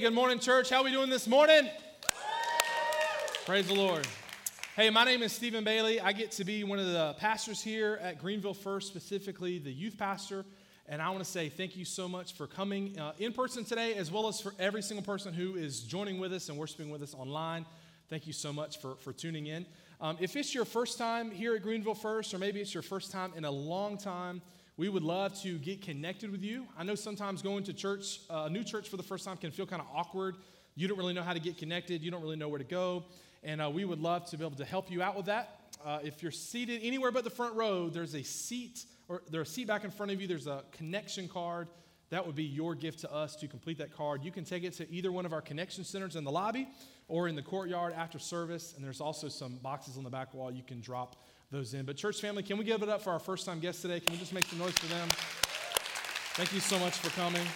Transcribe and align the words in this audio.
Good 0.00 0.14
morning, 0.14 0.38
church. 0.38 0.70
How 0.70 0.82
are 0.82 0.84
we 0.84 0.92
doing 0.92 1.10
this 1.10 1.26
morning? 1.26 1.68
Praise 3.44 3.66
the 3.66 3.74
Lord. 3.74 4.06
Hey, 4.76 4.90
my 4.90 5.02
name 5.02 5.24
is 5.24 5.32
Stephen 5.32 5.64
Bailey. 5.64 6.00
I 6.00 6.12
get 6.12 6.30
to 6.32 6.44
be 6.44 6.62
one 6.62 6.78
of 6.78 6.86
the 6.86 7.16
pastors 7.18 7.60
here 7.60 7.98
at 8.00 8.20
Greenville 8.20 8.54
First, 8.54 8.86
specifically 8.86 9.58
the 9.58 9.72
youth 9.72 9.98
pastor. 9.98 10.44
And 10.86 11.02
I 11.02 11.08
want 11.10 11.24
to 11.24 11.28
say 11.28 11.48
thank 11.48 11.76
you 11.76 11.84
so 11.84 12.08
much 12.08 12.34
for 12.34 12.46
coming 12.46 12.96
uh, 12.96 13.14
in 13.18 13.32
person 13.32 13.64
today, 13.64 13.94
as 13.94 14.08
well 14.08 14.28
as 14.28 14.40
for 14.40 14.54
every 14.60 14.82
single 14.82 15.04
person 15.04 15.34
who 15.34 15.56
is 15.56 15.80
joining 15.80 16.20
with 16.20 16.32
us 16.32 16.48
and 16.48 16.56
worshiping 16.56 16.90
with 16.90 17.02
us 17.02 17.12
online. 17.12 17.66
Thank 18.08 18.28
you 18.28 18.32
so 18.32 18.52
much 18.52 18.80
for, 18.80 18.94
for 19.00 19.12
tuning 19.12 19.48
in. 19.48 19.66
Um, 20.00 20.16
if 20.20 20.36
it's 20.36 20.54
your 20.54 20.64
first 20.64 20.96
time 20.96 21.32
here 21.32 21.56
at 21.56 21.62
Greenville 21.62 21.96
First, 21.96 22.32
or 22.34 22.38
maybe 22.38 22.60
it's 22.60 22.72
your 22.72 22.84
first 22.84 23.10
time 23.10 23.32
in 23.34 23.44
a 23.44 23.50
long 23.50 23.98
time, 23.98 24.42
we 24.78 24.88
would 24.88 25.02
love 25.02 25.38
to 25.42 25.58
get 25.58 25.82
connected 25.82 26.30
with 26.30 26.42
you. 26.42 26.64
I 26.78 26.84
know 26.84 26.94
sometimes 26.94 27.42
going 27.42 27.64
to 27.64 27.72
church, 27.72 28.20
uh, 28.30 28.44
a 28.46 28.50
new 28.50 28.62
church 28.62 28.88
for 28.88 28.96
the 28.96 29.02
first 29.02 29.24
time, 29.24 29.36
can 29.36 29.50
feel 29.50 29.66
kind 29.66 29.82
of 29.82 29.88
awkward. 29.92 30.36
You 30.76 30.86
don't 30.86 30.96
really 30.96 31.12
know 31.12 31.24
how 31.24 31.32
to 31.32 31.40
get 31.40 31.58
connected, 31.58 32.00
you 32.00 32.12
don't 32.12 32.22
really 32.22 32.36
know 32.36 32.48
where 32.48 32.60
to 32.60 32.64
go. 32.64 33.04
And 33.42 33.60
uh, 33.60 33.70
we 33.70 33.84
would 33.84 33.98
love 33.98 34.30
to 34.30 34.38
be 34.38 34.44
able 34.44 34.56
to 34.56 34.64
help 34.64 34.88
you 34.88 35.02
out 35.02 35.16
with 35.16 35.26
that. 35.26 35.74
Uh, 35.84 35.98
if 36.04 36.22
you're 36.22 36.30
seated 36.30 36.80
anywhere 36.84 37.10
but 37.10 37.24
the 37.24 37.30
front 37.30 37.56
row, 37.56 37.88
there's 37.88 38.14
a 38.14 38.22
seat, 38.22 38.84
or 39.08 39.22
there's 39.28 39.48
a 39.48 39.52
seat 39.52 39.66
back 39.66 39.82
in 39.82 39.90
front 39.90 40.12
of 40.12 40.20
you, 40.20 40.28
there's 40.28 40.46
a 40.46 40.62
connection 40.70 41.26
card. 41.26 41.66
That 42.10 42.24
would 42.24 42.36
be 42.36 42.44
your 42.44 42.76
gift 42.76 43.00
to 43.00 43.12
us 43.12 43.34
to 43.36 43.48
complete 43.48 43.78
that 43.78 43.92
card. 43.92 44.22
You 44.22 44.30
can 44.30 44.44
take 44.44 44.62
it 44.62 44.74
to 44.74 44.88
either 44.90 45.10
one 45.10 45.26
of 45.26 45.32
our 45.32 45.42
connection 45.42 45.82
centers 45.82 46.14
in 46.14 46.22
the 46.22 46.30
lobby 46.30 46.68
or 47.08 47.26
in 47.26 47.34
the 47.34 47.42
courtyard 47.42 47.94
after 47.94 48.20
service. 48.20 48.74
And 48.76 48.84
there's 48.84 49.00
also 49.00 49.28
some 49.28 49.56
boxes 49.56 49.98
on 49.98 50.04
the 50.04 50.10
back 50.10 50.34
wall 50.34 50.52
you 50.52 50.62
can 50.62 50.80
drop 50.80 51.16
those 51.50 51.72
in. 51.72 51.86
But, 51.86 51.96
church 51.96 52.20
family, 52.20 52.42
can 52.42 52.58
we 52.58 52.64
give 52.64 52.82
it 52.82 52.90
up 52.90 53.00
for 53.00 53.10
our 53.10 53.18
first 53.18 53.46
time 53.46 53.58
guests 53.58 53.80
today? 53.80 54.00
Can 54.00 54.12
we 54.12 54.18
just 54.18 54.34
make 54.34 54.44
some 54.44 54.58
noise 54.58 54.76
for 54.76 54.86
them? 54.86 55.08
Thank 56.34 56.52
you 56.52 56.60
so 56.60 56.78
much 56.78 56.92
for 56.98 57.08
coming. 57.18 57.46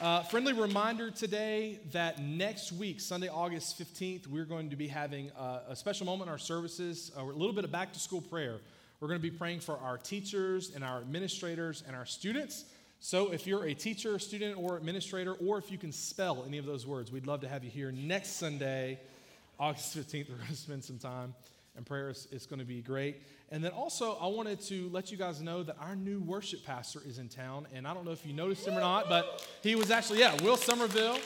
Uh, 0.00 0.22
friendly 0.22 0.52
reminder 0.52 1.10
today 1.10 1.80
that 1.90 2.20
next 2.20 2.70
week, 2.70 3.00
Sunday, 3.00 3.28
August 3.28 3.80
15th, 3.80 4.28
we're 4.28 4.44
going 4.44 4.70
to 4.70 4.76
be 4.76 4.86
having 4.86 5.32
uh, 5.32 5.60
a 5.68 5.74
special 5.74 6.06
moment 6.06 6.28
in 6.28 6.32
our 6.32 6.38
services, 6.38 7.10
uh, 7.18 7.22
a 7.22 7.24
little 7.24 7.52
bit 7.52 7.64
of 7.64 7.72
back 7.72 7.92
to 7.92 7.98
school 7.98 8.20
prayer. 8.20 8.58
We're 9.00 9.08
going 9.08 9.20
to 9.20 9.30
be 9.30 9.36
praying 9.36 9.60
for 9.60 9.76
our 9.78 9.98
teachers 9.98 10.70
and 10.72 10.84
our 10.84 10.98
administrators 10.98 11.82
and 11.84 11.96
our 11.96 12.06
students. 12.06 12.64
So, 13.00 13.32
if 13.32 13.44
you're 13.44 13.64
a 13.64 13.74
teacher, 13.74 14.20
student, 14.20 14.56
or 14.56 14.76
administrator, 14.76 15.32
or 15.34 15.58
if 15.58 15.70
you 15.70 15.78
can 15.78 15.90
spell 15.90 16.44
any 16.46 16.58
of 16.58 16.64
those 16.64 16.86
words, 16.86 17.10
we'd 17.10 17.26
love 17.26 17.40
to 17.40 17.48
have 17.48 17.64
you 17.64 17.70
here 17.70 17.90
next 17.90 18.36
Sunday, 18.36 19.00
August 19.58 19.96
15th. 19.96 20.28
We're 20.30 20.36
going 20.36 20.48
to 20.48 20.54
spend 20.54 20.84
some 20.84 20.98
time 20.98 21.34
and 21.76 21.84
prayer 21.84 22.10
is, 22.10 22.26
is 22.30 22.46
going 22.46 22.60
to 22.60 22.64
be 22.64 22.80
great. 22.80 23.22
And 23.50 23.62
then 23.62 23.72
also, 23.72 24.16
I 24.20 24.26
wanted 24.26 24.60
to 24.62 24.88
let 24.90 25.10
you 25.10 25.16
guys 25.16 25.42
know 25.42 25.62
that 25.62 25.76
our 25.80 25.96
new 25.96 26.20
worship 26.20 26.64
pastor 26.64 27.00
is 27.06 27.18
in 27.18 27.28
town. 27.28 27.66
And 27.74 27.86
I 27.86 27.94
don't 27.94 28.04
know 28.04 28.12
if 28.12 28.24
you 28.26 28.32
noticed 28.32 28.66
him 28.66 28.76
or 28.76 28.80
not, 28.80 29.08
but 29.08 29.46
he 29.62 29.74
was 29.74 29.90
actually, 29.90 30.20
yeah, 30.20 30.34
Will 30.42 30.56
Somerville. 30.56 31.18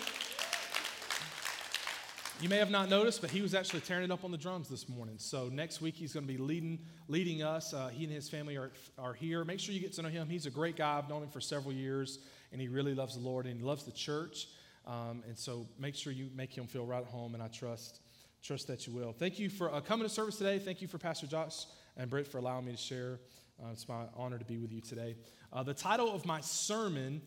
You 2.41 2.49
may 2.49 2.59
have 2.59 2.71
not 2.71 2.89
noticed, 2.89 3.21
but 3.21 3.31
he 3.31 3.43
was 3.43 3.53
actually 3.53 3.81
tearing 3.81 4.05
it 4.05 4.13
up 4.13 4.23
on 4.23 4.31
the 4.31 4.39
drums 4.39 4.69
this 4.69 4.89
morning. 4.89 5.17
So 5.19 5.49
next 5.49 5.81
week 5.81 5.97
he's 5.97 6.13
going 6.13 6.25
to 6.25 6.33
be 6.33 6.39
leading 6.39 6.79
leading 7.09 7.43
us. 7.43 7.75
Uh, 7.75 7.89
he 7.89 8.05
and 8.05 8.13
his 8.13 8.29
family 8.29 8.57
are, 8.57 8.71
are 8.97 9.13
here. 9.13 9.45
Make 9.45 9.59
sure 9.59 9.75
you 9.75 9.81
get 9.81 9.93
to 9.95 10.03
know 10.03 10.09
him. 10.09 10.29
He's 10.29 10.47
a 10.47 10.51
great 10.51 10.77
guy. 10.77 10.99
I've 10.99 11.09
known 11.09 11.25
him 11.25 11.31
for 11.31 11.41
several 11.41 11.73
years, 11.73 12.21
and 12.53 12.61
he 12.61 12.69
really 12.69 12.95
loves 12.95 13.17
the 13.17 13.23
Lord 13.23 13.47
and 13.47 13.59
he 13.59 13.65
loves 13.65 13.83
the 13.83 13.91
church. 13.91 14.47
Um, 14.87 15.25
and 15.27 15.37
so 15.37 15.67
make 15.81 15.97
sure 15.97 16.13
you 16.13 16.31
make 16.37 16.57
him 16.57 16.69
feel 16.69 16.87
right 16.87 17.03
at 17.03 17.09
home. 17.09 17.35
And 17.35 17.43
I 17.43 17.49
trust 17.49 18.01
Trust 18.43 18.69
that 18.69 18.87
you 18.87 18.93
will. 18.93 19.13
Thank 19.13 19.39
you 19.39 19.51
for 19.51 19.73
uh, 19.73 19.81
coming 19.81 20.07
to 20.07 20.13
service 20.13 20.37
today. 20.37 20.59
Thank 20.59 20.81
you 20.81 20.89
for 20.89 20.99
Pastor 20.99 21.27
Josh 21.27 21.67
and 21.97 22.09
Britt 22.09 22.27
for 22.27 22.39
allowing 22.39 22.65
me 22.65 22.73
to 22.73 22.79
share. 22.79 23.19
Uh, 23.61 23.71
it's 23.73 23.89
my 23.89 24.05
honor 24.17 24.39
to 24.39 24.45
be 24.45 24.59
with 24.59 24.73
you 24.73 24.81
today. 24.81 25.17
Uh, 25.53 25.63
the 25.63 25.75
title 25.75 26.15
of 26.15 26.25
my 26.25 26.41
sermon 26.41 27.21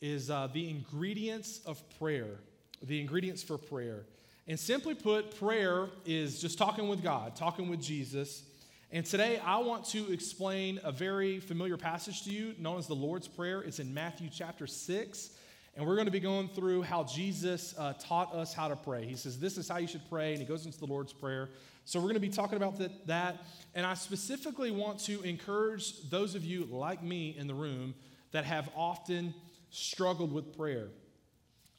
is 0.00 0.30
uh, 0.30 0.48
The 0.52 0.70
Ingredients 0.70 1.60
of 1.66 1.82
Prayer. 1.98 2.38
The 2.82 3.00
Ingredients 3.00 3.42
for 3.42 3.58
Prayer. 3.58 4.06
And 4.46 4.58
simply 4.58 4.94
put, 4.94 5.38
prayer 5.38 5.88
is 6.04 6.40
just 6.40 6.58
talking 6.58 6.88
with 6.88 7.02
God, 7.02 7.36
talking 7.36 7.68
with 7.68 7.82
Jesus. 7.82 8.44
And 8.90 9.04
today 9.04 9.40
I 9.44 9.58
want 9.58 9.84
to 9.86 10.12
explain 10.12 10.80
a 10.84 10.92
very 10.92 11.40
familiar 11.40 11.76
passage 11.76 12.22
to 12.24 12.30
you 12.30 12.54
known 12.58 12.78
as 12.78 12.86
the 12.86 12.94
Lord's 12.94 13.28
Prayer. 13.28 13.62
It's 13.62 13.78
in 13.78 13.92
Matthew 13.92 14.28
chapter 14.32 14.66
6. 14.66 15.30
And 15.74 15.86
we're 15.86 15.94
going 15.94 16.06
to 16.06 16.12
be 16.12 16.20
going 16.20 16.48
through 16.48 16.82
how 16.82 17.04
Jesus 17.04 17.74
uh, 17.78 17.94
taught 17.94 18.34
us 18.34 18.52
how 18.52 18.68
to 18.68 18.76
pray. 18.76 19.06
He 19.06 19.16
says, 19.16 19.38
This 19.38 19.56
is 19.56 19.68
how 19.68 19.78
you 19.78 19.86
should 19.86 20.06
pray, 20.10 20.32
and 20.32 20.38
he 20.38 20.44
goes 20.44 20.66
into 20.66 20.78
the 20.78 20.86
Lord's 20.86 21.14
Prayer. 21.14 21.48
So 21.84 21.98
we're 21.98 22.04
going 22.04 22.14
to 22.14 22.20
be 22.20 22.28
talking 22.28 22.56
about 22.56 22.78
that, 22.78 23.06
that. 23.06 23.44
And 23.74 23.86
I 23.86 23.94
specifically 23.94 24.70
want 24.70 25.00
to 25.00 25.22
encourage 25.22 26.08
those 26.10 26.34
of 26.34 26.44
you 26.44 26.64
like 26.70 27.02
me 27.02 27.34
in 27.38 27.46
the 27.46 27.54
room 27.54 27.94
that 28.32 28.44
have 28.44 28.68
often 28.76 29.34
struggled 29.70 30.32
with 30.32 30.56
prayer. 30.56 30.88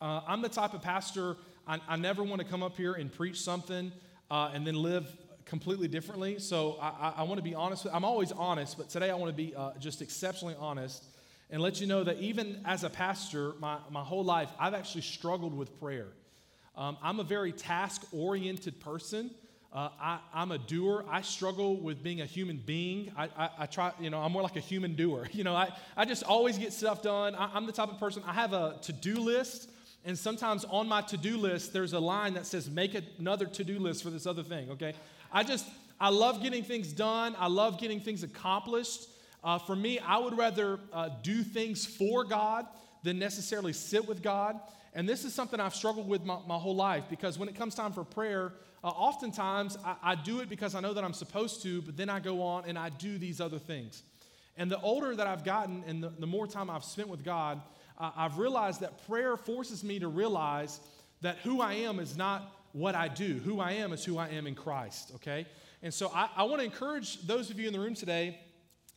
Uh, 0.02 0.22
I'm 0.28 0.42
the 0.42 0.50
type 0.50 0.74
of 0.74 0.82
pastor, 0.82 1.38
I, 1.68 1.80
I, 1.88 1.96
never 1.96 2.24
want 2.24 2.42
to 2.42 2.48
come 2.48 2.62
up 2.62 2.76
here 2.76 2.94
and 2.94 3.14
preach 3.14 3.40
something 3.40 3.92
uh, 4.30 4.52
and 4.54 4.68
then 4.68 4.76
live 4.76 5.08
completely 5.46 5.88
differently. 5.88 6.40
So 6.40 6.78
I, 6.82 6.88
I, 6.88 7.14
I 7.18 7.24
want 7.24 7.38
to 7.38 7.44
be 7.44 7.56
honest. 7.56 7.86
With, 7.86 7.94
I'm 7.94 8.04
always 8.04 8.32
honest, 8.32 8.78
but 8.78 8.90
today 8.90 9.12
I 9.12 9.16
want 9.16 9.30
to 9.30 9.38
be 9.38 9.56
uh, 9.56 9.72
just 9.80 10.02
exceptionally 10.02 10.56
honest 10.60 11.06
and 11.50 11.62
let 11.62 11.80
you 11.80 11.88
know 11.88 12.04
that 12.04 12.20
even 12.20 12.62
as 12.66 12.84
a 12.84 12.90
pastor, 12.90 13.54
my, 13.60 13.78
my 13.92 14.02
whole 14.02 14.24
life, 14.24 14.50
I've 14.60 14.74
actually 14.74 15.02
struggled 15.02 15.56
with 15.56 15.80
prayer. 15.80 16.08
Um, 16.76 16.98
I'm 17.04 17.20
a 17.20 17.24
very 17.24 17.52
task 17.52 18.04
oriented 18.12 18.80
person. 18.80 19.30
Uh, 19.72 19.90
I, 20.00 20.20
am 20.36 20.52
a 20.52 20.58
doer. 20.60 21.04
I 21.10 21.22
struggle 21.22 21.78
with 21.78 22.04
being 22.04 22.22
a 22.22 22.26
human 22.26 22.58
being. 22.58 23.12
I, 23.18 23.30
I, 23.36 23.50
I, 23.60 23.66
try, 23.66 23.92
you 24.00 24.12
know, 24.12 24.20
I'm 24.20 24.32
more 24.32 24.44
like 24.44 24.56
a 24.56 24.62
human 24.62 24.96
doer. 24.96 25.28
You 25.34 25.44
know, 25.44 25.56
I, 25.56 25.72
I 25.98 26.06
just 26.06 26.24
always 26.24 26.60
get 26.60 26.74
stuff 26.74 27.02
done. 27.02 27.34
I, 27.34 27.50
I'm 27.54 27.66
the 27.66 27.72
type 27.72 27.90
of 27.90 28.00
person, 28.00 28.22
I 28.26 28.34
have 28.34 28.54
a 28.54 28.78
to 28.84 28.94
do 28.94 29.16
list. 29.16 29.70
And 30.06 30.18
sometimes 30.18 30.66
on 30.66 30.88
my 30.88 31.02
to 31.02 31.18
do 31.18 31.38
list, 31.38 31.74
there's 31.74 31.94
a 31.94 32.00
line 32.00 32.34
that 32.34 32.46
says, 32.46 32.70
make 32.70 32.96
another 33.20 33.46
to 33.46 33.64
do 33.64 33.80
list 33.80 34.04
for 34.04 34.10
this 34.10 34.28
other 34.28 34.44
thing, 34.44 34.70
okay? 34.72 34.94
I 35.32 35.44
just, 35.44 35.66
I 36.00 36.10
love 36.10 36.44
getting 36.44 36.64
things 36.64 36.92
done. 36.92 37.36
I 37.40 37.48
love 37.48 37.80
getting 37.80 38.00
things 38.00 38.24
accomplished. 38.24 39.08
Uh, 39.44 39.60
for 39.60 39.76
me, 39.76 40.00
I 40.00 40.18
would 40.18 40.38
rather 40.38 40.80
uh, 40.94 41.10
do 41.22 41.44
things 41.44 41.86
for 41.86 42.24
God 42.24 42.66
than 43.04 43.20
necessarily 43.20 43.74
sit 43.74 44.08
with 44.08 44.24
God. 44.24 44.60
And 44.94 45.10
this 45.10 45.26
is 45.26 45.34
something 45.34 45.60
I've 45.60 45.76
struggled 45.76 46.08
with 46.08 46.24
my, 46.24 46.38
my 46.48 46.58
whole 46.58 46.76
life 46.76 47.06
because 47.10 47.38
when 47.38 47.50
it 47.50 47.56
comes 47.56 47.76
time 47.76 47.92
for 47.92 48.04
prayer, 48.04 48.54
uh, 48.84 48.88
oftentimes 48.88 49.78
I, 49.84 49.96
I, 50.04 50.16
do 50.16 50.40
it 50.40 50.50
because 50.50 50.76
I 50.76 50.80
know 50.80 50.94
that 50.94 51.04
I'm 51.04 51.14
supposed 51.14 51.64
to, 51.64 51.82
but 51.82 51.98
then 51.98 52.10
I 52.10 52.20
go 52.20 52.42
on 52.42 52.66
and 52.68 52.78
I 52.78 52.90
do 52.90 53.18
these 53.18 53.42
other 53.42 53.60
things. 53.60 54.04
And 54.56 54.70
the 54.70 54.80
older 54.82 55.16
that 55.16 55.26
I've 55.26 55.44
gotten 55.44 55.84
and 55.88 56.04
the, 56.04 56.10
the 56.10 56.28
more 56.28 56.48
time 56.48 56.70
I've 56.70 56.84
spent 56.84 57.10
with 57.10 57.24
God, 57.24 57.62
uh, 57.98 58.12
I've 58.16 58.38
realized 58.38 58.82
that 58.82 59.06
prayer 59.08 59.36
forces 59.36 59.84
me 59.84 60.00
to 60.00 60.08
realize 60.08 60.80
that 61.22 61.38
who 61.40 61.60
I 61.60 61.74
am 61.74 62.00
is 62.00 62.16
not 62.16 62.54
what 62.72 62.96
I 62.96 63.08
do. 63.08 63.40
Who 63.46 63.60
I 63.60 63.74
am 63.74 63.94
is 63.94 64.06
who 64.06 64.18
I 64.18 64.30
am 64.30 64.48
in 64.48 64.56
Christ, 64.56 65.12
okay? 65.16 65.48
And 65.82 65.94
so 65.94 66.12
I, 66.14 66.30
I 66.36 66.44
want 66.44 66.60
to 66.60 66.66
encourage 66.66 67.22
those 67.26 67.50
of 67.50 67.60
you 67.60 67.68
in 67.68 67.74
the 67.74 67.80
room 67.80 67.96
today 67.96 68.40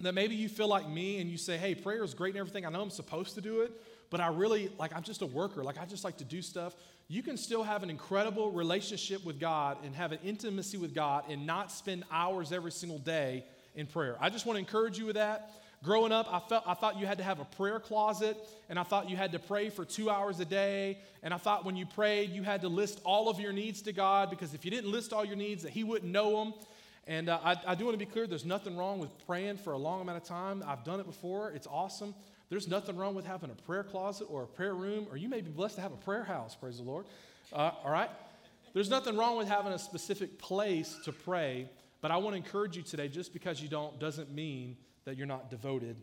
that 0.00 0.12
maybe 0.12 0.34
you 0.34 0.48
feel 0.48 0.68
like 0.68 0.88
me 0.88 1.20
and 1.20 1.30
you 1.30 1.38
say, 1.38 1.56
hey, 1.56 1.74
prayer 1.74 2.04
is 2.04 2.14
great 2.14 2.34
and 2.34 2.40
everything. 2.40 2.66
I 2.66 2.70
know 2.70 2.82
I'm 2.82 2.90
supposed 2.90 3.34
to 3.36 3.40
do 3.40 3.62
it, 3.62 3.72
but 4.10 4.20
I 4.20 4.28
really, 4.28 4.70
like, 4.78 4.94
I'm 4.94 5.02
just 5.02 5.22
a 5.22 5.26
worker. 5.26 5.64
Like, 5.64 5.78
I 5.78 5.86
just 5.86 6.04
like 6.04 6.18
to 6.18 6.24
do 6.24 6.42
stuff. 6.42 6.74
You 7.08 7.22
can 7.22 7.36
still 7.36 7.62
have 7.62 7.82
an 7.82 7.90
incredible 7.90 8.50
relationship 8.50 9.24
with 9.24 9.40
God 9.40 9.78
and 9.84 9.94
have 9.94 10.12
an 10.12 10.18
intimacy 10.24 10.76
with 10.76 10.94
God 10.94 11.24
and 11.30 11.46
not 11.46 11.72
spend 11.72 12.04
hours 12.10 12.52
every 12.52 12.72
single 12.72 12.98
day 12.98 13.44
in 13.74 13.86
prayer. 13.86 14.16
I 14.20 14.28
just 14.28 14.44
want 14.44 14.56
to 14.56 14.60
encourage 14.60 14.98
you 14.98 15.06
with 15.06 15.16
that. 15.16 15.50
Growing 15.82 16.10
up, 16.10 16.26
I 16.32 16.40
felt 16.40 16.64
I 16.66 16.74
thought 16.74 16.98
you 16.98 17.06
had 17.06 17.18
to 17.18 17.24
have 17.24 17.38
a 17.38 17.44
prayer 17.44 17.78
closet, 17.78 18.36
and 18.68 18.78
I 18.78 18.82
thought 18.82 19.10
you 19.10 19.16
had 19.16 19.32
to 19.32 19.38
pray 19.38 19.68
for 19.68 19.84
two 19.84 20.10
hours 20.10 20.40
a 20.40 20.44
day. 20.44 20.98
And 21.22 21.32
I 21.32 21.36
thought 21.36 21.64
when 21.64 21.76
you 21.76 21.86
prayed, 21.86 22.30
you 22.30 22.42
had 22.42 22.62
to 22.62 22.68
list 22.68 23.00
all 23.04 23.28
of 23.28 23.38
your 23.38 23.52
needs 23.52 23.82
to 23.82 23.92
God 23.92 24.30
because 24.30 24.54
if 24.54 24.64
you 24.64 24.70
didn't 24.70 24.90
list 24.90 25.12
all 25.12 25.24
your 25.24 25.36
needs, 25.36 25.62
that 25.62 25.72
He 25.72 25.84
wouldn't 25.84 26.10
know 26.10 26.44
them. 26.44 26.54
And 27.06 27.28
uh, 27.28 27.38
I, 27.44 27.56
I 27.68 27.74
do 27.74 27.84
want 27.84 27.94
to 27.94 28.04
be 28.04 28.10
clear 28.10 28.26
there's 28.26 28.44
nothing 28.44 28.76
wrong 28.76 28.98
with 28.98 29.10
praying 29.26 29.58
for 29.58 29.72
a 29.72 29.78
long 29.78 30.00
amount 30.00 30.18
of 30.18 30.24
time. 30.24 30.64
I've 30.66 30.84
done 30.84 30.98
it 30.98 31.06
before, 31.06 31.50
it's 31.52 31.66
awesome. 31.66 32.14
There's 32.48 32.68
nothing 32.68 32.96
wrong 32.96 33.14
with 33.14 33.24
having 33.24 33.50
a 33.50 33.54
prayer 33.54 33.82
closet 33.82 34.26
or 34.30 34.44
a 34.44 34.46
prayer 34.46 34.74
room, 34.74 35.06
or 35.10 35.16
you 35.16 35.28
may 35.28 35.40
be 35.40 35.50
blessed 35.50 35.76
to 35.76 35.80
have 35.80 35.92
a 35.92 35.96
prayer 35.96 36.24
house, 36.24 36.54
praise 36.54 36.78
the 36.78 36.84
Lord. 36.84 37.06
Uh, 37.52 37.70
all 37.84 37.90
right? 37.90 38.10
There's 38.72 38.90
nothing 38.90 39.16
wrong 39.16 39.36
with 39.36 39.48
having 39.48 39.72
a 39.72 39.78
specific 39.78 40.38
place 40.38 40.96
to 41.04 41.12
pray, 41.12 41.68
but 42.02 42.10
I 42.10 42.18
want 42.18 42.34
to 42.34 42.36
encourage 42.36 42.76
you 42.76 42.82
today 42.82 43.08
just 43.08 43.32
because 43.32 43.60
you 43.60 43.68
don't 43.68 43.98
doesn't 43.98 44.32
mean 44.32 44.76
that 45.04 45.16
you're 45.16 45.26
not 45.26 45.50
devoted 45.50 45.96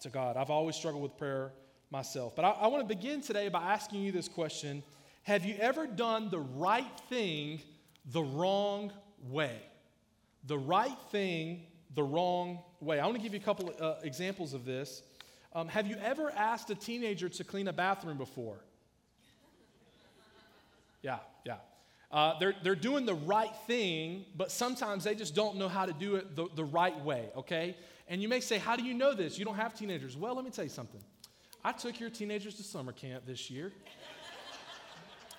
to 0.00 0.08
God. 0.10 0.36
I've 0.36 0.50
always 0.50 0.76
struggled 0.76 1.02
with 1.02 1.16
prayer 1.16 1.52
myself. 1.90 2.34
But 2.34 2.44
I, 2.44 2.50
I 2.50 2.66
want 2.66 2.86
to 2.86 2.94
begin 2.94 3.20
today 3.20 3.48
by 3.48 3.62
asking 3.62 4.02
you 4.02 4.12
this 4.12 4.28
question 4.28 4.82
Have 5.22 5.44
you 5.44 5.54
ever 5.60 5.86
done 5.86 6.28
the 6.30 6.40
right 6.40 7.00
thing 7.08 7.60
the 8.04 8.22
wrong 8.22 8.92
way? 9.28 9.56
The 10.46 10.58
right 10.58 10.98
thing 11.10 11.62
the 11.94 12.02
wrong 12.02 12.60
way. 12.80 13.00
I 13.00 13.04
want 13.04 13.16
to 13.16 13.22
give 13.22 13.32
you 13.32 13.40
a 13.40 13.42
couple 13.42 13.72
uh, 13.80 13.94
examples 14.02 14.54
of 14.54 14.64
this. 14.64 15.02
Um, 15.54 15.68
have 15.68 15.86
you 15.86 15.96
ever 16.02 16.30
asked 16.36 16.70
a 16.70 16.74
teenager 16.74 17.28
to 17.28 17.44
clean 17.44 17.68
a 17.68 17.72
bathroom 17.72 18.18
before? 18.18 18.58
Yeah, 21.02 21.18
yeah. 21.44 21.56
Uh, 22.10 22.38
they're, 22.38 22.54
they're 22.62 22.74
doing 22.74 23.06
the 23.06 23.14
right 23.14 23.54
thing, 23.66 24.24
but 24.36 24.50
sometimes 24.50 25.04
they 25.04 25.14
just 25.14 25.34
don't 25.34 25.56
know 25.56 25.68
how 25.68 25.86
to 25.86 25.92
do 25.92 26.16
it 26.16 26.36
the, 26.36 26.46
the 26.54 26.64
right 26.64 26.98
way, 27.04 27.28
okay? 27.36 27.76
And 28.08 28.22
you 28.22 28.28
may 28.28 28.40
say, 28.40 28.58
How 28.58 28.76
do 28.76 28.84
you 28.84 28.94
know 28.94 29.14
this? 29.14 29.38
You 29.38 29.44
don't 29.44 29.56
have 29.56 29.76
teenagers. 29.76 30.16
Well, 30.16 30.34
let 30.34 30.44
me 30.44 30.50
tell 30.50 30.64
you 30.64 30.70
something. 30.70 31.00
I 31.64 31.72
took 31.72 31.98
your 31.98 32.10
teenagers 32.10 32.54
to 32.56 32.62
summer 32.62 32.92
camp 32.92 33.24
this 33.26 33.50
year. 33.50 33.72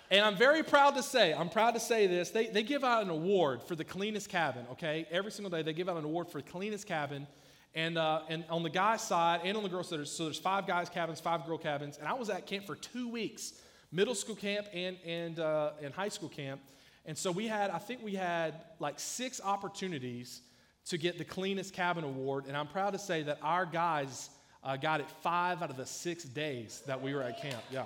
And 0.10 0.24
I'm 0.24 0.38
very 0.38 0.64
proud 0.64 0.96
to 0.96 1.04
say, 1.04 1.34
I'm 1.34 1.50
proud 1.50 1.74
to 1.74 1.82
say 1.82 2.08
this. 2.08 2.30
They, 2.30 2.48
they 2.48 2.64
give 2.64 2.84
out 2.84 3.04
an 3.04 3.10
award 3.10 3.62
for 3.64 3.76
the 3.76 3.84
cleanest 3.84 4.30
cabin, 4.30 4.66
okay? 4.72 5.06
Every 5.12 5.32
single 5.32 5.50
day 5.50 5.64
they 5.64 5.74
give 5.74 5.90
out 5.90 5.98
an 5.98 6.06
award 6.06 6.30
for 6.30 6.42
the 6.42 6.50
cleanest 6.50 6.88
cabin. 6.88 7.28
And, 7.76 7.98
uh, 7.98 8.22
and 8.30 8.46
on 8.50 8.64
the 8.64 8.70
guy's 8.70 9.02
side 9.02 9.42
and 9.44 9.58
on 9.58 9.64
the 9.64 9.70
girl's 9.70 9.90
side, 9.90 10.08
so 10.08 10.24
there's 10.24 10.40
five 10.40 10.66
guys' 10.66 10.90
cabins, 10.90 11.20
five 11.20 11.46
girl 11.46 11.58
cabins. 11.58 11.98
And 11.98 12.08
I 12.08 12.14
was 12.14 12.30
at 12.30 12.48
camp 12.48 12.66
for 12.66 12.76
two 12.76 13.10
weeks 13.10 13.54
middle 13.92 14.16
school 14.16 14.36
camp 14.36 14.68
and, 14.74 14.98
and, 15.06 15.40
uh, 15.40 15.72
and 15.82 15.94
high 15.94 16.10
school 16.10 16.30
camp. 16.30 16.62
And 17.06 17.18
so 17.18 17.32
we 17.32 17.48
had, 17.48 17.70
I 17.70 17.78
think 17.78 18.04
we 18.04 18.16
had 18.16 18.54
like 18.80 19.00
six 19.00 19.40
opportunities 19.44 20.42
to 20.86 20.98
get 20.98 21.18
the 21.18 21.26
cleanest 21.26 21.74
cabin 21.74 22.04
award. 22.04 22.46
And 22.48 22.56
I'm 22.56 22.68
proud 22.68 22.92
to 22.94 23.00
say 23.00 23.24
that 23.24 23.40
our 23.42 23.66
guys 23.66 24.30
uh, 24.64 24.78
got 24.78 25.00
it 25.00 25.10
five 25.22 25.62
out 25.62 25.70
of 25.70 25.78
the 25.78 25.86
six 25.86 26.24
days 26.24 26.82
that 26.88 27.02
we 27.02 27.14
were 27.14 27.24
at 27.24 27.42
camp. 27.42 27.62
Yeah. 27.72 27.86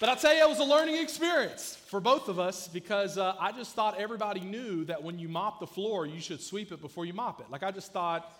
But 0.00 0.08
I'll 0.08 0.16
tell 0.16 0.32
you, 0.32 0.44
it 0.44 0.48
was 0.48 0.60
a 0.60 0.64
learning 0.64 0.94
experience 1.02 1.74
for 1.74 1.98
both 1.98 2.28
of 2.28 2.38
us 2.38 2.68
because 2.68 3.18
uh, 3.18 3.34
I 3.40 3.50
just 3.50 3.74
thought 3.74 3.98
everybody 3.98 4.38
knew 4.38 4.84
that 4.84 5.02
when 5.02 5.18
you 5.18 5.28
mop 5.28 5.58
the 5.58 5.66
floor, 5.66 6.06
you 6.06 6.20
should 6.20 6.40
sweep 6.40 6.70
it 6.70 6.80
before 6.80 7.04
you 7.04 7.12
mop 7.12 7.40
it. 7.40 7.50
Like, 7.50 7.64
I 7.64 7.72
just 7.72 7.92
thought, 7.92 8.30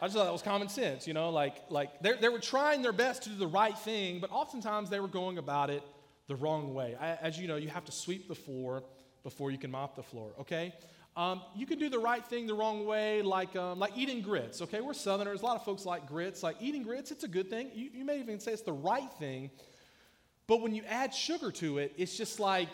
I 0.00 0.06
just 0.06 0.16
thought 0.16 0.24
that 0.24 0.32
was 0.32 0.40
common 0.40 0.70
sense, 0.70 1.06
you 1.06 1.12
know? 1.12 1.28
Like, 1.28 1.56
like 1.68 2.00
they 2.00 2.30
were 2.30 2.38
trying 2.38 2.80
their 2.80 2.94
best 2.94 3.24
to 3.24 3.28
do 3.28 3.36
the 3.36 3.46
right 3.46 3.76
thing, 3.76 4.20
but 4.20 4.30
oftentimes 4.30 4.88
they 4.88 5.00
were 5.00 5.08
going 5.08 5.36
about 5.36 5.68
it 5.68 5.82
the 6.28 6.36
wrong 6.36 6.72
way. 6.72 6.96
I, 6.98 7.16
as 7.16 7.38
you 7.38 7.46
know, 7.46 7.56
you 7.56 7.68
have 7.68 7.84
to 7.84 7.92
sweep 7.92 8.26
the 8.26 8.34
floor 8.34 8.84
before 9.22 9.50
you 9.50 9.58
can 9.58 9.70
mop 9.70 9.96
the 9.96 10.02
floor, 10.02 10.30
okay? 10.40 10.72
Um, 11.14 11.42
you 11.54 11.66
can 11.66 11.78
do 11.78 11.90
the 11.90 11.98
right 11.98 12.24
thing 12.24 12.46
the 12.46 12.54
wrong 12.54 12.86
way, 12.86 13.20
like, 13.20 13.54
um, 13.54 13.78
like 13.78 13.92
eating 13.98 14.22
grits, 14.22 14.62
okay? 14.62 14.80
We're 14.80 14.94
Southerners. 14.94 15.42
A 15.42 15.44
lot 15.44 15.56
of 15.56 15.64
folks 15.66 15.84
like 15.84 16.06
grits. 16.06 16.42
Like, 16.42 16.56
eating 16.58 16.82
grits, 16.82 17.10
it's 17.10 17.24
a 17.24 17.28
good 17.28 17.50
thing. 17.50 17.70
You, 17.74 17.90
you 17.92 18.04
may 18.06 18.18
even 18.18 18.40
say 18.40 18.52
it's 18.52 18.62
the 18.62 18.72
right 18.72 19.12
thing 19.18 19.50
but 20.46 20.60
when 20.60 20.74
you 20.74 20.82
add 20.88 21.14
sugar 21.14 21.50
to 21.52 21.78
it, 21.78 21.92
it's 21.96 22.16
just 22.16 22.38
like 22.38 22.68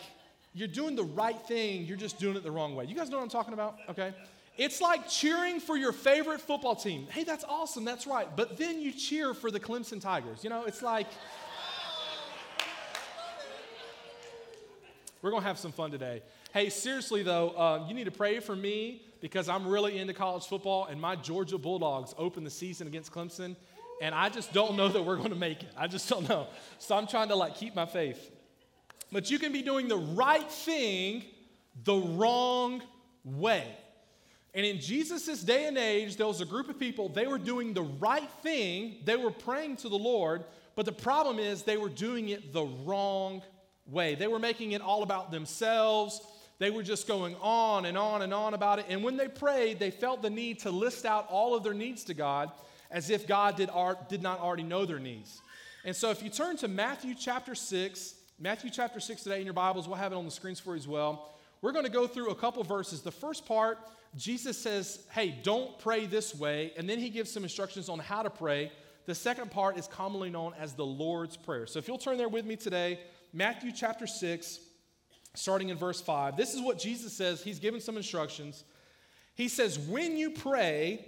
you're 0.53 0.67
doing 0.67 0.95
the 0.95 1.03
right 1.03 1.39
thing, 1.47 1.85
you're 1.85 1.97
just 1.97 2.19
doing 2.19 2.35
it 2.35 2.43
the 2.43 2.51
wrong 2.51 2.75
way. 2.75 2.85
You 2.85 2.95
guys 2.95 3.09
know 3.09 3.17
what 3.17 3.23
I'm 3.23 3.29
talking 3.29 3.53
about? 3.53 3.77
Okay? 3.89 4.13
It's 4.57 4.81
like 4.81 5.07
cheering 5.07 5.59
for 5.59 5.77
your 5.77 5.93
favorite 5.93 6.41
football 6.41 6.75
team. 6.75 7.07
Hey, 7.09 7.23
that's 7.23 7.45
awesome, 7.45 7.85
that's 7.85 8.05
right. 8.05 8.27
But 8.35 8.57
then 8.57 8.81
you 8.81 8.91
cheer 8.91 9.33
for 9.33 9.49
the 9.49 9.59
Clemson 9.59 10.01
Tigers. 10.01 10.43
You 10.43 10.49
know, 10.49 10.65
it's 10.65 10.81
like. 10.81 11.07
We're 15.21 15.29
going 15.29 15.43
to 15.43 15.47
have 15.47 15.59
some 15.59 15.71
fun 15.71 15.91
today. 15.91 16.23
Hey, 16.51 16.69
seriously 16.69 17.21
though, 17.23 17.49
uh, 17.51 17.85
you 17.87 17.93
need 17.93 18.05
to 18.05 18.11
pray 18.11 18.39
for 18.39 18.55
me 18.55 19.03
because 19.21 19.47
I'm 19.47 19.67
really 19.67 19.99
into 19.99 20.13
college 20.13 20.45
football 20.47 20.85
and 20.85 20.99
my 20.99 21.15
Georgia 21.15 21.57
Bulldogs 21.59 22.13
open 22.17 22.43
the 22.43 22.49
season 22.49 22.87
against 22.87 23.11
Clemson 23.13 23.55
and 24.01 24.15
I 24.15 24.29
just 24.29 24.51
don't 24.51 24.75
know 24.75 24.87
that 24.87 25.05
we're 25.05 25.15
going 25.15 25.29
to 25.29 25.35
make 25.35 25.61
it. 25.61 25.69
I 25.77 25.87
just 25.87 26.09
don't 26.09 26.27
know. 26.27 26.47
So 26.79 26.97
I'm 26.97 27.05
trying 27.05 27.29
to 27.29 27.35
like 27.35 27.55
keep 27.55 27.75
my 27.75 27.85
faith. 27.85 28.31
But 29.11 29.29
you 29.29 29.37
can 29.37 29.53
be 29.53 29.61
doing 29.61 29.87
the 29.87 29.97
right 29.97 30.49
thing 30.49 31.23
the 31.83 31.95
wrong 31.95 32.81
way. 33.23 33.67
And 34.53 34.65
in 34.65 34.81
Jesus' 34.81 35.41
day 35.43 35.67
and 35.67 35.77
age, 35.77 36.17
there 36.17 36.27
was 36.27 36.41
a 36.41 36.45
group 36.45 36.67
of 36.67 36.77
people, 36.77 37.07
they 37.07 37.27
were 37.27 37.37
doing 37.37 37.73
the 37.73 37.83
right 37.83 38.29
thing, 38.41 38.97
they 39.05 39.15
were 39.15 39.31
praying 39.31 39.77
to 39.77 39.89
the 39.89 39.97
Lord, 39.97 40.43
but 40.75 40.85
the 40.85 40.91
problem 40.91 41.39
is 41.39 41.63
they 41.63 41.77
were 41.77 41.87
doing 41.87 42.29
it 42.29 42.51
the 42.51 42.65
wrong 42.65 43.43
way. 43.85 44.15
They 44.15 44.27
were 44.27 44.39
making 44.39 44.71
it 44.71 44.81
all 44.81 45.03
about 45.03 45.31
themselves. 45.31 46.21
They 46.59 46.69
were 46.69 46.83
just 46.83 47.07
going 47.07 47.35
on 47.41 47.85
and 47.85 47.97
on 47.97 48.23
and 48.23 48.33
on 48.33 48.53
about 48.53 48.79
it. 48.79 48.85
And 48.89 49.03
when 49.03 49.15
they 49.15 49.27
prayed, 49.27 49.79
they 49.79 49.91
felt 49.91 50.21
the 50.21 50.29
need 50.29 50.59
to 50.59 50.71
list 50.71 51.05
out 51.05 51.27
all 51.29 51.55
of 51.55 51.63
their 51.63 51.73
needs 51.73 52.03
to 52.05 52.13
God 52.13 52.51
as 52.91 53.09
if 53.09 53.27
God 53.27 53.55
did, 53.55 53.69
did 54.09 54.21
not 54.21 54.39
already 54.39 54.63
know 54.63 54.85
their 54.85 54.99
needs. 54.99 55.41
And 55.83 55.95
so 55.95 56.11
if 56.11 56.21
you 56.21 56.29
turn 56.29 56.57
to 56.57 56.67
Matthew 56.67 57.15
chapter 57.17 57.55
6, 57.55 58.15
Matthew 58.39 58.69
chapter 58.69 58.99
6 58.99 59.23
today 59.23 59.39
in 59.39 59.45
your 59.45 59.53
Bibles, 59.53 59.87
we'll 59.87 59.97
have 59.97 60.11
it 60.11 60.15
on 60.15 60.25
the 60.25 60.31
screens 60.31 60.59
for 60.59 60.71
you 60.71 60.79
as 60.79 60.87
well. 60.87 61.29
We're 61.61 61.71
going 61.71 61.85
to 61.85 61.91
go 61.91 62.07
through 62.07 62.29
a 62.29 62.35
couple 62.35 62.63
verses. 62.63 63.01
The 63.01 63.11
first 63.11 63.45
part, 63.45 63.79
Jesus 64.17 64.57
says, 64.57 65.05
hey, 65.11 65.35
don't 65.43 65.77
pray 65.79 66.05
this 66.05 66.35
way. 66.35 66.73
And 66.77 66.89
then 66.89 66.99
he 66.99 67.09
gives 67.09 67.31
some 67.31 67.43
instructions 67.43 67.87
on 67.87 67.99
how 67.99 68.23
to 68.23 68.29
pray. 68.29 68.71
The 69.05 69.15
second 69.15 69.51
part 69.51 69.77
is 69.77 69.87
commonly 69.87 70.29
known 70.29 70.53
as 70.59 70.73
the 70.73 70.85
Lord's 70.85 71.37
Prayer. 71.37 71.65
So 71.65 71.79
if 71.79 71.87
you'll 71.87 71.97
turn 71.97 72.17
there 72.17 72.29
with 72.29 72.45
me 72.45 72.55
today, 72.55 72.99
Matthew 73.33 73.71
chapter 73.71 74.05
6, 74.05 74.59
starting 75.33 75.69
in 75.69 75.77
verse 75.77 76.01
5. 76.01 76.35
This 76.35 76.53
is 76.53 76.61
what 76.61 76.77
Jesus 76.77 77.13
says. 77.13 77.43
He's 77.43 77.59
given 77.59 77.79
some 77.79 77.97
instructions. 77.97 78.63
He 79.35 79.47
says, 79.47 79.79
When 79.79 80.17
you 80.17 80.31
pray, 80.31 81.05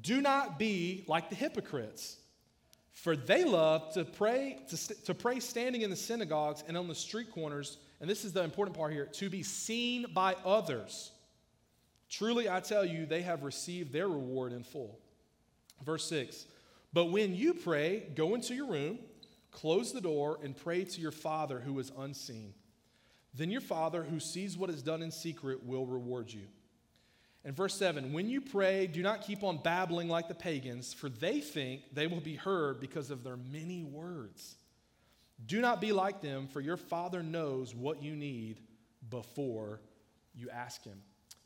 do 0.00 0.20
not 0.20 0.58
be 0.58 1.04
like 1.06 1.30
the 1.30 1.36
hypocrites, 1.36 2.16
for 2.92 3.16
they 3.16 3.44
love 3.44 3.92
to 3.94 4.04
pray, 4.04 4.58
to, 4.68 4.94
to 5.04 5.14
pray 5.14 5.40
standing 5.40 5.82
in 5.82 5.90
the 5.90 5.96
synagogues 5.96 6.64
and 6.66 6.76
on 6.76 6.88
the 6.88 6.94
street 6.94 7.32
corners, 7.32 7.78
and 8.00 8.08
this 8.08 8.24
is 8.24 8.32
the 8.32 8.42
important 8.42 8.76
part 8.76 8.92
here, 8.92 9.06
to 9.06 9.30
be 9.30 9.42
seen 9.42 10.06
by 10.12 10.34
others. 10.44 11.12
Truly, 12.08 12.48
I 12.48 12.60
tell 12.60 12.84
you, 12.84 13.06
they 13.06 13.22
have 13.22 13.42
received 13.42 13.92
their 13.92 14.08
reward 14.08 14.52
in 14.52 14.62
full. 14.62 14.98
Verse 15.84 16.06
6 16.08 16.46
But 16.92 17.06
when 17.06 17.34
you 17.34 17.54
pray, 17.54 18.06
go 18.14 18.34
into 18.34 18.54
your 18.54 18.68
room, 18.68 18.98
close 19.50 19.92
the 19.92 20.00
door, 20.00 20.38
and 20.42 20.56
pray 20.56 20.84
to 20.84 21.00
your 21.00 21.12
Father 21.12 21.60
who 21.60 21.78
is 21.78 21.92
unseen. 21.98 22.54
Then 23.34 23.50
your 23.50 23.60
Father 23.60 24.04
who 24.04 24.20
sees 24.20 24.56
what 24.56 24.70
is 24.70 24.82
done 24.82 25.02
in 25.02 25.10
secret 25.10 25.64
will 25.64 25.86
reward 25.86 26.32
you. 26.32 26.46
And 27.44 27.54
verse 27.54 27.74
7 27.76 28.12
When 28.12 28.28
you 28.28 28.40
pray, 28.40 28.86
do 28.86 29.02
not 29.02 29.22
keep 29.22 29.42
on 29.42 29.58
babbling 29.58 30.08
like 30.08 30.28
the 30.28 30.34
pagans, 30.34 30.94
for 30.94 31.08
they 31.08 31.40
think 31.40 31.82
they 31.92 32.06
will 32.06 32.20
be 32.20 32.36
heard 32.36 32.80
because 32.80 33.10
of 33.10 33.22
their 33.22 33.36
many 33.36 33.84
words. 33.84 34.56
Do 35.46 35.60
not 35.60 35.80
be 35.80 35.92
like 35.92 36.20
them, 36.20 36.48
for 36.48 36.60
your 36.60 36.76
Father 36.76 37.22
knows 37.22 37.74
what 37.74 38.02
you 38.02 38.14
need 38.14 38.60
before 39.10 39.80
you 40.34 40.48
ask 40.48 40.84
Him. 40.84 41.00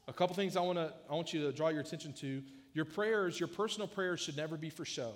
A 0.07 0.13
couple 0.13 0.37
things 0.37 0.57
I, 0.57 0.61
wanna, 0.61 0.93
I 1.11 1.15
want 1.15 1.33
you 1.33 1.43
to 1.43 1.53
draw 1.53 1.69
your 1.69 1.81
attention 1.81 2.13
to. 2.15 2.43
Your 2.75 2.85
prayers, 2.85 3.41
your 3.41 3.49
personal 3.49 3.89
prayers, 3.89 4.21
should 4.21 4.37
never 4.37 4.57
be 4.57 4.71
for 4.71 4.85
show. 4.85 5.13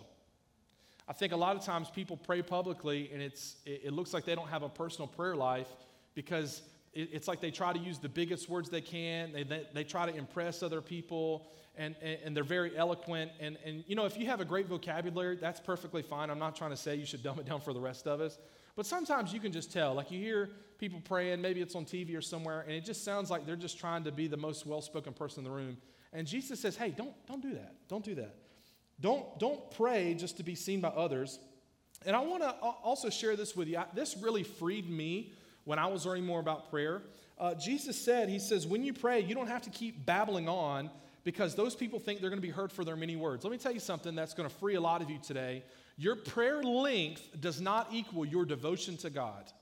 I 1.08 1.12
think 1.12 1.32
a 1.32 1.36
lot 1.36 1.56
of 1.56 1.64
times 1.64 1.90
people 1.90 2.16
pray 2.16 2.42
publicly 2.42 3.10
and 3.12 3.20
it's, 3.20 3.56
it, 3.66 3.82
it 3.84 3.92
looks 3.92 4.14
like 4.14 4.24
they 4.24 4.34
don't 4.34 4.48
have 4.48 4.62
a 4.62 4.68
personal 4.68 5.06
prayer 5.06 5.34
life 5.36 5.68
because 6.14 6.62
it's 6.94 7.26
like 7.26 7.40
they 7.40 7.50
try 7.50 7.72
to 7.72 7.78
use 7.78 7.98
the 7.98 8.08
biggest 8.08 8.48
words 8.48 8.68
they 8.68 8.80
can. 8.80 9.32
They, 9.32 9.44
they, 9.44 9.66
they 9.72 9.84
try 9.84 10.10
to 10.10 10.14
impress 10.14 10.62
other 10.62 10.80
people, 10.80 11.46
and, 11.76 11.94
and, 12.02 12.18
and, 12.24 12.36
they're 12.36 12.44
very 12.44 12.76
eloquent. 12.76 13.30
And, 13.40 13.56
and, 13.64 13.82
you 13.86 13.96
know, 13.96 14.04
if 14.04 14.18
you 14.18 14.26
have 14.26 14.40
a 14.40 14.44
great 14.44 14.66
vocabulary, 14.66 15.36
that's 15.36 15.58
perfectly 15.58 16.02
fine. 16.02 16.28
I'm 16.28 16.38
not 16.38 16.54
trying 16.54 16.70
to 16.70 16.76
say 16.76 16.96
you 16.96 17.06
should 17.06 17.22
dumb 17.24 17.38
it 17.38 17.46
down 17.46 17.60
for 17.60 17.72
the 17.72 17.80
rest 17.80 18.06
of 18.06 18.20
us. 18.20 18.38
But 18.76 18.86
sometimes 18.86 19.32
you 19.32 19.40
can 19.40 19.52
just 19.52 19.72
tell. 19.72 19.94
Like 19.94 20.10
you 20.10 20.20
hear 20.20 20.50
people 20.78 21.00
praying, 21.00 21.40
maybe 21.40 21.60
it's 21.60 21.74
on 21.74 21.84
TV 21.84 22.16
or 22.16 22.22
somewhere, 22.22 22.62
and 22.62 22.72
it 22.72 22.84
just 22.84 23.04
sounds 23.04 23.30
like 23.30 23.46
they're 23.46 23.56
just 23.56 23.78
trying 23.78 24.04
to 24.04 24.12
be 24.12 24.26
the 24.26 24.36
most 24.36 24.66
well 24.66 24.82
spoken 24.82 25.12
person 25.12 25.40
in 25.40 25.44
the 25.44 25.50
room. 25.50 25.76
And 26.12 26.26
Jesus 26.26 26.60
says, 26.60 26.76
hey, 26.76 26.90
don't, 26.90 27.14
don't 27.26 27.40
do 27.40 27.54
that. 27.54 27.74
Don't 27.88 28.04
do 28.04 28.14
that. 28.16 28.34
Don't, 29.00 29.38
don't 29.38 29.70
pray 29.72 30.14
just 30.14 30.36
to 30.36 30.42
be 30.42 30.54
seen 30.54 30.80
by 30.80 30.88
others. 30.88 31.38
And 32.04 32.14
I 32.14 32.20
want 32.20 32.42
to 32.42 32.50
also 32.50 33.10
share 33.10 33.36
this 33.36 33.56
with 33.56 33.68
you. 33.68 33.80
This 33.94 34.16
really 34.16 34.42
freed 34.42 34.90
me 34.90 35.32
when 35.64 35.78
I 35.78 35.86
was 35.86 36.06
learning 36.06 36.26
more 36.26 36.40
about 36.40 36.70
prayer. 36.70 37.02
Uh, 37.38 37.54
Jesus 37.54 38.00
said, 38.00 38.28
He 38.28 38.38
says, 38.38 38.66
when 38.66 38.84
you 38.84 38.92
pray, 38.92 39.20
you 39.20 39.34
don't 39.34 39.48
have 39.48 39.62
to 39.62 39.70
keep 39.70 40.04
babbling 40.04 40.48
on 40.48 40.90
because 41.24 41.54
those 41.54 41.74
people 41.74 41.98
think 41.98 42.20
they're 42.20 42.30
going 42.30 42.40
to 42.40 42.46
be 42.46 42.52
heard 42.52 42.72
for 42.72 42.84
their 42.84 42.96
many 42.96 43.16
words. 43.16 43.44
Let 43.44 43.50
me 43.50 43.58
tell 43.58 43.72
you 43.72 43.80
something 43.80 44.14
that's 44.14 44.34
going 44.34 44.48
to 44.48 44.54
free 44.56 44.74
a 44.74 44.80
lot 44.80 45.02
of 45.02 45.10
you 45.10 45.18
today. 45.22 45.64
Your 45.96 46.16
prayer 46.16 46.62
length 46.62 47.28
does 47.40 47.60
not 47.60 47.88
equal 47.92 48.24
your 48.24 48.44
devotion 48.44 48.96
to 48.98 49.10
God. 49.10 49.52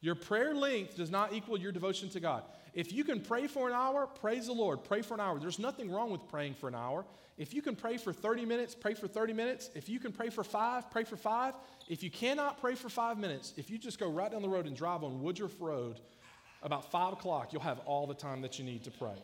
Your 0.00 0.14
prayer 0.14 0.54
length 0.54 0.96
does 0.96 1.10
not 1.10 1.32
equal 1.32 1.58
your 1.58 1.72
devotion 1.72 2.08
to 2.10 2.20
God. 2.20 2.42
If 2.72 2.92
you 2.92 3.04
can 3.04 3.20
pray 3.20 3.46
for 3.46 3.68
an 3.68 3.74
hour, 3.74 4.06
praise 4.06 4.46
the 4.46 4.52
Lord. 4.52 4.84
Pray 4.84 5.02
for 5.02 5.14
an 5.14 5.20
hour. 5.20 5.38
There's 5.38 5.58
nothing 5.58 5.90
wrong 5.90 6.10
with 6.10 6.26
praying 6.28 6.54
for 6.54 6.68
an 6.68 6.74
hour. 6.74 7.04
If 7.36 7.52
you 7.52 7.62
can 7.62 7.74
pray 7.74 7.96
for 7.96 8.12
30 8.12 8.44
minutes, 8.44 8.74
pray 8.74 8.94
for 8.94 9.08
30 9.08 9.32
minutes. 9.32 9.70
If 9.74 9.88
you 9.88 9.98
can 9.98 10.12
pray 10.12 10.30
for 10.30 10.44
five, 10.44 10.90
pray 10.90 11.04
for 11.04 11.16
five. 11.16 11.54
If 11.88 12.02
you 12.02 12.10
cannot 12.10 12.60
pray 12.60 12.74
for 12.74 12.88
five 12.88 13.18
minutes, 13.18 13.54
if 13.56 13.70
you 13.70 13.78
just 13.78 13.98
go 13.98 14.08
right 14.10 14.30
down 14.30 14.42
the 14.42 14.48
road 14.48 14.66
and 14.66 14.76
drive 14.76 15.02
on 15.02 15.22
Woodruff 15.22 15.60
Road, 15.60 16.00
about 16.62 16.90
five 16.90 17.12
o'clock, 17.14 17.52
you'll 17.52 17.62
have 17.62 17.80
all 17.86 18.06
the 18.06 18.14
time 18.14 18.42
that 18.42 18.58
you 18.58 18.64
need 18.64 18.84
to 18.84 18.90
pray. 18.90 19.16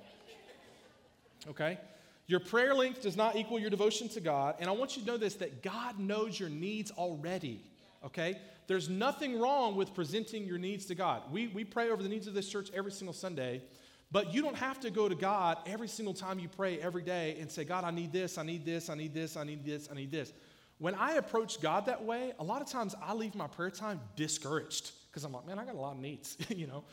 Okay? 1.49 1.78
Your 2.26 2.40
prayer 2.40 2.75
length 2.75 3.02
does 3.02 3.16
not 3.16 3.37
equal 3.37 3.59
your 3.59 3.71
devotion 3.71 4.09
to 4.11 4.21
God. 4.21 4.56
And 4.59 4.68
I 4.68 4.73
want 4.73 4.97
you 4.97 5.02
to 5.02 5.09
know 5.09 5.16
this 5.16 5.35
that 5.37 5.62
God 5.62 5.99
knows 5.99 6.40
your 6.40 6.49
needs 6.49 6.90
already. 6.90 7.62
Okay? 8.06 8.38
There's 8.66 8.88
nothing 8.88 9.38
wrong 9.38 9.76
with 9.76 9.94
presenting 9.94 10.44
your 10.44 10.58
needs 10.58 10.86
to 10.86 10.94
God. 10.94 11.22
We, 11.30 11.48
we 11.48 11.64
pray 11.64 11.90
over 11.90 12.02
the 12.02 12.08
needs 12.08 12.26
of 12.26 12.34
this 12.34 12.48
church 12.48 12.70
every 12.75 12.92
single 12.92 13.12
Sunday, 13.12 13.62
but 14.10 14.32
you 14.32 14.42
don't 14.42 14.56
have 14.56 14.80
to 14.80 14.90
go 14.90 15.08
to 15.08 15.14
God 15.14 15.58
every 15.66 15.88
single 15.88 16.14
time 16.14 16.38
you 16.38 16.48
pray 16.48 16.78
every 16.80 17.02
day 17.02 17.36
and 17.40 17.50
say, 17.50 17.64
God, 17.64 17.84
I 17.84 17.90
need 17.90 18.12
this, 18.12 18.38
I 18.38 18.42
need 18.42 18.64
this, 18.64 18.88
I 18.88 18.94
need 18.94 19.12
this, 19.12 19.36
I 19.36 19.44
need 19.44 19.64
this, 19.64 19.88
I 19.90 19.94
need 19.94 20.10
this. 20.10 20.32
When 20.78 20.94
I 20.94 21.14
approach 21.14 21.60
God 21.60 21.86
that 21.86 22.04
way, 22.04 22.32
a 22.38 22.44
lot 22.44 22.60
of 22.60 22.68
times 22.68 22.94
I 23.02 23.14
leave 23.14 23.34
my 23.34 23.46
prayer 23.46 23.70
time 23.70 24.00
discouraged 24.14 24.92
because 25.10 25.25
I'm 25.25 25.32
like, 25.32 25.46
man, 25.46 25.58
I 25.58 25.64
got 25.64 25.75
a 25.75 25.78
lot 25.78 25.92
of 25.92 25.98
needs, 25.98 26.36
you 26.48 26.66
know. 26.66 26.84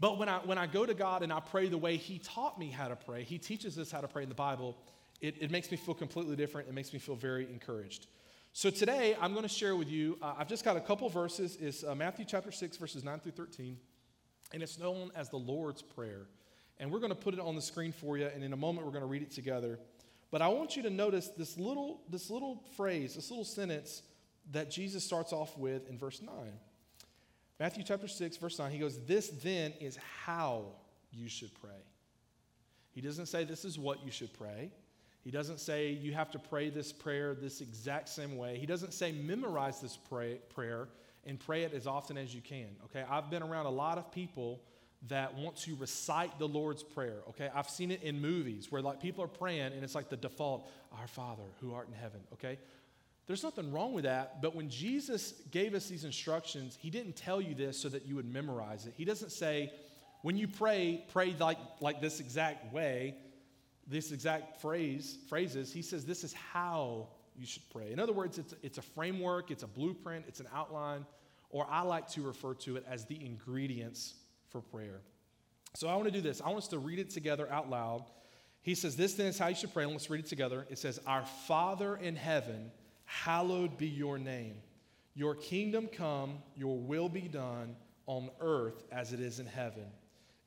But 0.00 0.18
when 0.18 0.28
I, 0.28 0.38
when 0.38 0.58
I 0.58 0.66
go 0.66 0.86
to 0.86 0.94
God 0.94 1.22
and 1.22 1.32
I 1.32 1.40
pray 1.40 1.68
the 1.68 1.78
way 1.78 1.96
He 1.96 2.18
taught 2.18 2.58
me 2.58 2.70
how 2.70 2.88
to 2.88 2.96
pray, 2.96 3.24
He 3.24 3.38
teaches 3.38 3.78
us 3.78 3.90
how 3.90 4.00
to 4.00 4.08
pray 4.08 4.22
in 4.22 4.28
the 4.28 4.34
Bible, 4.34 4.76
it, 5.20 5.36
it 5.40 5.50
makes 5.50 5.70
me 5.70 5.76
feel 5.76 5.94
completely 5.94 6.36
different. 6.36 6.68
It 6.68 6.74
makes 6.74 6.92
me 6.92 6.98
feel 6.98 7.14
very 7.14 7.44
encouraged. 7.50 8.06
So 8.54 8.68
today 8.68 9.16
I'm 9.18 9.32
going 9.32 9.44
to 9.44 9.48
share 9.48 9.74
with 9.74 9.88
you, 9.88 10.18
uh, 10.20 10.34
I've 10.36 10.46
just 10.46 10.62
got 10.62 10.76
a 10.76 10.80
couple 10.80 11.08
verses. 11.08 11.56
It's 11.58 11.82
uh, 11.82 11.94
Matthew 11.94 12.26
chapter 12.26 12.52
6, 12.52 12.76
verses 12.76 13.02
9 13.02 13.20
through 13.20 13.32
13, 13.32 13.78
and 14.52 14.62
it's 14.62 14.78
known 14.78 15.10
as 15.16 15.30
the 15.30 15.38
Lord's 15.38 15.80
Prayer. 15.80 16.26
And 16.78 16.92
we're 16.92 16.98
going 16.98 17.12
to 17.12 17.16
put 17.16 17.32
it 17.32 17.40
on 17.40 17.56
the 17.56 17.62
screen 17.62 17.92
for 17.92 18.18
you, 18.18 18.26
and 18.26 18.44
in 18.44 18.52
a 18.52 18.56
moment 18.56 18.84
we're 18.84 18.92
going 18.92 19.04
to 19.04 19.08
read 19.08 19.22
it 19.22 19.30
together. 19.30 19.78
But 20.30 20.42
I 20.42 20.48
want 20.48 20.76
you 20.76 20.82
to 20.82 20.90
notice 20.90 21.28
this 21.28 21.56
little, 21.56 22.02
this 22.10 22.28
little 22.28 22.62
phrase, 22.76 23.14
this 23.14 23.30
little 23.30 23.46
sentence 23.46 24.02
that 24.50 24.70
Jesus 24.70 25.02
starts 25.02 25.32
off 25.32 25.56
with 25.56 25.88
in 25.88 25.96
verse 25.96 26.20
9. 26.20 26.34
Matthew 27.58 27.84
chapter 27.84 28.06
6, 28.06 28.36
verse 28.36 28.58
9, 28.58 28.70
he 28.70 28.78
goes, 28.78 29.02
This 29.06 29.28
then 29.28 29.72
is 29.80 29.98
how 30.26 30.66
you 31.10 31.30
should 31.30 31.54
pray. 31.54 31.70
He 32.90 33.00
doesn't 33.00 33.26
say 33.26 33.44
this 33.44 33.64
is 33.64 33.78
what 33.78 34.04
you 34.04 34.10
should 34.10 34.34
pray. 34.34 34.72
He 35.22 35.30
doesn't 35.30 35.60
say 35.60 35.90
you 35.90 36.12
have 36.12 36.30
to 36.32 36.38
pray 36.38 36.68
this 36.68 36.92
prayer 36.92 37.34
this 37.34 37.60
exact 37.60 38.08
same 38.08 38.36
way. 38.36 38.58
He 38.58 38.66
doesn't 38.66 38.92
say 38.92 39.12
memorize 39.12 39.80
this 39.80 39.96
pray, 39.96 40.40
prayer 40.54 40.88
and 41.24 41.38
pray 41.38 41.62
it 41.62 41.72
as 41.72 41.86
often 41.86 42.18
as 42.18 42.34
you 42.34 42.40
can. 42.40 42.68
Okay, 42.86 43.04
I've 43.08 43.30
been 43.30 43.42
around 43.42 43.66
a 43.66 43.70
lot 43.70 43.98
of 43.98 44.10
people 44.10 44.60
that 45.08 45.34
want 45.34 45.56
to 45.56 45.76
recite 45.76 46.38
the 46.38 46.46
Lord's 46.46 46.82
Prayer. 46.82 47.18
Okay, 47.30 47.50
I've 47.54 47.68
seen 47.68 47.90
it 47.90 48.02
in 48.02 48.20
movies 48.20 48.70
where 48.70 48.82
like 48.82 49.00
people 49.00 49.22
are 49.24 49.28
praying 49.28 49.72
and 49.72 49.82
it's 49.82 49.94
like 49.94 50.08
the 50.08 50.16
default, 50.16 50.68
Our 51.00 51.06
Father 51.06 51.42
who 51.60 51.72
art 51.74 51.88
in 51.88 51.94
heaven. 51.94 52.20
Okay, 52.34 52.58
there's 53.26 53.44
nothing 53.44 53.72
wrong 53.72 53.92
with 53.92 54.04
that, 54.04 54.42
but 54.42 54.54
when 54.56 54.68
Jesus 54.68 55.34
gave 55.50 55.74
us 55.74 55.88
these 55.88 56.04
instructions, 56.04 56.76
He 56.80 56.90
didn't 56.90 57.14
tell 57.14 57.40
you 57.40 57.54
this 57.54 57.78
so 57.78 57.88
that 57.88 58.06
you 58.06 58.16
would 58.16 58.30
memorize 58.30 58.86
it. 58.86 58.94
He 58.96 59.04
doesn't 59.04 59.30
say, 59.30 59.72
when 60.22 60.36
you 60.36 60.48
pray, 60.48 61.04
pray 61.12 61.34
like, 61.38 61.58
like 61.80 62.00
this 62.00 62.20
exact 62.20 62.72
way 62.72 63.16
this 63.92 64.10
exact 64.10 64.60
phrase, 64.60 65.18
phrases, 65.28 65.72
he 65.72 65.82
says 65.82 66.04
this 66.04 66.24
is 66.24 66.32
how 66.32 67.08
you 67.36 67.46
should 67.46 67.68
pray. 67.70 67.92
In 67.92 68.00
other 68.00 68.12
words, 68.12 68.38
it's, 68.38 68.54
it's 68.62 68.78
a 68.78 68.82
framework, 68.82 69.50
it's 69.50 69.62
a 69.62 69.66
blueprint, 69.66 70.24
it's 70.26 70.40
an 70.40 70.48
outline, 70.54 71.06
or 71.50 71.66
I 71.70 71.82
like 71.82 72.08
to 72.10 72.22
refer 72.22 72.54
to 72.54 72.76
it 72.76 72.86
as 72.88 73.04
the 73.04 73.22
ingredients 73.24 74.14
for 74.48 74.60
prayer. 74.62 75.00
So 75.74 75.88
I 75.88 75.94
want 75.94 76.06
to 76.06 76.10
do 76.10 76.20
this. 76.20 76.40
I 76.40 76.46
want 76.46 76.58
us 76.58 76.68
to 76.68 76.78
read 76.78 76.98
it 76.98 77.10
together 77.10 77.50
out 77.50 77.70
loud. 77.70 78.04
He 78.62 78.74
says, 78.74 78.96
This 78.96 79.14
then 79.14 79.26
is 79.26 79.38
how 79.38 79.48
you 79.48 79.54
should 79.54 79.72
pray. 79.72 79.84
And 79.84 79.92
let's 79.92 80.10
read 80.10 80.20
it 80.20 80.28
together. 80.28 80.66
It 80.70 80.78
says, 80.78 80.98
Our 81.06 81.24
Father 81.46 81.96
in 81.96 82.16
heaven, 82.16 82.70
hallowed 83.04 83.76
be 83.76 83.88
your 83.88 84.18
name. 84.18 84.56
Your 85.14 85.34
kingdom 85.34 85.88
come, 85.88 86.38
your 86.56 86.78
will 86.78 87.08
be 87.08 87.28
done 87.28 87.76
on 88.06 88.30
earth 88.40 88.84
as 88.90 89.12
it 89.12 89.20
is 89.20 89.38
in 89.38 89.46
heaven. 89.46 89.84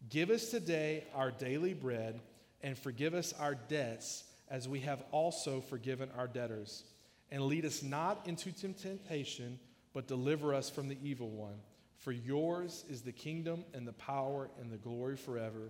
Give 0.09 0.29
us 0.29 0.49
today 0.49 1.05
our 1.13 1.31
daily 1.31 1.73
bread 1.73 2.19
and 2.65 2.75
forgive 2.75 3.13
us 3.13 3.31
our 3.39 3.53
debts 3.53 4.23
as 4.49 4.67
we 4.67 4.79
have 4.79 5.03
also 5.11 5.61
forgiven 5.61 6.09
our 6.17 6.27
debtors. 6.27 6.83
And 7.29 7.43
lead 7.43 7.63
us 7.63 7.83
not 7.83 8.25
into 8.25 8.51
temptation, 8.51 9.59
but 9.93 10.07
deliver 10.07 10.51
us 10.51 10.67
from 10.67 10.87
the 10.87 10.97
evil 11.03 11.29
one. 11.29 11.57
For 11.97 12.11
yours 12.11 12.83
is 12.89 13.03
the 13.03 13.11
kingdom 13.11 13.65
and 13.75 13.87
the 13.87 13.93
power 13.93 14.49
and 14.59 14.71
the 14.71 14.77
glory 14.77 15.15
forever. 15.15 15.69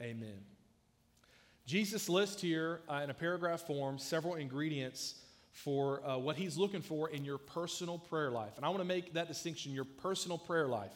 Amen. 0.00 0.38
Jesus 1.66 2.08
lists 2.08 2.40
here 2.40 2.80
uh, 2.88 3.02
in 3.04 3.10
a 3.10 3.14
paragraph 3.14 3.66
form 3.66 3.98
several 3.98 4.36
ingredients 4.36 5.16
for 5.50 6.02
uh, 6.06 6.16
what 6.16 6.36
he's 6.36 6.56
looking 6.56 6.80
for 6.80 7.10
in 7.10 7.26
your 7.26 7.36
personal 7.36 7.98
prayer 7.98 8.30
life. 8.30 8.56
And 8.56 8.64
I 8.64 8.70
want 8.70 8.80
to 8.80 8.86
make 8.86 9.12
that 9.12 9.28
distinction 9.28 9.72
your 9.72 9.84
personal 9.84 10.38
prayer 10.38 10.66
life. 10.66 10.94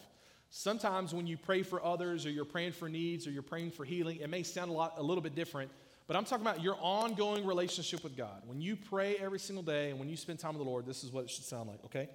Sometimes 0.59 1.13
when 1.13 1.27
you 1.27 1.37
pray 1.37 1.63
for 1.63 1.85
others 1.85 2.25
or 2.25 2.31
you're 2.31 2.47
praying 2.47 2.73
for 2.73 2.89
needs 2.89 3.27
or 3.27 3.31
you're 3.31 3.43
praying 3.43 3.73
for 3.73 3.85
healing, 3.85 4.21
it 4.23 4.31
may 4.31 4.43
sound 4.43 4.71
a, 4.71 4.73
lot, 4.73 4.95
a 4.97 5.03
little 5.03 5.21
bit 5.21 5.35
different, 5.35 5.71
but 6.07 6.17
I'm 6.17 6.25
talking 6.25 6.47
about 6.47 6.63
your 6.63 6.79
ongoing 6.81 7.45
relationship 7.45 8.03
with 8.03 8.17
God. 8.17 8.41
When 8.47 8.63
you 8.63 8.75
pray 8.75 9.17
every 9.17 9.39
single 9.39 9.63
day 9.63 9.91
and 9.91 9.99
when 9.99 10.09
you 10.09 10.17
spend 10.17 10.39
time 10.39 10.55
with 10.55 10.65
the 10.65 10.71
Lord, 10.71 10.87
this 10.87 11.05
is 11.05 11.13
what 11.13 11.25
it 11.25 11.31
should 11.31 11.45
sound 11.45 11.69
like, 11.69 11.85
okay? 11.85 12.09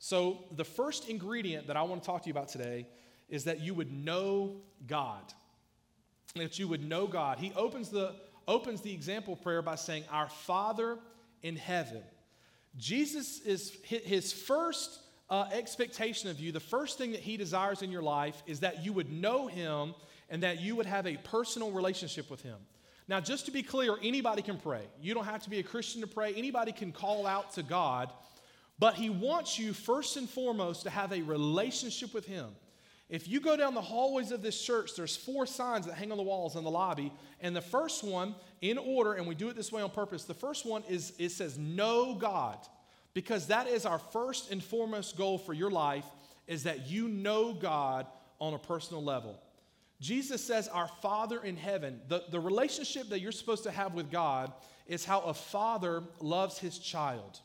So, 0.00 0.40
the 0.56 0.64
first 0.64 1.08
ingredient 1.08 1.68
that 1.68 1.76
I 1.76 1.82
want 1.82 2.02
to 2.02 2.06
talk 2.06 2.22
to 2.22 2.26
you 2.26 2.32
about 2.32 2.48
today 2.48 2.88
is 3.28 3.44
that 3.44 3.60
you 3.60 3.74
would 3.74 3.92
know 3.92 4.56
God. 4.88 5.32
That 6.34 6.58
you 6.58 6.66
would 6.66 6.82
know 6.82 7.06
God. 7.06 7.38
He 7.38 7.52
opens 7.54 7.90
the, 7.90 8.16
opens 8.48 8.80
the 8.80 8.92
example 8.92 9.36
prayer 9.36 9.62
by 9.62 9.76
saying, 9.76 10.02
Our 10.10 10.28
Father 10.28 10.98
in 11.44 11.54
heaven. 11.54 12.02
Jesus 12.76 13.38
is 13.42 13.78
his 13.84 14.32
first 14.32 14.98
uh, 15.30 15.46
expectation 15.52 16.30
of 16.30 16.38
you, 16.38 16.52
the 16.52 16.60
first 16.60 16.98
thing 16.98 17.12
that 17.12 17.20
He 17.20 17.36
desires 17.36 17.82
in 17.82 17.90
your 17.90 18.02
life 18.02 18.42
is 18.46 18.60
that 18.60 18.84
you 18.84 18.92
would 18.92 19.10
know 19.10 19.46
Him 19.46 19.94
and 20.28 20.42
that 20.42 20.60
you 20.60 20.76
would 20.76 20.86
have 20.86 21.06
a 21.06 21.16
personal 21.16 21.70
relationship 21.70 22.30
with 22.30 22.42
Him. 22.42 22.56
Now, 23.08 23.20
just 23.20 23.46
to 23.46 23.50
be 23.50 23.62
clear, 23.62 23.96
anybody 24.02 24.42
can 24.42 24.58
pray. 24.58 24.82
You 25.00 25.14
don't 25.14 25.26
have 25.26 25.42
to 25.44 25.50
be 25.50 25.58
a 25.58 25.62
Christian 25.62 26.00
to 26.00 26.06
pray. 26.06 26.34
Anybody 26.34 26.72
can 26.72 26.92
call 26.92 27.26
out 27.26 27.52
to 27.54 27.62
God, 27.62 28.10
but 28.78 28.94
He 28.94 29.10
wants 29.10 29.58
you 29.58 29.72
first 29.72 30.16
and 30.16 30.28
foremost 30.28 30.82
to 30.84 30.90
have 30.90 31.12
a 31.12 31.22
relationship 31.22 32.14
with 32.14 32.26
Him. 32.26 32.48
If 33.10 33.28
you 33.28 33.38
go 33.40 33.56
down 33.56 33.74
the 33.74 33.82
hallways 33.82 34.30
of 34.30 34.42
this 34.42 34.60
church, 34.60 34.96
there's 34.96 35.14
four 35.14 35.44
signs 35.44 35.86
that 35.86 35.94
hang 35.94 36.10
on 36.10 36.16
the 36.16 36.22
walls 36.22 36.56
in 36.56 36.64
the 36.64 36.70
lobby. 36.70 37.12
And 37.40 37.54
the 37.54 37.60
first 37.60 38.02
one, 38.02 38.34
in 38.62 38.78
order, 38.78 39.12
and 39.12 39.26
we 39.26 39.34
do 39.34 39.50
it 39.50 39.56
this 39.56 39.70
way 39.70 39.82
on 39.82 39.90
purpose, 39.90 40.24
the 40.24 40.32
first 40.32 40.64
one 40.64 40.82
is 40.88 41.12
it 41.18 41.30
says, 41.30 41.58
Know 41.58 42.14
God 42.14 42.58
because 43.14 43.46
that 43.46 43.68
is 43.68 43.86
our 43.86 43.98
first 43.98 44.50
and 44.50 44.62
foremost 44.62 45.16
goal 45.16 45.38
for 45.38 45.54
your 45.54 45.70
life 45.70 46.04
is 46.46 46.64
that 46.64 46.88
you 46.88 47.08
know 47.08 47.54
God 47.54 48.06
on 48.40 48.54
a 48.54 48.58
personal 48.58 49.02
level. 49.02 49.40
Jesus 50.00 50.44
says, 50.44 50.68
Our 50.68 50.88
Father 51.00 51.42
in 51.42 51.56
heaven, 51.56 52.00
the, 52.08 52.24
the 52.30 52.40
relationship 52.40 53.08
that 53.08 53.20
you're 53.20 53.32
supposed 53.32 53.62
to 53.62 53.70
have 53.70 53.94
with 53.94 54.10
God 54.10 54.52
is 54.86 55.04
how 55.04 55.20
a 55.20 55.32
father 55.32 56.02
loves 56.20 56.58
his 56.58 56.78
child. 56.78 57.40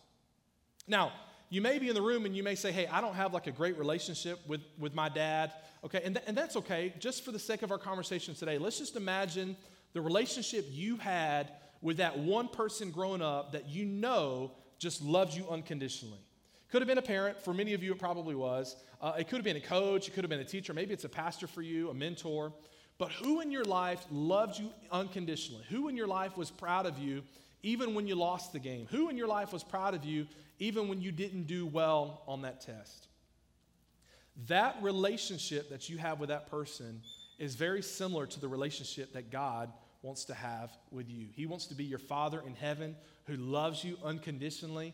Now, 0.87 1.13
you 1.49 1.61
may 1.61 1.79
be 1.79 1.87
in 1.87 1.95
the 1.95 2.01
room 2.01 2.25
and 2.25 2.35
you 2.35 2.43
may 2.43 2.55
say, 2.55 2.71
Hey, 2.71 2.87
I 2.87 2.99
don't 2.99 3.15
have 3.15 3.33
like 3.33 3.47
a 3.47 3.51
great 3.51 3.77
relationship 3.77 4.39
with, 4.47 4.61
with 4.77 4.93
my 4.93 5.07
dad. 5.07 5.53
Okay, 5.85 6.01
and, 6.03 6.15
th- 6.15 6.25
and 6.27 6.35
that's 6.35 6.55
okay. 6.57 6.93
Just 6.99 7.23
for 7.23 7.31
the 7.31 7.39
sake 7.39 7.61
of 7.61 7.71
our 7.71 7.77
conversation 7.77 8.35
today, 8.35 8.57
let's 8.57 8.77
just 8.77 8.95
imagine 8.95 9.55
the 9.93 10.01
relationship 10.01 10.65
you 10.69 10.97
had 10.97 11.51
with 11.81 11.97
that 11.97 12.19
one 12.19 12.47
person 12.47 12.91
growing 12.91 13.21
up 13.21 13.53
that 13.53 13.69
you 13.69 13.85
know 13.85 14.51
just 14.79 15.03
loves 15.03 15.37
you 15.37 15.45
unconditionally. 15.49 16.19
Could 16.71 16.81
have 16.81 16.87
been 16.87 16.97
a 16.97 17.03
parent. 17.03 17.41
For 17.41 17.53
many 17.53 17.73
of 17.73 17.83
you, 17.83 17.91
it 17.91 17.99
probably 17.99 18.35
was. 18.35 18.75
Uh, 19.01 19.13
it 19.17 19.27
could 19.27 19.37
have 19.37 19.43
been 19.43 19.57
a 19.57 19.61
coach. 19.61 20.07
It 20.07 20.11
could 20.11 20.23
have 20.23 20.29
been 20.29 20.39
a 20.39 20.45
teacher. 20.45 20.73
Maybe 20.73 20.93
it's 20.93 21.03
a 21.03 21.09
pastor 21.09 21.47
for 21.47 21.61
you, 21.61 21.89
a 21.89 21.93
mentor. 21.93 22.53
But 22.97 23.11
who 23.11 23.41
in 23.41 23.51
your 23.51 23.63
life 23.63 24.05
loved 24.11 24.59
you 24.59 24.69
unconditionally? 24.91 25.63
Who 25.69 25.87
in 25.87 25.97
your 25.97 26.07
life 26.07 26.37
was 26.37 26.51
proud 26.51 26.85
of 26.85 26.99
you 26.99 27.23
even 27.63 27.95
when 27.95 28.07
you 28.07 28.15
lost 28.15 28.53
the 28.53 28.59
game? 28.59 28.87
Who 28.91 29.09
in 29.09 29.17
your 29.17 29.27
life 29.27 29.51
was 29.51 29.63
proud 29.63 29.93
of 29.93 30.05
you 30.05 30.27
even 30.59 30.87
when 30.87 31.01
you 31.01 31.11
didn't 31.11 31.47
do 31.47 31.65
well 31.65 32.23
on 32.27 32.41
that 32.43 32.61
test? 32.61 33.07
That 34.47 34.77
relationship 34.81 35.69
that 35.69 35.89
you 35.89 35.97
have 35.97 36.19
with 36.19 36.29
that 36.29 36.49
person 36.49 37.01
is 37.37 37.55
very 37.55 37.81
similar 37.81 38.25
to 38.27 38.39
the 38.39 38.47
relationship 38.47 39.13
that 39.13 39.31
God 39.31 39.71
wants 40.01 40.25
to 40.25 40.33
have 40.33 40.71
with 40.91 41.09
you. 41.09 41.27
He 41.35 41.45
wants 41.45 41.65
to 41.67 41.75
be 41.75 41.83
your 41.83 41.99
Father 41.99 42.41
in 42.45 42.55
heaven 42.55 42.95
who 43.25 43.35
loves 43.35 43.83
you 43.83 43.97
unconditionally. 44.03 44.93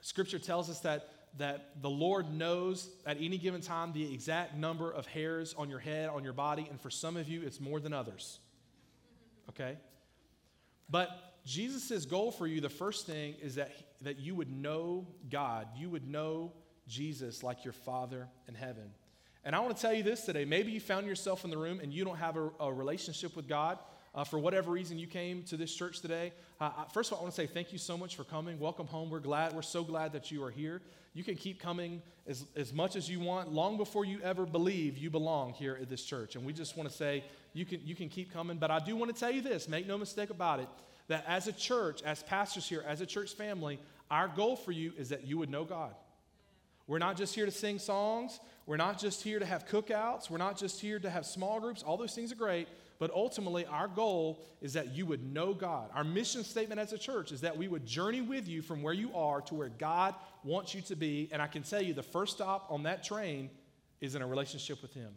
Scripture 0.00 0.38
tells 0.38 0.70
us 0.70 0.80
that, 0.80 1.08
that 1.38 1.82
the 1.82 1.90
Lord 1.90 2.32
knows 2.32 2.88
at 3.06 3.16
any 3.20 3.38
given 3.38 3.60
time 3.60 3.92
the 3.92 4.12
exact 4.12 4.54
number 4.54 4.90
of 4.90 5.06
hairs 5.06 5.54
on 5.58 5.68
your 5.68 5.80
head, 5.80 6.08
on 6.08 6.22
your 6.22 6.32
body, 6.32 6.66
and 6.70 6.80
for 6.80 6.90
some 6.90 7.16
of 7.16 7.28
you, 7.28 7.42
it's 7.42 7.60
more 7.60 7.80
than 7.80 7.92
others. 7.92 8.38
Okay? 9.48 9.76
But 10.88 11.08
Jesus' 11.44 12.04
goal 12.04 12.30
for 12.30 12.46
you, 12.46 12.60
the 12.60 12.68
first 12.68 13.06
thing 13.06 13.34
is 13.42 13.56
that, 13.56 13.72
that 14.02 14.18
you 14.18 14.34
would 14.34 14.50
know 14.50 15.06
God. 15.30 15.68
You 15.76 15.90
would 15.90 16.08
know 16.08 16.52
Jesus 16.86 17.42
like 17.42 17.64
your 17.64 17.72
Father 17.72 18.28
in 18.46 18.54
heaven. 18.54 18.90
And 19.44 19.54
I 19.54 19.60
want 19.60 19.76
to 19.76 19.82
tell 19.82 19.92
you 19.92 20.02
this 20.02 20.22
today. 20.22 20.44
Maybe 20.44 20.72
you 20.72 20.80
found 20.80 21.06
yourself 21.06 21.44
in 21.44 21.50
the 21.50 21.58
room 21.58 21.80
and 21.82 21.92
you 21.92 22.04
don't 22.04 22.16
have 22.16 22.36
a, 22.36 22.50
a 22.60 22.72
relationship 22.72 23.36
with 23.36 23.46
God 23.46 23.78
uh, 24.14 24.24
for 24.24 24.38
whatever 24.38 24.70
reason 24.70 24.98
you 24.98 25.06
came 25.06 25.42
to 25.44 25.56
this 25.56 25.74
church 25.74 26.00
today, 26.00 26.32
uh, 26.60 26.70
first 26.92 27.10
of 27.10 27.14
all, 27.14 27.20
I 27.20 27.22
want 27.24 27.34
to 27.34 27.40
say 27.40 27.46
thank 27.46 27.72
you 27.72 27.78
so 27.78 27.98
much 27.98 28.16
for 28.16 28.24
coming. 28.24 28.58
Welcome 28.58 28.86
home. 28.86 29.10
We're 29.10 29.20
glad. 29.20 29.52
We're 29.52 29.62
so 29.62 29.82
glad 29.82 30.12
that 30.12 30.30
you 30.30 30.42
are 30.44 30.50
here. 30.50 30.80
You 31.14 31.24
can 31.24 31.36
keep 31.36 31.60
coming 31.60 32.02
as, 32.26 32.44
as 32.56 32.72
much 32.72 32.96
as 32.96 33.08
you 33.08 33.20
want, 33.20 33.52
long 33.52 33.76
before 33.76 34.04
you 34.04 34.20
ever 34.22 34.46
believe 34.46 34.98
you 34.98 35.10
belong 35.10 35.52
here 35.52 35.78
at 35.80 35.88
this 35.88 36.02
church. 36.04 36.36
And 36.36 36.44
we 36.44 36.52
just 36.52 36.76
want 36.76 36.88
to 36.88 36.94
say 36.94 37.24
you 37.52 37.64
can, 37.64 37.80
you 37.84 37.94
can 37.94 38.08
keep 38.08 38.32
coming. 38.32 38.56
But 38.56 38.70
I 38.70 38.78
do 38.80 38.96
want 38.96 39.14
to 39.14 39.18
tell 39.18 39.30
you 39.30 39.40
this 39.40 39.68
make 39.68 39.86
no 39.86 39.98
mistake 39.98 40.30
about 40.30 40.60
it 40.60 40.68
that 41.08 41.24
as 41.26 41.48
a 41.48 41.52
church, 41.52 42.02
as 42.02 42.22
pastors 42.22 42.68
here, 42.68 42.84
as 42.86 43.00
a 43.00 43.06
church 43.06 43.34
family, 43.34 43.78
our 44.10 44.28
goal 44.28 44.56
for 44.56 44.72
you 44.72 44.92
is 44.96 45.10
that 45.10 45.26
you 45.26 45.38
would 45.38 45.50
know 45.50 45.64
God. 45.64 45.94
We're 46.86 46.98
not 46.98 47.16
just 47.16 47.34
here 47.34 47.46
to 47.46 47.52
sing 47.52 47.78
songs. 47.78 48.40
We're 48.66 48.76
not 48.76 48.98
just 48.98 49.22
here 49.22 49.38
to 49.38 49.46
have 49.46 49.66
cookouts. 49.66 50.30
We're 50.30 50.38
not 50.38 50.58
just 50.58 50.80
here 50.80 50.98
to 50.98 51.10
have 51.10 51.26
small 51.26 51.60
groups. 51.60 51.82
All 51.82 51.96
those 51.96 52.14
things 52.14 52.32
are 52.32 52.36
great. 52.36 52.68
But 53.04 53.10
ultimately, 53.14 53.66
our 53.66 53.86
goal 53.86 54.42
is 54.62 54.72
that 54.72 54.94
you 54.94 55.04
would 55.04 55.30
know 55.30 55.52
God. 55.52 55.90
Our 55.94 56.04
mission 56.04 56.42
statement 56.42 56.80
as 56.80 56.94
a 56.94 56.96
church 56.96 57.32
is 57.32 57.42
that 57.42 57.54
we 57.54 57.68
would 57.68 57.84
journey 57.84 58.22
with 58.22 58.48
you 58.48 58.62
from 58.62 58.82
where 58.82 58.94
you 58.94 59.14
are 59.14 59.42
to 59.42 59.54
where 59.54 59.68
God 59.68 60.14
wants 60.42 60.74
you 60.74 60.80
to 60.80 60.96
be. 60.96 61.28
And 61.30 61.42
I 61.42 61.46
can 61.46 61.62
tell 61.62 61.82
you 61.82 61.92
the 61.92 62.02
first 62.02 62.36
stop 62.36 62.68
on 62.70 62.84
that 62.84 63.04
train 63.04 63.50
is 64.00 64.14
in 64.14 64.22
a 64.22 64.26
relationship 64.26 64.80
with 64.80 64.94
Him. 64.94 65.10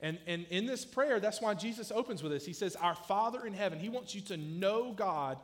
And, 0.00 0.18
and 0.26 0.46
in 0.48 0.64
this 0.64 0.86
prayer, 0.86 1.20
that's 1.20 1.42
why 1.42 1.52
Jesus 1.52 1.92
opens 1.92 2.22
with 2.22 2.32
this. 2.32 2.46
He 2.46 2.54
says, 2.54 2.76
Our 2.76 2.94
Father 2.94 3.44
in 3.44 3.52
heaven, 3.52 3.78
He 3.78 3.90
wants 3.90 4.14
you 4.14 4.22
to 4.22 4.38
know 4.38 4.92
God 4.92 5.36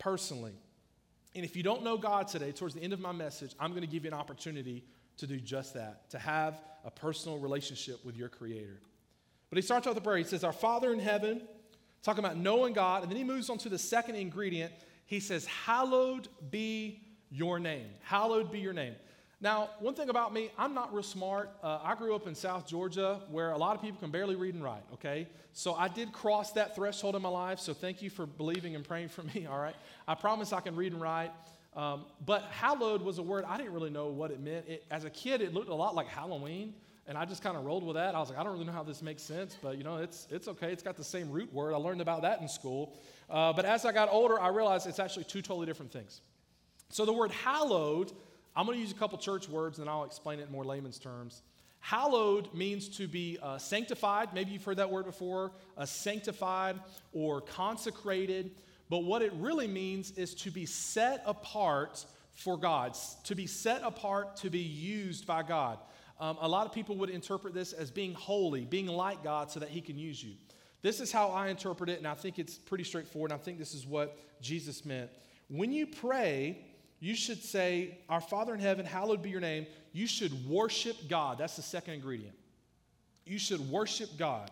personally. 0.00 0.58
And 1.36 1.44
if 1.44 1.54
you 1.54 1.62
don't 1.62 1.84
know 1.84 1.96
God 1.96 2.26
today, 2.26 2.50
towards 2.50 2.74
the 2.74 2.82
end 2.82 2.92
of 2.92 2.98
my 2.98 3.12
message, 3.12 3.54
I'm 3.60 3.70
going 3.70 3.82
to 3.82 3.86
give 3.86 4.02
you 4.02 4.10
an 4.10 4.14
opportunity 4.14 4.82
to 5.18 5.28
do 5.28 5.38
just 5.38 5.74
that, 5.74 6.10
to 6.10 6.18
have 6.18 6.60
a 6.84 6.90
personal 6.90 7.38
relationship 7.38 8.04
with 8.04 8.16
your 8.16 8.28
Creator. 8.28 8.80
But 9.50 9.56
he 9.56 9.62
starts 9.62 9.86
out 9.86 9.94
with 9.94 10.02
a 10.02 10.04
prayer. 10.04 10.18
He 10.18 10.24
says, 10.24 10.44
Our 10.44 10.52
Father 10.52 10.92
in 10.92 11.00
heaven, 11.00 11.42
talking 12.02 12.24
about 12.24 12.36
knowing 12.36 12.72
God. 12.72 13.02
And 13.02 13.10
then 13.10 13.18
he 13.18 13.24
moves 13.24 13.50
on 13.50 13.58
to 13.58 13.68
the 13.68 13.78
second 13.78 14.14
ingredient. 14.14 14.72
He 15.06 15.20
says, 15.20 15.44
Hallowed 15.44 16.28
be 16.50 17.02
your 17.30 17.58
name. 17.58 17.86
Hallowed 18.02 18.50
be 18.50 18.60
your 18.60 18.72
name. 18.72 18.94
Now, 19.42 19.70
one 19.78 19.94
thing 19.94 20.10
about 20.10 20.34
me, 20.34 20.50
I'm 20.58 20.74
not 20.74 20.92
real 20.92 21.02
smart. 21.02 21.50
Uh, 21.62 21.78
I 21.82 21.94
grew 21.94 22.14
up 22.14 22.26
in 22.26 22.34
South 22.34 22.66
Georgia 22.66 23.22
where 23.30 23.52
a 23.52 23.56
lot 23.56 23.74
of 23.74 23.80
people 23.80 23.98
can 23.98 24.10
barely 24.10 24.36
read 24.36 24.54
and 24.54 24.62
write, 24.62 24.82
okay? 24.92 25.26
So 25.54 25.72
I 25.74 25.88
did 25.88 26.12
cross 26.12 26.52
that 26.52 26.76
threshold 26.76 27.16
in 27.16 27.22
my 27.22 27.30
life, 27.30 27.58
so 27.58 27.72
thank 27.72 28.02
you 28.02 28.10
for 28.10 28.26
believing 28.26 28.76
and 28.76 28.84
praying 28.84 29.08
for 29.08 29.22
me, 29.34 29.46
all 29.50 29.58
right? 29.58 29.74
I 30.06 30.14
promise 30.14 30.52
I 30.52 30.60
can 30.60 30.76
read 30.76 30.92
and 30.92 31.00
write. 31.00 31.30
Um, 31.74 32.04
but 32.26 32.42
hallowed 32.50 33.00
was 33.00 33.18
a 33.18 33.22
word 33.22 33.44
I 33.48 33.56
didn't 33.56 33.72
really 33.72 33.90
know 33.90 34.08
what 34.08 34.30
it 34.30 34.40
meant. 34.40 34.68
It, 34.68 34.84
as 34.90 35.04
a 35.04 35.10
kid, 35.10 35.40
it 35.40 35.54
looked 35.54 35.70
a 35.70 35.74
lot 35.74 35.94
like 35.94 36.08
Halloween, 36.08 36.74
and 37.10 37.18
I 37.18 37.24
just 37.24 37.42
kind 37.42 37.56
of 37.56 37.64
rolled 37.64 37.84
with 37.84 37.96
that. 37.96 38.14
I 38.14 38.20
was 38.20 38.30
like, 38.30 38.38
I 38.38 38.44
don't 38.44 38.52
really 38.52 38.64
know 38.64 38.72
how 38.72 38.84
this 38.84 39.02
makes 39.02 39.22
sense, 39.22 39.56
but 39.60 39.76
you 39.76 39.82
know, 39.82 39.96
it's, 39.96 40.28
it's 40.30 40.46
okay. 40.46 40.72
It's 40.72 40.82
got 40.82 40.96
the 40.96 41.04
same 41.04 41.28
root 41.28 41.52
word. 41.52 41.74
I 41.74 41.76
learned 41.76 42.00
about 42.00 42.22
that 42.22 42.40
in 42.40 42.46
school. 42.46 42.96
Uh, 43.28 43.52
but 43.52 43.64
as 43.64 43.84
I 43.84 43.90
got 43.90 44.08
older, 44.12 44.40
I 44.40 44.48
realized 44.48 44.86
it's 44.86 45.00
actually 45.00 45.24
two 45.24 45.42
totally 45.42 45.66
different 45.66 45.90
things. 45.90 46.20
So 46.88 47.04
the 47.04 47.12
word 47.12 47.32
hallowed 47.32 48.12
I'm 48.54 48.66
going 48.66 48.76
to 48.76 48.80
use 48.80 48.92
a 48.92 48.96
couple 48.96 49.18
church 49.18 49.48
words 49.48 49.80
and 49.80 49.88
I'll 49.88 50.04
explain 50.04 50.38
it 50.38 50.46
in 50.46 50.52
more 50.52 50.64
layman's 50.64 50.98
terms. 50.98 51.42
Hallowed 51.80 52.52
means 52.54 52.88
to 52.98 53.08
be 53.08 53.38
uh, 53.42 53.58
sanctified. 53.58 54.34
Maybe 54.34 54.52
you've 54.52 54.64
heard 54.64 54.76
that 54.76 54.90
word 54.90 55.06
before, 55.06 55.52
uh, 55.76 55.86
sanctified 55.86 56.78
or 57.12 57.40
consecrated. 57.40 58.52
But 58.88 59.04
what 59.04 59.22
it 59.22 59.32
really 59.34 59.68
means 59.68 60.12
is 60.12 60.34
to 60.36 60.50
be 60.50 60.66
set 60.66 61.22
apart 61.26 62.04
for 62.34 62.56
God, 62.56 62.96
to 63.24 63.34
be 63.34 63.46
set 63.46 63.82
apart 63.82 64.36
to 64.36 64.50
be 64.50 64.60
used 64.60 65.26
by 65.26 65.42
God. 65.42 65.78
Um, 66.20 66.36
a 66.40 66.48
lot 66.48 66.66
of 66.66 66.72
people 66.72 66.96
would 66.96 67.10
interpret 67.10 67.54
this 67.54 67.72
as 67.72 67.90
being 67.90 68.12
holy, 68.12 68.66
being 68.66 68.86
like 68.86 69.24
God 69.24 69.50
so 69.50 69.58
that 69.60 69.70
He 69.70 69.80
can 69.80 69.98
use 69.98 70.22
you. 70.22 70.34
This 70.82 71.00
is 71.00 71.10
how 71.10 71.28
I 71.28 71.48
interpret 71.48 71.88
it, 71.88 71.98
and 71.98 72.06
I 72.06 72.14
think 72.14 72.38
it's 72.38 72.56
pretty 72.56 72.84
straightforward, 72.84 73.32
I 73.32 73.38
think 73.38 73.58
this 73.58 73.74
is 73.74 73.86
what 73.86 74.18
Jesus 74.40 74.84
meant. 74.84 75.10
When 75.48 75.72
you 75.72 75.86
pray, 75.86 76.58
you 77.00 77.14
should 77.14 77.42
say, 77.42 77.98
Our 78.08 78.20
Father 78.20 78.54
in 78.54 78.60
heaven, 78.60 78.84
hallowed 78.84 79.22
be 79.22 79.30
your 79.30 79.40
name. 79.40 79.66
You 79.92 80.06
should 80.06 80.48
worship 80.48 80.96
God. 81.08 81.38
That's 81.38 81.56
the 81.56 81.62
second 81.62 81.94
ingredient. 81.94 82.34
You 83.24 83.38
should 83.38 83.60
worship 83.70 84.10
God. 84.18 84.50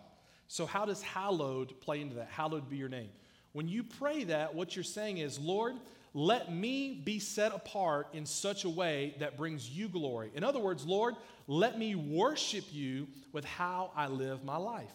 So, 0.49 0.65
how 0.65 0.87
does 0.87 1.03
hallowed 1.03 1.79
play 1.81 2.01
into 2.01 2.17
that? 2.17 2.29
Hallowed 2.29 2.71
be 2.71 2.77
your 2.77 2.89
name. 2.89 3.11
When 3.53 3.69
you 3.69 3.83
pray 3.83 4.25
that, 4.25 4.55
what 4.55 4.75
you're 4.75 4.83
saying 4.83 5.19
is, 5.19 5.39
Lord, 5.39 5.75
let 6.19 6.53
me 6.53 7.01
be 7.05 7.21
set 7.21 7.55
apart 7.55 8.09
in 8.13 8.27
such 8.27 8.65
a 8.65 8.69
way 8.69 9.15
that 9.21 9.37
brings 9.37 9.71
you 9.71 9.89
glory. 9.89 10.33
In 10.35 10.43
other 10.43 10.59
words, 10.59 10.85
Lord, 10.85 11.15
let 11.47 11.79
me 11.79 11.95
worship 11.95 12.65
you 12.73 13.07
with 13.33 13.45
how 13.45 13.93
I 13.95 14.09
live 14.09 14.43
my 14.43 14.57
life. 14.57 14.91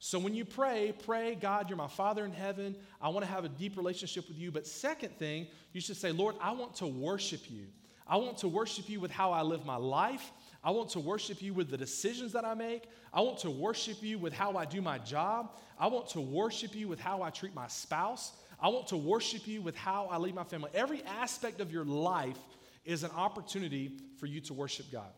So 0.00 0.18
when 0.18 0.34
you 0.34 0.44
pray, 0.44 0.94
pray, 1.04 1.36
God, 1.36 1.68
you're 1.68 1.76
my 1.76 1.86
Father 1.86 2.24
in 2.24 2.32
heaven. 2.32 2.74
I 3.00 3.10
want 3.10 3.24
to 3.24 3.30
have 3.30 3.44
a 3.44 3.48
deep 3.48 3.76
relationship 3.76 4.26
with 4.26 4.36
you. 4.36 4.50
But 4.50 4.66
second 4.66 5.16
thing, 5.16 5.46
you 5.72 5.80
should 5.80 5.96
say, 5.96 6.10
Lord, 6.10 6.34
I 6.40 6.50
want 6.50 6.74
to 6.76 6.88
worship 6.88 7.48
you. 7.48 7.66
I 8.04 8.16
want 8.16 8.38
to 8.38 8.48
worship 8.48 8.90
you 8.90 8.98
with 8.98 9.12
how 9.12 9.30
I 9.30 9.42
live 9.42 9.64
my 9.64 9.76
life. 9.76 10.32
I 10.64 10.72
want 10.72 10.90
to 10.90 11.00
worship 11.00 11.40
you 11.40 11.54
with 11.54 11.70
the 11.70 11.76
decisions 11.76 12.32
that 12.32 12.44
I 12.44 12.54
make. 12.54 12.88
I 13.14 13.20
want 13.20 13.38
to 13.38 13.50
worship 13.50 14.02
you 14.02 14.18
with 14.18 14.32
how 14.32 14.56
I 14.56 14.64
do 14.64 14.82
my 14.82 14.98
job. 14.98 15.52
I 15.78 15.86
want 15.86 16.08
to 16.10 16.20
worship 16.20 16.74
you 16.74 16.88
with 16.88 16.98
how 16.98 17.22
I 17.22 17.30
treat 17.30 17.54
my 17.54 17.68
spouse. 17.68 18.32
I 18.62 18.68
want 18.68 18.86
to 18.88 18.96
worship 18.96 19.48
you 19.48 19.60
with 19.60 19.76
how 19.76 20.06
I 20.06 20.18
lead 20.18 20.36
my 20.36 20.44
family. 20.44 20.70
Every 20.72 21.02
aspect 21.02 21.60
of 21.60 21.72
your 21.72 21.84
life 21.84 22.38
is 22.84 23.02
an 23.02 23.10
opportunity 23.10 23.90
for 24.18 24.26
you 24.26 24.40
to 24.42 24.54
worship 24.54 24.86
God. 24.92 25.10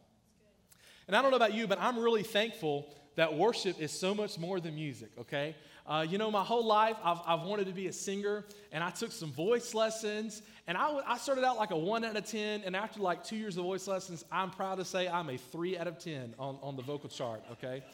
And 1.07 1.15
I 1.15 1.21
don't 1.21 1.31
know 1.31 1.37
about 1.37 1.53
you, 1.53 1.67
but 1.67 1.79
I'm 1.79 1.99
really 1.99 2.23
thankful 2.23 2.89
that 3.17 3.35
worship 3.35 3.81
is 3.81 3.93
so 3.93 4.15
much 4.15 4.39
more 4.39 4.59
than 4.61 4.75
music, 4.75 5.11
okay? 5.21 5.54
Uh, 5.87 6.07
you 6.09 6.17
know, 6.17 6.30
my 6.30 6.43
whole 6.43 6.65
life, 6.65 6.97
I've, 7.04 7.19
I've 7.26 7.43
wanted 7.43 7.67
to 7.67 7.73
be 7.73 7.87
a 7.89 7.93
singer, 7.93 8.45
and 8.73 8.83
I 8.83 8.91
took 8.91 9.13
some 9.13 9.30
voice 9.30 9.75
lessons, 9.75 10.43
and 10.67 10.78
I, 10.78 10.87
w- 10.87 11.04
I 11.07 11.19
started 11.19 11.45
out 11.45 11.59
like 11.59 11.71
a 11.71 11.76
one 11.76 12.04
out 12.04 12.17
of 12.17 12.25
10, 12.25 12.63
and 12.65 12.75
after 12.75 13.00
like 13.00 13.23
two 13.23 13.37
years 13.37 13.59
of 13.59 13.65
voice 13.65 13.87
lessons, 13.87 14.25
I'm 14.33 14.50
proud 14.50 14.76
to 14.76 14.85
say 14.85 15.07
I'm 15.07 15.28
a 15.28 15.37
three 15.37 15.76
out 15.76 15.87
of 15.87 15.99
10 15.99 16.35
on, 16.39 16.59
on 16.63 16.76
the 16.76 16.83
vocal 16.83 17.11
chart, 17.11 17.43
okay? 17.52 17.85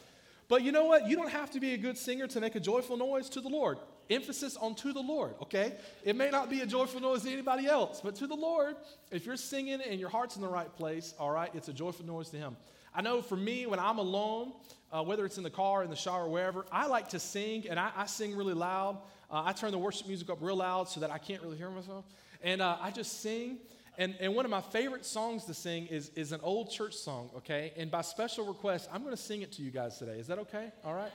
But 0.49 0.63
you 0.63 0.71
know 0.71 0.85
what? 0.85 1.09
You 1.09 1.17
don't 1.17 1.31
have 1.31 1.51
to 1.51 1.61
be 1.61 1.75
a 1.75 1.79
good 1.79 1.99
singer 1.99 2.29
to 2.29 2.41
make 2.41 2.55
a 2.55 2.61
joyful 2.61 2.97
noise 2.97 3.29
to 3.31 3.41
the 3.41 3.49
Lord. 3.49 3.79
Emphasis 4.11 4.57
on 4.57 4.75
to 4.77 4.93
the 4.93 5.01
Lord, 5.01 5.35
okay? 5.43 5.75
It 6.05 6.17
may 6.17 6.31
not 6.31 6.51
be 6.51 6.61
a 6.61 6.67
joyful 6.67 7.01
noise 7.01 7.23
to 7.23 7.31
anybody 7.31 7.67
else, 7.67 8.01
but 8.03 8.17
to 8.17 8.27
the 8.27 8.35
Lord, 8.35 8.75
if 9.11 9.25
you're 9.25 9.37
singing 9.37 9.81
and 9.81 10.01
your 10.01 10.09
heart's 10.09 10.37
in 10.37 10.43
the 10.43 10.49
right 10.49 10.75
place, 10.75 11.15
all 11.19 11.31
right, 11.31 11.51
it's 11.55 11.69
a 11.69 11.73
joyful 11.73 12.05
noise 12.05 12.29
to 12.31 12.37
Him. 12.37 12.57
I 12.93 13.03
know 13.03 13.23
for 13.23 13.37
me, 13.37 13.67
when 13.67 13.79
I'm 13.79 13.99
alone, 13.99 14.53
uh, 14.93 15.03
whether 15.05 15.25
it's 15.25 15.39
in 15.39 15.45
the 15.45 15.51
car, 15.51 15.85
in 15.85 15.91
the 15.91 15.97
shower, 15.97 16.29
wherever, 16.29 16.67
I 16.73 16.89
like 16.89 17.11
to 17.11 17.21
sing, 17.21 17.69
and 17.69 17.79
I, 17.79 17.93
I 17.97 18.07
sing 18.07 18.37
really 18.37 18.55
loud. 18.55 18.99
Uh, 19.31 19.45
I 19.47 19.53
turn 19.53 19.71
the 19.71 19.79
worship 19.79 20.09
music 20.09 20.29
up 20.29 20.39
real 20.41 20.57
loud 20.57 20.89
so 20.89 21.01
that 21.01 21.13
I 21.13 21.19
can't 21.19 21.41
really 21.43 21.57
hear 21.57 21.71
myself. 21.71 22.05
And 22.43 22.61
uh, 22.61 22.79
I 22.81 22.91
just 22.91 23.21
sing. 23.21 23.59
And, 23.97 24.17
and 24.19 24.35
one 24.35 24.45
of 24.45 24.51
my 24.51 24.61
favorite 24.61 25.05
songs 25.05 25.45
to 25.45 25.55
sing 25.55 25.87
is, 25.87 26.11
is 26.17 26.33
an 26.33 26.41
old 26.43 26.71
church 26.71 26.95
song, 26.95 27.31
okay? 27.37 27.73
And 27.77 27.91
by 27.91 28.01
special 28.01 28.47
request, 28.47 28.89
I'm 28.93 29.03
going 29.03 29.15
to 29.15 29.23
sing 29.23 29.43
it 29.43 29.53
to 29.53 29.63
you 29.63 29.71
guys 29.71 29.99
today. 29.99 30.19
Is 30.19 30.27
that 30.29 30.39
okay? 30.39 30.73
All 30.85 30.95
right? 30.95 31.13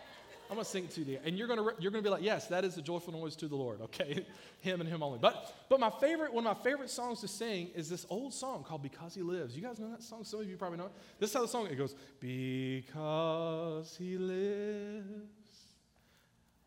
I'm 0.50 0.58
to 0.58 0.66
sing 0.66 0.88
to 0.90 1.02
you. 1.02 1.20
And 1.26 1.38
you're 1.38 1.48
to, 1.48 1.74
you're 1.80 1.92
to 1.92 2.02
be 2.02 2.10
like, 2.10 2.24
yes, 2.24 2.48
that 2.48 2.64
is 2.64 2.78
a 2.78 2.82
joyful 2.82 3.14
noise 3.14 3.36
to 3.38 3.48
the 3.48 3.56
Lord, 3.56 3.82
okay? 3.82 4.26
him 4.62 4.82
and 4.82 4.90
him 4.90 5.02
only. 5.02 5.20
But, 5.20 5.54
but 5.70 5.80
my 5.80 5.90
favorite, 5.90 6.34
one 6.34 6.46
of 6.46 6.58
my 6.58 6.64
favorite 6.64 6.90
songs 6.90 7.22
to 7.22 7.28
sing 7.28 7.70
is 7.76 7.90
this 7.90 8.06
old 8.10 8.34
song 8.34 8.64
called 8.64 8.84
Because 8.84 9.16
He 9.16 9.22
Lives. 9.22 9.56
You 9.56 9.64
guys 9.64 9.80
know 9.80 9.90
that 9.92 10.04
song? 10.04 10.24
Some 10.24 10.42
of 10.42 10.50
you 10.50 10.58
probably 10.58 10.78
know 10.78 10.86
it. 10.86 10.92
This 11.20 11.30
is 11.32 11.36
how 11.36 11.42
the 11.42 11.48
song, 11.48 11.68
it 11.68 11.76
goes, 11.76 11.96
Because 12.20 13.96
He 13.98 14.18
lives, 14.18 15.06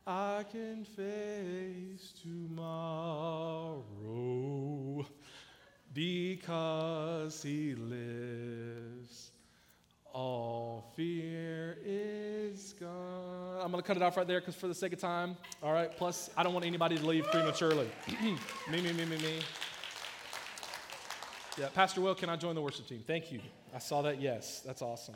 I 0.06 0.44
can 0.50 0.84
face 0.84 2.12
tomorrow. 2.22 3.84
Because 5.92 7.42
He 7.42 7.74
lives 7.74 7.97
cut 13.88 13.96
it 13.96 14.02
off 14.02 14.18
right 14.18 14.26
there 14.26 14.38
because 14.38 14.54
for 14.54 14.68
the 14.68 14.74
sake 14.74 14.92
of 14.92 14.98
time. 14.98 15.34
All 15.62 15.72
right. 15.72 15.90
Plus, 15.96 16.28
I 16.36 16.42
don't 16.42 16.52
want 16.52 16.66
anybody 16.66 16.98
to 16.98 17.06
leave 17.06 17.24
prematurely. 17.30 17.88
me, 18.70 18.82
me, 18.82 18.92
me, 18.92 19.06
me, 19.06 19.16
me. 19.16 19.40
Yeah, 21.58 21.68
Pastor 21.74 22.02
Will, 22.02 22.14
can 22.14 22.28
I 22.28 22.36
join 22.36 22.54
the 22.54 22.60
worship 22.60 22.86
team? 22.86 23.02
Thank 23.06 23.32
you. 23.32 23.40
I 23.74 23.78
saw 23.78 24.02
that. 24.02 24.20
Yes, 24.20 24.60
that's 24.60 24.82
awesome. 24.82 25.14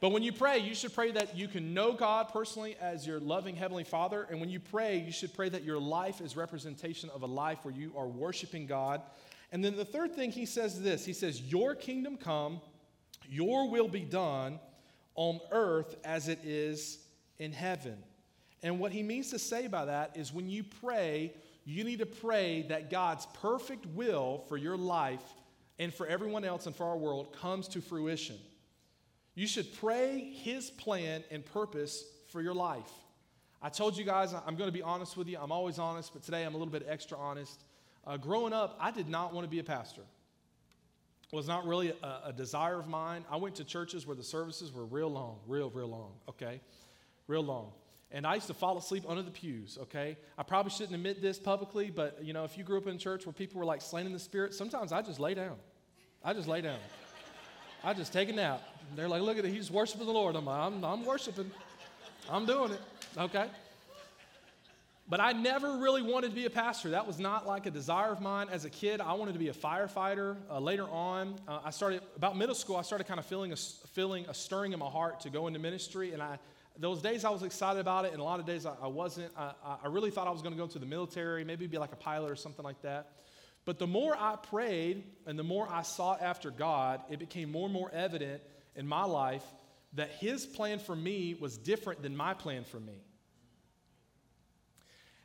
But 0.00 0.12
when 0.12 0.22
you 0.22 0.32
pray, 0.32 0.60
you 0.60 0.74
should 0.74 0.94
pray 0.94 1.12
that 1.12 1.36
you 1.36 1.46
can 1.46 1.74
know 1.74 1.92
God 1.92 2.30
personally 2.32 2.74
as 2.80 3.06
your 3.06 3.20
loving 3.20 3.54
Heavenly 3.54 3.84
Father. 3.84 4.26
And 4.30 4.40
when 4.40 4.48
you 4.48 4.60
pray, 4.60 4.96
you 4.96 5.12
should 5.12 5.34
pray 5.34 5.50
that 5.50 5.62
your 5.62 5.78
life 5.78 6.22
is 6.22 6.38
representation 6.38 7.10
of 7.10 7.20
a 7.20 7.26
life 7.26 7.58
where 7.64 7.74
you 7.74 7.92
are 7.98 8.06
worshiping 8.06 8.66
God. 8.66 9.02
And 9.52 9.62
then 9.62 9.76
the 9.76 9.84
third 9.84 10.14
thing 10.14 10.32
he 10.32 10.46
says 10.46 10.80
this 10.80 11.04
He 11.04 11.12
says, 11.12 11.42
Your 11.42 11.74
kingdom 11.74 12.16
come 12.16 12.62
your 13.28 13.68
will 13.68 13.88
be 13.88 14.00
done 14.00 14.58
on 15.16 15.40
earth 15.50 15.96
as 16.04 16.28
it 16.28 16.40
is 16.44 17.03
in 17.38 17.52
heaven. 17.52 17.96
And 18.62 18.78
what 18.78 18.92
he 18.92 19.02
means 19.02 19.30
to 19.30 19.38
say 19.38 19.66
by 19.66 19.84
that 19.84 20.16
is 20.16 20.32
when 20.32 20.48
you 20.48 20.64
pray, 20.64 21.34
you 21.64 21.84
need 21.84 21.98
to 21.98 22.06
pray 22.06 22.62
that 22.68 22.90
God's 22.90 23.26
perfect 23.34 23.86
will 23.86 24.44
for 24.48 24.56
your 24.56 24.76
life 24.76 25.22
and 25.78 25.92
for 25.92 26.06
everyone 26.06 26.44
else 26.44 26.66
and 26.66 26.74
for 26.74 26.84
our 26.86 26.96
world 26.96 27.36
comes 27.40 27.68
to 27.68 27.80
fruition. 27.80 28.36
You 29.34 29.46
should 29.46 29.74
pray 29.74 30.20
his 30.20 30.70
plan 30.70 31.24
and 31.30 31.44
purpose 31.44 32.04
for 32.28 32.40
your 32.40 32.54
life. 32.54 32.90
I 33.60 33.68
told 33.68 33.96
you 33.96 34.04
guys, 34.04 34.32
I'm 34.32 34.56
going 34.56 34.68
to 34.68 34.72
be 34.72 34.82
honest 34.82 35.16
with 35.16 35.28
you. 35.28 35.38
I'm 35.40 35.50
always 35.50 35.78
honest, 35.78 36.12
but 36.12 36.22
today 36.22 36.44
I'm 36.44 36.54
a 36.54 36.58
little 36.58 36.72
bit 36.72 36.86
extra 36.88 37.18
honest. 37.18 37.64
Uh, 38.06 38.16
growing 38.16 38.52
up, 38.52 38.76
I 38.80 38.90
did 38.90 39.08
not 39.08 39.32
want 39.32 39.44
to 39.44 39.50
be 39.50 39.58
a 39.58 39.64
pastor 39.64 40.02
It 41.32 41.36
was 41.36 41.48
not 41.48 41.66
really 41.66 41.94
a, 42.02 42.20
a, 42.26 42.32
desire 42.32 42.78
of 42.78 42.86
mine. 42.86 43.24
I 43.30 43.36
went 43.36 43.54
to 43.56 43.64
churches 43.64 44.06
where 44.06 44.14
the 44.14 44.22
services 44.22 44.70
were 44.72 44.84
real 44.84 45.08
long, 45.08 45.38
real, 45.46 45.70
real 45.70 45.88
long, 45.88 46.12
okay? 46.28 46.60
Real 47.26 47.44
long. 47.44 47.72
And 48.10 48.26
I 48.26 48.36
used 48.36 48.46
to 48.46 48.54
fall 48.54 48.78
asleep 48.78 49.04
under 49.08 49.22
the 49.22 49.30
pews, 49.30 49.76
okay? 49.82 50.16
I 50.38 50.44
probably 50.44 50.70
shouldn't 50.70 50.94
admit 50.94 51.20
this 51.20 51.38
publicly, 51.38 51.90
but 51.90 52.22
you 52.22 52.32
know, 52.32 52.44
if 52.44 52.56
you 52.56 52.62
grew 52.62 52.78
up 52.78 52.86
in 52.86 52.96
church 52.96 53.26
where 53.26 53.32
people 53.32 53.58
were 53.58 53.64
like 53.64 53.82
slain 53.82 54.06
in 54.06 54.12
the 54.12 54.18
spirit, 54.20 54.54
sometimes 54.54 54.92
I 54.92 55.02
just 55.02 55.18
lay 55.18 55.34
down. 55.34 55.56
I 56.22 56.32
just 56.32 56.46
lay 56.46 56.60
down. 56.60 56.78
I 57.82 57.92
just 57.92 58.12
take 58.12 58.28
a 58.28 58.32
nap. 58.32 58.62
They're 58.94 59.08
like, 59.08 59.22
look 59.22 59.36
at 59.36 59.44
it, 59.44 59.50
he's 59.50 59.70
worshiping 59.70 60.06
the 60.06 60.12
Lord. 60.12 60.36
I'm 60.36 60.44
like, 60.44 60.60
I'm, 60.60 60.84
I'm 60.84 61.04
worshiping. 61.04 61.50
I'm 62.30 62.46
doing 62.46 62.72
it, 62.72 62.80
okay? 63.18 63.46
But 65.06 65.20
I 65.20 65.32
never 65.32 65.76
really 65.76 66.00
wanted 66.00 66.30
to 66.30 66.34
be 66.34 66.46
a 66.46 66.50
pastor. 66.50 66.90
That 66.90 67.06
was 67.06 67.18
not 67.18 67.46
like 67.46 67.66
a 67.66 67.70
desire 67.70 68.10
of 68.10 68.22
mine. 68.22 68.46
As 68.50 68.64
a 68.64 68.70
kid, 68.70 69.02
I 69.02 69.12
wanted 69.14 69.32
to 69.32 69.38
be 69.38 69.48
a 69.48 69.52
firefighter. 69.52 70.36
Uh, 70.48 70.60
later 70.60 70.88
on, 70.88 71.34
uh, 71.46 71.58
I 71.62 71.70
started, 71.70 72.00
about 72.16 72.38
middle 72.38 72.54
school, 72.54 72.76
I 72.76 72.82
started 72.82 73.06
kind 73.06 73.20
of 73.20 73.26
feeling 73.26 73.52
a, 73.52 73.56
feeling 73.56 74.24
a 74.28 74.34
stirring 74.34 74.72
in 74.72 74.78
my 74.78 74.88
heart 74.88 75.20
to 75.20 75.30
go 75.30 75.46
into 75.46 75.58
ministry. 75.58 76.12
And 76.12 76.22
I, 76.22 76.38
those 76.78 77.00
days 77.00 77.24
I 77.24 77.30
was 77.30 77.42
excited 77.42 77.78
about 77.78 78.04
it, 78.04 78.12
and 78.12 78.20
a 78.20 78.24
lot 78.24 78.40
of 78.40 78.46
days 78.46 78.66
I, 78.66 78.74
I 78.82 78.88
wasn't. 78.88 79.32
I, 79.36 79.52
I 79.84 79.88
really 79.88 80.10
thought 80.10 80.26
I 80.26 80.30
was 80.30 80.42
going 80.42 80.52
to 80.52 80.58
go 80.58 80.64
into 80.64 80.78
the 80.78 80.86
military, 80.86 81.44
maybe 81.44 81.66
be 81.66 81.78
like 81.78 81.92
a 81.92 81.96
pilot 81.96 82.30
or 82.30 82.36
something 82.36 82.64
like 82.64 82.82
that. 82.82 83.12
But 83.64 83.78
the 83.78 83.86
more 83.86 84.16
I 84.18 84.36
prayed 84.36 85.04
and 85.26 85.38
the 85.38 85.44
more 85.44 85.66
I 85.70 85.82
sought 85.82 86.20
after 86.20 86.50
God, 86.50 87.00
it 87.10 87.18
became 87.18 87.50
more 87.50 87.64
and 87.64 87.72
more 87.72 87.90
evident 87.92 88.42
in 88.74 88.86
my 88.86 89.04
life 89.04 89.44
that 89.94 90.10
His 90.10 90.44
plan 90.44 90.78
for 90.78 90.94
me 90.94 91.34
was 91.38 91.56
different 91.56 92.02
than 92.02 92.16
my 92.16 92.34
plan 92.34 92.64
for 92.64 92.80
me. 92.80 93.00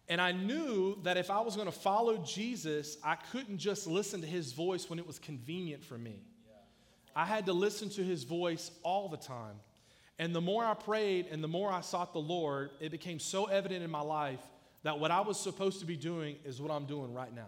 And 0.07 0.19
I 0.19 0.31
knew 0.31 0.97
that 1.03 1.17
if 1.17 1.29
I 1.29 1.41
was 1.41 1.55
going 1.55 1.67
to 1.67 1.71
follow 1.71 2.17
Jesus, 2.17 2.97
I 3.03 3.15
couldn't 3.15 3.57
just 3.57 3.87
listen 3.87 4.21
to 4.21 4.27
His 4.27 4.53
voice 4.53 4.89
when 4.89 4.99
it 4.99 5.05
was 5.05 5.19
convenient 5.19 5.83
for 5.83 5.97
me. 5.97 6.21
I 7.15 7.25
had 7.25 7.47
to 7.47 7.53
listen 7.53 7.89
to 7.91 8.03
His 8.03 8.23
voice 8.23 8.71
all 8.83 9.09
the 9.09 9.17
time. 9.17 9.55
And 10.19 10.35
the 10.35 10.41
more 10.41 10.65
I 10.65 10.73
prayed 10.73 11.27
and 11.31 11.41
the 11.41 11.47
more 11.47 11.71
I 11.71 11.79
sought 11.79 12.11
the 12.11 12.19
Lord, 12.19 12.71
it 12.81 12.91
became 12.91 13.19
so 13.19 13.45
evident 13.45 13.83
in 13.83 13.89
my 13.89 14.01
life 14.01 14.41
that 14.83 14.99
what 14.99 15.11
I 15.11 15.21
was 15.21 15.39
supposed 15.39 15.79
to 15.79 15.85
be 15.85 15.95
doing 15.95 16.35
is 16.43 16.61
what 16.61 16.71
I'm 16.71 16.85
doing 16.85 17.13
right 17.13 17.33
now. 17.33 17.47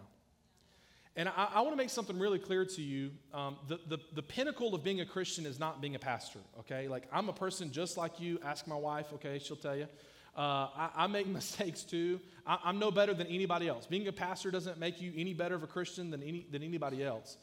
And 1.14 1.28
I, 1.28 1.48
I 1.54 1.60
want 1.60 1.72
to 1.72 1.76
make 1.76 1.90
something 1.90 2.18
really 2.18 2.38
clear 2.38 2.64
to 2.64 2.82
you. 2.82 3.10
Um, 3.34 3.56
the, 3.68 3.78
the, 3.86 3.98
the 4.14 4.22
pinnacle 4.22 4.74
of 4.74 4.82
being 4.82 5.02
a 5.02 5.06
Christian 5.06 5.44
is 5.44 5.58
not 5.58 5.82
being 5.82 5.94
a 5.94 5.98
pastor, 5.98 6.38
okay? 6.60 6.88
Like, 6.88 7.06
I'm 7.12 7.28
a 7.28 7.34
person 7.34 7.70
just 7.70 7.98
like 7.98 8.18
you. 8.18 8.38
Ask 8.42 8.66
my 8.66 8.76
wife, 8.76 9.12
okay? 9.14 9.38
She'll 9.38 9.56
tell 9.56 9.76
you. 9.76 9.86
Uh, 10.34 10.68
I, 10.74 10.90
I, 10.96 11.06
make 11.08 11.26
mistakes 11.40 11.82
too. 11.82 12.18
I, 12.46 12.70
am 12.70 12.78
no 12.78 12.90
better 12.90 13.12
than 13.12 13.26
anybody 13.26 13.68
else. 13.68 13.84
Being 13.84 14.08
a 14.08 14.12
pastor 14.12 14.50
doesn't 14.50 14.78
make 14.78 15.02
you 15.02 15.12
any 15.14 15.34
better 15.34 15.54
of 15.54 15.62
a 15.62 15.66
Christian 15.66 16.10
than, 16.10 16.22
any, 16.22 16.46
than 16.50 16.62
anybody 16.62 17.04
else. 17.04 17.36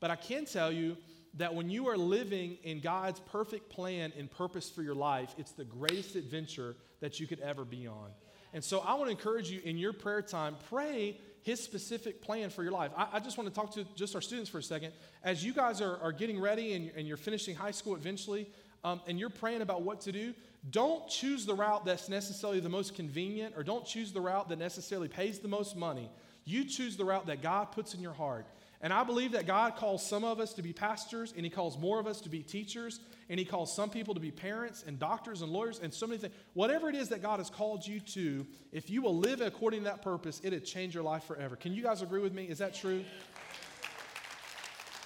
But 0.00 0.10
I 0.10 0.16
can 0.16 0.44
tell 0.44 0.72
you 0.72 0.96
that 1.36 1.54
when 1.54 1.68
you 1.68 1.88
are 1.88 1.96
living 1.96 2.58
in 2.62 2.80
God's 2.80 3.20
perfect 3.20 3.68
plan 3.68 4.12
and 4.16 4.30
purpose 4.30 4.70
for 4.70 4.82
your 4.82 4.94
life, 4.94 5.34
it's 5.38 5.52
the 5.52 5.64
greatest 5.64 6.14
adventure 6.14 6.76
that 7.00 7.18
you 7.18 7.26
could 7.26 7.40
ever 7.40 7.64
be 7.64 7.86
on. 7.86 8.10
And 8.52 8.62
so 8.62 8.80
I 8.80 8.94
want 8.94 9.06
to 9.06 9.10
encourage 9.10 9.50
you 9.50 9.60
in 9.64 9.76
your 9.76 9.92
prayer 9.92 10.22
time, 10.22 10.56
pray 10.70 11.18
his 11.42 11.62
specific 11.62 12.22
plan 12.22 12.50
for 12.50 12.62
your 12.62 12.72
life. 12.72 12.92
I, 12.96 13.08
I, 13.14 13.20
just 13.20 13.36
want 13.36 13.52
to 13.52 13.54
talk 13.54 13.74
to 13.74 13.84
just 13.96 14.14
our 14.14 14.22
students 14.22 14.48
for 14.48 14.58
a 14.58 14.62
second. 14.62 14.92
As 15.22 15.44
you 15.44 15.52
guys 15.52 15.82
are, 15.82 15.98
are 15.98 16.12
getting 16.12 16.40
ready 16.40 16.72
and, 16.72 16.90
and 16.96 17.06
you're 17.06 17.18
finishing 17.18 17.54
high 17.54 17.72
school 17.72 17.94
eventually, 17.96 18.48
um, 18.84 19.00
and 19.06 19.18
you're 19.18 19.28
praying 19.28 19.60
about 19.60 19.82
what 19.82 20.00
to 20.02 20.12
do, 20.12 20.34
don't 20.70 21.06
choose 21.08 21.44
the 21.44 21.54
route 21.54 21.84
that's 21.84 22.08
necessarily 22.08 22.60
the 22.60 22.68
most 22.68 22.94
convenient 22.94 23.54
or 23.56 23.62
don't 23.62 23.84
choose 23.84 24.12
the 24.12 24.20
route 24.20 24.48
that 24.48 24.58
necessarily 24.58 25.08
pays 25.08 25.40
the 25.40 25.48
most 25.48 25.76
money. 25.76 26.10
You 26.44 26.64
choose 26.64 26.96
the 26.96 27.04
route 27.04 27.26
that 27.26 27.42
God 27.42 27.72
puts 27.72 27.92
in 27.92 28.00
your 28.00 28.12
heart. 28.12 28.46
And 28.84 28.92
I 28.92 29.02
believe 29.02 29.32
that 29.32 29.46
God 29.46 29.76
calls 29.76 30.06
some 30.06 30.24
of 30.24 30.38
us 30.38 30.52
to 30.52 30.62
be 30.62 30.74
pastors, 30.74 31.32
and 31.34 31.42
He 31.42 31.48
calls 31.48 31.78
more 31.78 31.98
of 31.98 32.06
us 32.06 32.20
to 32.20 32.28
be 32.28 32.42
teachers, 32.42 33.00
and 33.30 33.40
He 33.40 33.46
calls 33.46 33.74
some 33.74 33.88
people 33.88 34.12
to 34.12 34.20
be 34.20 34.30
parents 34.30 34.84
and 34.86 34.98
doctors 34.98 35.40
and 35.40 35.50
lawyers 35.50 35.78
and 35.78 35.92
so 35.92 36.06
many 36.06 36.18
things. 36.18 36.34
Whatever 36.52 36.90
it 36.90 36.94
is 36.94 37.08
that 37.08 37.22
God 37.22 37.38
has 37.38 37.48
called 37.48 37.86
you 37.86 37.98
to, 37.98 38.46
if 38.72 38.90
you 38.90 39.00
will 39.00 39.16
live 39.16 39.40
according 39.40 39.80
to 39.80 39.84
that 39.84 40.02
purpose, 40.02 40.38
it'll 40.44 40.60
change 40.60 40.92
your 40.92 41.02
life 41.02 41.24
forever. 41.24 41.56
Can 41.56 41.72
you 41.72 41.82
guys 41.82 42.02
agree 42.02 42.20
with 42.20 42.34
me? 42.34 42.44
Is 42.44 42.58
that 42.58 42.74
true? 42.74 43.06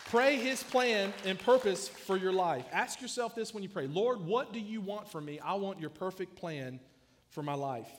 Pray 0.06 0.34
His 0.34 0.60
plan 0.60 1.12
and 1.24 1.38
purpose 1.38 1.88
for 1.88 2.16
your 2.16 2.32
life. 2.32 2.64
Ask 2.72 3.00
yourself 3.00 3.36
this 3.36 3.54
when 3.54 3.62
you 3.62 3.68
pray 3.68 3.86
Lord, 3.86 4.20
what 4.20 4.52
do 4.52 4.58
you 4.58 4.80
want 4.80 5.08
from 5.08 5.24
me? 5.24 5.38
I 5.38 5.54
want 5.54 5.78
your 5.78 5.90
perfect 5.90 6.34
plan 6.34 6.80
for 7.30 7.44
my 7.44 7.54
life. 7.54 7.90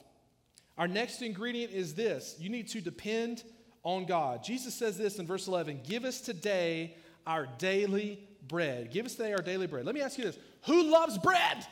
Our 0.77 0.89
next 0.89 1.21
ingredient 1.21 1.71
is 1.71 1.93
this 1.93 2.35
you 2.37 2.49
need 2.49 2.67
to 2.69 2.81
depend 2.81 3.45
on 3.83 4.05
God. 4.05 4.43
Jesus 4.43 4.73
says 4.73 4.97
this 4.97 5.19
in 5.19 5.25
verse 5.25 5.47
11 5.47 5.81
Give 5.87 6.05
us 6.05 6.21
today 6.21 6.95
our 7.25 7.47
daily 7.57 8.19
bread. 8.47 8.91
Give 8.91 9.05
us 9.05 9.15
today 9.15 9.33
our 9.33 9.41
daily 9.41 9.67
bread. 9.67 9.85
Let 9.85 9.95
me 9.95 10.01
ask 10.01 10.17
you 10.17 10.23
this 10.23 10.37
Who 10.65 10.83
loves 10.83 11.17
bread? 11.17 11.65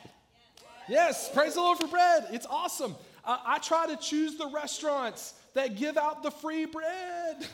Yes, 0.88 1.30
praise 1.32 1.54
the 1.54 1.60
Lord 1.60 1.78
for 1.78 1.86
bread. 1.86 2.28
It's 2.30 2.46
awesome. 2.46 2.94
I 3.24 3.58
try 3.58 3.86
to 3.88 3.96
choose 3.96 4.36
the 4.36 4.46
restaurants 4.46 5.34
that 5.52 5.76
give 5.76 5.98
out 5.98 6.22
the 6.22 6.30
free 6.30 6.64
bread. 6.64 7.46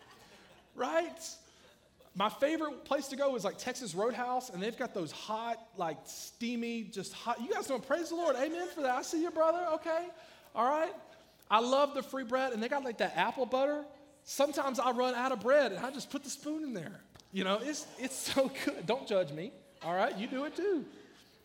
right? 0.74 1.36
My 2.16 2.28
favorite 2.28 2.84
place 2.84 3.06
to 3.08 3.16
go 3.16 3.36
is 3.36 3.44
like 3.44 3.56
Texas 3.56 3.94
Roadhouse, 3.94 4.50
and 4.50 4.60
they've 4.60 4.76
got 4.76 4.94
those 4.94 5.12
hot, 5.12 5.58
like 5.76 5.98
steamy, 6.06 6.84
just 6.84 7.12
hot. 7.12 7.40
You 7.40 7.52
guys 7.52 7.66
don't 7.66 7.86
praise 7.86 8.08
the 8.08 8.16
Lord. 8.16 8.34
Amen 8.36 8.66
for 8.74 8.80
that. 8.80 8.96
I 8.96 9.02
see 9.02 9.22
you, 9.22 9.30
brother. 9.30 9.64
Okay. 9.74 10.06
All 10.54 10.68
right. 10.68 10.92
I 11.50 11.60
love 11.60 11.94
the 11.94 12.02
free 12.02 12.24
bread, 12.24 12.52
and 12.52 12.62
they 12.62 12.68
got 12.68 12.84
like 12.84 12.98
that 12.98 13.16
apple 13.16 13.46
butter. 13.46 13.84
Sometimes 14.24 14.78
I 14.78 14.90
run 14.90 15.14
out 15.14 15.32
of 15.32 15.40
bread, 15.40 15.72
and 15.72 15.84
I 15.84 15.90
just 15.90 16.10
put 16.10 16.24
the 16.24 16.30
spoon 16.30 16.64
in 16.64 16.74
there. 16.74 17.00
You 17.32 17.44
know, 17.44 17.60
it's, 17.62 17.86
it's 17.98 18.16
so 18.16 18.50
good. 18.64 18.86
Don't 18.86 19.06
judge 19.06 19.32
me. 19.32 19.52
All 19.84 19.94
right, 19.94 20.16
you 20.16 20.26
do 20.26 20.44
it 20.44 20.56
too. 20.56 20.84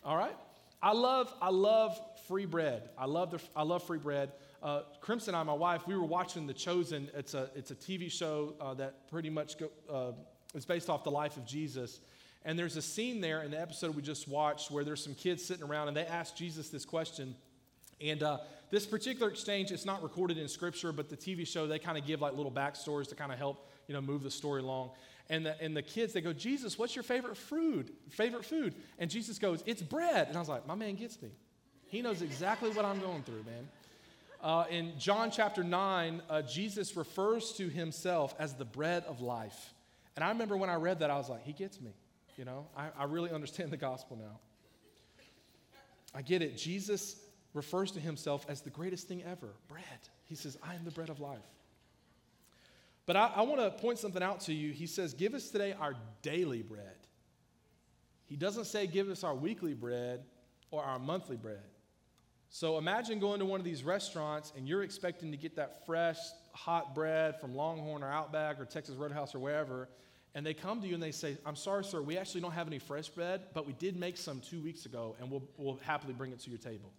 All 0.03 0.17
right. 0.17 0.35
I 0.83 0.93
love 0.93 1.31
I 1.41 1.49
love 1.49 1.99
free 2.27 2.45
bread. 2.45 2.89
I 2.97 3.05
love 3.05 3.31
the 3.31 3.39
I 3.55 3.61
love 3.63 3.83
free 3.83 3.99
bread. 3.99 4.31
Uh, 4.63 4.81
Crimson 4.99 5.35
and 5.35 5.41
I, 5.41 5.43
my 5.43 5.53
wife, 5.53 5.85
we 5.87 5.95
were 5.95 6.05
watching 6.05 6.47
The 6.47 6.53
Chosen. 6.53 7.07
It's 7.13 7.35
a 7.35 7.49
it's 7.55 7.69
a 7.69 7.75
TV 7.75 8.11
show 8.11 8.55
uh, 8.59 8.73
that 8.75 9.07
pretty 9.09 9.29
much 9.29 9.57
go, 9.59 9.69
uh, 9.91 10.11
is 10.55 10.65
based 10.65 10.89
off 10.89 11.03
the 11.03 11.11
life 11.11 11.37
of 11.37 11.45
Jesus. 11.45 11.99
And 12.43 12.57
there's 12.57 12.77
a 12.77 12.81
scene 12.81 13.21
there 13.21 13.43
in 13.43 13.51
the 13.51 13.61
episode 13.61 13.95
we 13.95 14.01
just 14.01 14.27
watched 14.27 14.71
where 14.71 14.83
there's 14.83 15.03
some 15.03 15.13
kids 15.13 15.45
sitting 15.45 15.63
around 15.63 15.89
and 15.89 15.95
they 15.95 16.05
ask 16.05 16.35
Jesus 16.35 16.69
this 16.69 16.85
question. 16.85 17.35
And 17.99 18.23
uh, 18.23 18.39
this 18.71 18.85
particular 18.85 19.29
exchange, 19.29 19.71
it's 19.71 19.85
not 19.85 20.01
recorded 20.01 20.37
in 20.37 20.47
scripture, 20.47 20.93
but 20.93 21.09
the 21.09 21.17
TV 21.17 21.45
show, 21.45 21.67
they 21.67 21.77
kind 21.77 21.97
of 21.97 22.07
give 22.07 22.21
like 22.21 22.33
little 22.33 22.51
backstories 22.51 23.09
to 23.09 23.15
kind 23.15 23.31
of 23.31 23.37
help, 23.37 23.69
you 23.87 23.93
know, 23.93 24.01
move 24.01 24.23
the 24.23 24.31
story 24.31 24.61
along. 24.61 24.91
And 25.29 25.45
the, 25.45 25.61
and 25.61 25.75
the 25.75 25.81
kids, 25.81 26.13
they 26.13 26.21
go, 26.21 26.33
Jesus, 26.33 26.79
what's 26.79 26.95
your 26.95 27.03
favorite 27.03 27.37
food? 27.37 27.91
Favorite 28.09 28.45
food? 28.45 28.73
And 28.97 29.11
Jesus 29.11 29.39
goes, 29.39 29.61
it's 29.65 29.81
bread. 29.81 30.27
And 30.29 30.37
I 30.37 30.39
was 30.39 30.49
like, 30.49 30.65
my 30.65 30.75
man 30.75 30.95
gets 30.95 31.21
me. 31.21 31.29
He 31.87 32.01
knows 32.01 32.21
exactly 32.21 32.69
what 32.69 32.85
I'm 32.85 33.01
going 33.01 33.23
through, 33.23 33.43
man. 33.43 33.67
Uh, 34.41 34.63
in 34.69 34.93
John 34.97 35.29
chapter 35.29 35.63
9, 35.63 36.21
uh, 36.29 36.41
Jesus 36.41 36.95
refers 36.95 37.51
to 37.53 37.67
himself 37.67 38.33
as 38.39 38.53
the 38.53 38.65
bread 38.65 39.03
of 39.03 39.21
life. 39.21 39.73
And 40.15 40.23
I 40.23 40.29
remember 40.29 40.55
when 40.55 40.69
I 40.69 40.75
read 40.75 40.99
that, 40.99 41.11
I 41.11 41.17
was 41.17 41.29
like, 41.29 41.43
he 41.43 41.53
gets 41.53 41.79
me. 41.79 41.91
You 42.37 42.45
know, 42.45 42.67
I, 42.75 42.87
I 42.97 43.03
really 43.03 43.31
understand 43.31 43.71
the 43.71 43.77
gospel 43.77 44.17
now. 44.17 44.39
I 46.15 46.21
get 46.21 46.41
it. 46.41 46.57
Jesus 46.57 47.17
refers 47.53 47.91
to 47.91 47.99
himself 47.99 48.45
as 48.47 48.61
the 48.61 48.69
greatest 48.69 49.07
thing 49.07 49.23
ever 49.23 49.49
bread. 49.67 49.83
He 50.25 50.35
says, 50.35 50.57
I 50.63 50.75
am 50.75 50.85
the 50.85 50.91
bread 50.91 51.09
of 51.09 51.19
life. 51.19 51.39
But 53.05 53.15
I, 53.15 53.31
I 53.37 53.41
want 53.41 53.59
to 53.59 53.71
point 53.81 53.99
something 53.99 54.23
out 54.23 54.41
to 54.41 54.53
you. 54.53 54.71
He 54.71 54.87
says, 54.87 55.13
Give 55.13 55.33
us 55.33 55.49
today 55.49 55.73
our 55.79 55.95
daily 56.21 56.61
bread. 56.61 56.95
He 58.25 58.35
doesn't 58.35 58.65
say, 58.65 58.87
Give 58.87 59.09
us 59.09 59.23
our 59.23 59.35
weekly 59.35 59.73
bread 59.73 60.21
or 60.69 60.83
our 60.83 60.99
monthly 60.99 61.35
bread. 61.35 61.63
So 62.49 62.77
imagine 62.77 63.19
going 63.19 63.39
to 63.39 63.45
one 63.45 63.61
of 63.61 63.65
these 63.65 63.83
restaurants 63.83 64.51
and 64.57 64.67
you're 64.67 64.83
expecting 64.83 65.31
to 65.31 65.37
get 65.37 65.55
that 65.55 65.85
fresh, 65.85 66.17
hot 66.51 66.93
bread 66.93 67.39
from 67.39 67.55
Longhorn 67.55 68.03
or 68.03 68.11
Outback 68.11 68.59
or 68.59 68.65
Texas 68.65 68.95
Roadhouse 68.95 69.33
or 69.33 69.39
wherever. 69.39 69.87
And 70.35 70.45
they 70.45 70.53
come 70.53 70.81
to 70.81 70.87
you 70.87 70.93
and 70.93 71.01
they 71.01 71.11
say, 71.11 71.37
I'm 71.45 71.55
sorry, 71.55 71.85
sir, 71.85 72.01
we 72.01 72.17
actually 72.17 72.41
don't 72.41 72.51
have 72.51 72.67
any 72.67 72.79
fresh 72.79 73.07
bread, 73.07 73.41
but 73.53 73.65
we 73.65 73.73
did 73.73 73.97
make 73.97 74.17
some 74.17 74.41
two 74.41 74.61
weeks 74.61 74.85
ago 74.85 75.15
and 75.19 75.31
we'll, 75.31 75.43
we'll 75.57 75.79
happily 75.83 76.13
bring 76.13 76.33
it 76.33 76.39
to 76.41 76.49
your 76.49 76.59
table. 76.59 76.91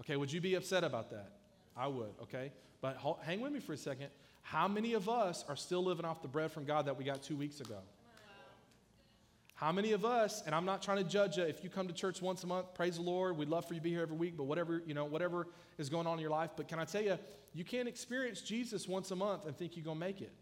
Okay, 0.00 0.16
would 0.16 0.32
you 0.32 0.40
be 0.40 0.54
upset 0.54 0.84
about 0.84 1.10
that? 1.10 1.32
I 1.76 1.86
would, 1.86 2.10
okay? 2.22 2.52
But 2.80 2.98
hang 3.22 3.40
with 3.40 3.52
me 3.52 3.60
for 3.60 3.72
a 3.72 3.76
second. 3.76 4.08
How 4.42 4.66
many 4.66 4.94
of 4.94 5.08
us 5.08 5.44
are 5.48 5.56
still 5.56 5.84
living 5.84 6.04
off 6.04 6.22
the 6.22 6.28
bread 6.28 6.50
from 6.50 6.64
God 6.64 6.86
that 6.86 6.96
we 6.96 7.04
got 7.04 7.22
two 7.22 7.36
weeks 7.36 7.60
ago? 7.60 7.78
How 9.54 9.72
many 9.72 9.92
of 9.92 10.06
us, 10.06 10.42
and 10.46 10.54
I'm 10.54 10.64
not 10.64 10.80
trying 10.80 10.96
to 10.96 11.04
judge 11.04 11.36
you, 11.36 11.44
if 11.44 11.62
you 11.62 11.68
come 11.68 11.86
to 11.86 11.92
church 11.92 12.22
once 12.22 12.42
a 12.44 12.46
month, 12.46 12.72
praise 12.72 12.96
the 12.96 13.02
Lord, 13.02 13.36
we'd 13.36 13.50
love 13.50 13.68
for 13.68 13.74
you 13.74 13.80
to 13.80 13.84
be 13.84 13.90
here 13.90 14.00
every 14.00 14.16
week, 14.16 14.34
but 14.34 14.44
whatever, 14.44 14.82
you 14.86 14.94
know, 14.94 15.04
whatever 15.04 15.48
is 15.76 15.90
going 15.90 16.06
on 16.06 16.14
in 16.14 16.20
your 16.20 16.30
life, 16.30 16.52
but 16.56 16.66
can 16.66 16.78
I 16.78 16.86
tell 16.86 17.02
you, 17.02 17.18
you 17.52 17.62
can't 17.62 17.86
experience 17.86 18.40
Jesus 18.40 18.88
once 18.88 19.10
a 19.10 19.16
month 19.16 19.44
and 19.44 19.54
think 19.54 19.76
you're 19.76 19.84
going 19.84 19.98
to 19.98 20.06
make 20.06 20.22
it. 20.22 20.32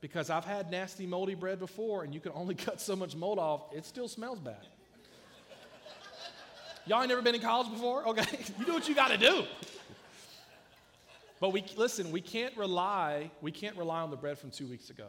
Because 0.00 0.30
I've 0.30 0.44
had 0.44 0.70
nasty 0.70 1.04
moldy 1.04 1.34
bread 1.34 1.58
before, 1.58 2.04
and 2.04 2.14
you 2.14 2.20
can 2.20 2.30
only 2.32 2.54
cut 2.66 2.80
so 2.80 2.94
much 2.94 3.16
mold 3.16 3.40
off, 3.40 3.74
it 3.74 3.84
still 3.84 4.06
smells 4.06 4.38
bad. 4.38 4.68
Y'all 6.86 7.00
ain't 7.00 7.08
never 7.08 7.22
been 7.22 7.34
in 7.34 7.40
college 7.40 7.70
before? 7.70 8.06
Okay, 8.08 8.38
you 8.58 8.64
do 8.64 8.72
what 8.72 8.88
you 8.88 8.94
got 8.94 9.08
to 9.08 9.18
do. 9.18 9.44
But 11.40 11.52
we 11.52 11.64
listen, 11.76 12.12
we 12.12 12.20
can't 12.20 12.56
rely, 12.56 13.30
we 13.40 13.50
can't 13.50 13.76
rely 13.76 14.00
on 14.00 14.10
the 14.10 14.16
bread 14.16 14.38
from 14.38 14.50
2 14.50 14.66
weeks 14.66 14.90
ago. 14.90 15.08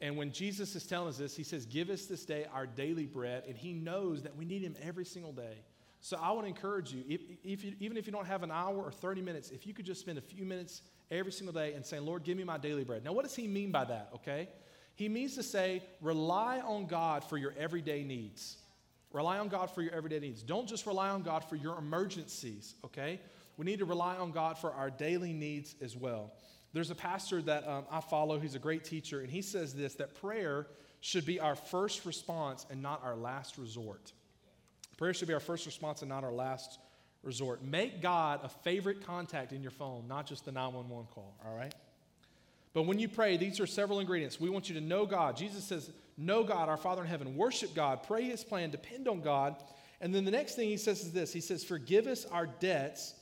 And 0.00 0.16
when 0.16 0.32
Jesus 0.32 0.74
is 0.76 0.86
telling 0.86 1.08
us 1.08 1.16
this, 1.16 1.36
he 1.36 1.42
says, 1.42 1.64
"Give 1.64 1.88
us 1.88 2.06
this 2.06 2.24
day 2.24 2.46
our 2.52 2.66
daily 2.66 3.06
bread," 3.06 3.44
and 3.48 3.56
he 3.56 3.72
knows 3.72 4.22
that 4.22 4.36
we 4.36 4.44
need 4.44 4.62
him 4.62 4.74
every 4.82 5.04
single 5.04 5.32
day. 5.32 5.56
So 6.04 6.18
I 6.20 6.34
to 6.34 6.46
encourage 6.46 6.92
you, 6.92 7.02
if, 7.08 7.22
if 7.42 7.64
you, 7.64 7.74
even 7.80 7.96
if 7.96 8.04
you 8.04 8.12
don't 8.12 8.26
have 8.26 8.42
an 8.42 8.50
hour 8.50 8.76
or 8.76 8.92
30 8.92 9.22
minutes, 9.22 9.48
if 9.48 9.66
you 9.66 9.72
could 9.72 9.86
just 9.86 10.02
spend 10.02 10.18
a 10.18 10.20
few 10.20 10.44
minutes 10.44 10.82
every 11.10 11.32
single 11.32 11.54
day 11.54 11.72
and 11.72 11.82
saying, 11.82 12.04
Lord, 12.04 12.24
give 12.24 12.36
me 12.36 12.44
my 12.44 12.58
daily 12.58 12.84
bread. 12.84 13.02
Now, 13.02 13.14
what 13.14 13.24
does 13.24 13.34
he 13.34 13.46
mean 13.46 13.70
by 13.72 13.86
that, 13.86 14.10
okay? 14.16 14.50
He 14.96 15.08
means 15.08 15.34
to 15.36 15.42
say, 15.42 15.82
rely 16.02 16.60
on 16.60 16.84
God 16.84 17.24
for 17.24 17.38
your 17.38 17.54
everyday 17.58 18.04
needs. 18.04 18.58
Rely 19.14 19.38
on 19.38 19.48
God 19.48 19.70
for 19.70 19.80
your 19.80 19.94
everyday 19.94 20.18
needs. 20.18 20.42
Don't 20.42 20.68
just 20.68 20.86
rely 20.86 21.08
on 21.08 21.22
God 21.22 21.44
for 21.44 21.54
your 21.54 21.78
emergencies, 21.78 22.74
okay? 22.84 23.20
We 23.56 23.64
need 23.64 23.78
to 23.78 23.84
rely 23.84 24.16
on 24.16 24.32
God 24.32 24.58
for 24.58 24.72
our 24.72 24.90
daily 24.90 25.32
needs 25.32 25.76
as 25.80 25.96
well. 25.96 26.32
There's 26.72 26.90
a 26.90 26.96
pastor 26.96 27.40
that 27.42 27.66
um, 27.66 27.84
I 27.92 28.00
follow, 28.00 28.40
he's 28.40 28.56
a 28.56 28.58
great 28.58 28.82
teacher, 28.84 29.20
and 29.20 29.30
he 29.30 29.40
says 29.40 29.72
this 29.72 29.94
that 29.94 30.20
prayer 30.20 30.66
should 31.00 31.24
be 31.24 31.38
our 31.38 31.54
first 31.54 32.04
response 32.04 32.66
and 32.70 32.82
not 32.82 33.04
our 33.04 33.14
last 33.14 33.56
resort. 33.56 34.12
Prayer 34.96 35.14
should 35.14 35.28
be 35.28 35.34
our 35.34 35.40
first 35.40 35.64
response 35.64 36.02
and 36.02 36.08
not 36.08 36.24
our 36.24 36.32
last 36.32 36.80
resort. 37.22 37.62
Make 37.62 38.02
God 38.02 38.40
a 38.42 38.48
favorite 38.48 39.06
contact 39.06 39.52
in 39.52 39.62
your 39.62 39.70
phone, 39.70 40.08
not 40.08 40.26
just 40.26 40.44
the 40.44 40.50
911 40.52 41.06
call, 41.14 41.36
all 41.46 41.56
right? 41.56 41.74
But 42.72 42.82
when 42.82 42.98
you 42.98 43.08
pray, 43.08 43.36
these 43.36 43.60
are 43.60 43.66
several 43.66 44.00
ingredients. 44.00 44.40
We 44.40 44.50
want 44.50 44.68
you 44.68 44.74
to 44.74 44.80
know 44.80 45.06
God. 45.06 45.36
Jesus 45.36 45.62
says, 45.62 45.88
Know 46.16 46.44
God, 46.44 46.68
our 46.68 46.76
Father 46.76 47.02
in 47.02 47.08
heaven. 47.08 47.36
Worship 47.36 47.74
God. 47.74 48.02
Pray 48.02 48.24
His 48.24 48.44
plan. 48.44 48.70
Depend 48.70 49.08
on 49.08 49.20
God. 49.20 49.56
And 50.00 50.14
then 50.14 50.24
the 50.24 50.30
next 50.30 50.54
thing 50.54 50.68
He 50.68 50.76
says 50.76 51.02
is 51.02 51.12
this 51.12 51.32
He 51.32 51.40
says, 51.40 51.64
Forgive 51.64 52.06
us 52.06 52.24
our 52.26 52.46
debts 52.46 53.14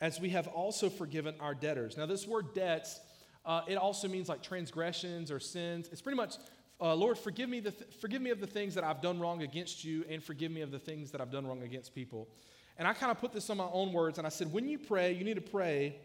as 0.00 0.20
we 0.20 0.30
have 0.30 0.46
also 0.48 0.90
forgiven 0.90 1.34
our 1.40 1.54
debtors. 1.54 1.96
Now, 1.96 2.06
this 2.06 2.26
word 2.26 2.54
debts, 2.54 3.00
uh, 3.44 3.62
it 3.66 3.76
also 3.76 4.08
means 4.08 4.28
like 4.28 4.42
transgressions 4.42 5.30
or 5.30 5.40
sins. 5.40 5.88
It's 5.90 6.02
pretty 6.02 6.16
much, 6.16 6.36
uh, 6.80 6.94
Lord, 6.94 7.16
forgive 7.16 7.48
me, 7.48 7.60
the 7.60 7.70
th- 7.70 7.94
forgive 8.00 8.20
me 8.20 8.30
of 8.30 8.40
the 8.40 8.46
things 8.46 8.74
that 8.74 8.84
I've 8.84 9.00
done 9.00 9.18
wrong 9.18 9.42
against 9.42 9.84
you, 9.84 10.04
and 10.10 10.22
forgive 10.22 10.52
me 10.52 10.60
of 10.60 10.70
the 10.70 10.78
things 10.78 11.10
that 11.12 11.20
I've 11.20 11.30
done 11.30 11.46
wrong 11.46 11.62
against 11.62 11.94
people. 11.94 12.28
And 12.78 12.86
I 12.86 12.92
kind 12.92 13.10
of 13.10 13.18
put 13.18 13.32
this 13.32 13.48
on 13.48 13.56
my 13.56 13.68
own 13.72 13.92
words, 13.92 14.18
and 14.18 14.26
I 14.26 14.30
said, 14.30 14.52
when 14.52 14.68
you 14.68 14.78
pray, 14.78 15.12
you 15.12 15.24
need 15.24 15.36
to 15.36 15.40
pray 15.40 15.96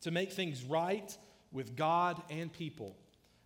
to 0.00 0.10
make 0.10 0.32
things 0.32 0.64
right 0.64 1.16
with 1.52 1.76
God 1.76 2.22
and 2.30 2.50
people. 2.50 2.96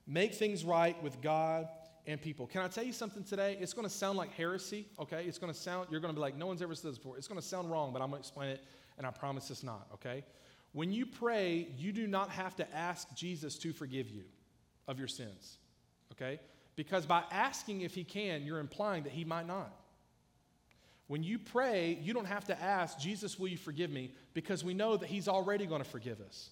Make 0.07 0.35
things 0.35 0.65
right 0.65 1.01
with 1.03 1.21
God 1.21 1.69
and 2.07 2.21
people. 2.21 2.47
Can 2.47 2.63
I 2.63 2.69
tell 2.69 2.85
you 2.85 2.93
something 2.93 3.23
today? 3.23 3.57
It's 3.61 3.73
going 3.73 3.87
to 3.87 3.93
sound 3.93 4.19
like 4.19 4.33
heresy, 4.33 4.87
okay? 4.99 5.25
It's 5.27 5.39
going 5.39 5.53
to 5.53 5.59
sound, 5.59 5.89
you're 5.91 6.01
going 6.01 6.13
to 6.13 6.17
be 6.17 6.21
like, 6.21 6.37
no 6.37 6.47
one's 6.47 6.63
ever 6.63 6.75
said 6.75 6.91
this 6.91 6.99
before. 6.99 7.17
It's 7.17 7.29
going 7.29 7.41
to 7.41 7.47
sound 7.47 7.71
wrong, 7.71 7.93
but 7.93 8.03
I'm 8.03 8.11
going 8.11 8.23
to 8.23 8.27
explain 8.27 8.51
it, 8.51 8.65
and 8.99 9.07
I 9.07 9.11
promise 9.11 9.51
it's 9.51 9.63
not, 9.63 9.87
okay? 9.95 10.25
When 10.73 10.91
you 10.91 11.07
pray, 11.07 11.69
you 11.79 11.93
do 11.93 12.07
not 12.07 12.31
have 12.31 12.57
to 12.57 12.75
ask 12.75 13.15
Jesus 13.15 13.57
to 13.59 13.73
forgive 13.73 14.09
you 14.09 14.25
of 14.89 14.99
your 14.99 15.09
sins, 15.09 15.59
okay? 16.13 16.41
Because 16.75 17.07
by 17.07 17.23
asking 17.31 17.83
if 17.83 17.95
he 17.95 18.05
can, 18.05 18.43
you're 18.43 18.59
implying 18.59 19.05
that 19.05 19.13
he 19.13 19.25
might 19.25 19.47
not. 19.47 19.73
When 21.07 21.23
you 21.23 21.39
pray, 21.39 21.99
you 22.01 22.15
don't 22.15 22.27
have 22.27 22.47
to 22.47 22.61
ask, 22.61 22.99
Jesus, 22.99 23.39
will 23.39 23.49
you 23.49 23.59
forgive 23.59 23.91
me? 23.91 24.13
Because 24.33 24.65
we 24.65 24.73
know 24.73 24.97
that 24.97 25.09
he's 25.09 25.29
already 25.29 25.67
going 25.67 25.83
to 25.83 25.89
forgive 25.89 26.21
us. 26.21 26.51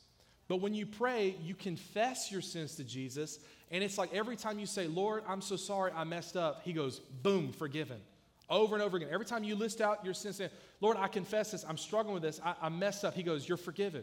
But 0.49 0.61
when 0.61 0.75
you 0.75 0.85
pray, 0.85 1.37
you 1.43 1.55
confess 1.55 2.31
your 2.31 2.43
sins 2.43 2.75
to 2.75 2.85
Jesus, 2.85 3.39
and 3.71 3.85
it's 3.85 3.99
like 3.99 4.13
every 4.13 4.37
time 4.37 4.59
you 4.59 4.67
say, 4.67 4.87
Lord, 4.87 5.23
I'm 5.29 5.41
so 5.41 5.57
sorry 5.57 5.93
I 5.95 6.05
messed 6.05 6.37
up, 6.37 6.63
he 6.65 6.73
goes, 6.73 6.99
boom, 6.99 7.53
forgiven. 7.53 8.01
Over 8.49 8.75
and 8.75 8.83
over 8.83 8.97
again. 8.97 9.11
Every 9.13 9.27
time 9.27 9.45
you 9.45 9.55
list 9.55 9.81
out 9.81 10.05
your 10.05 10.13
sins, 10.13 10.37
say, 10.37 10.51
Lord, 10.81 10.97
I 10.97 11.07
confess 11.07 11.53
this, 11.53 11.65
I'm 11.69 11.79
struggling 11.79 12.15
with 12.15 12.23
this, 12.25 12.41
I, 12.45 12.55
I 12.63 12.69
messed 12.69 13.05
up, 13.05 13.15
he 13.15 13.23
goes, 13.23 13.49
You're 13.49 13.57
forgiven. 13.57 14.03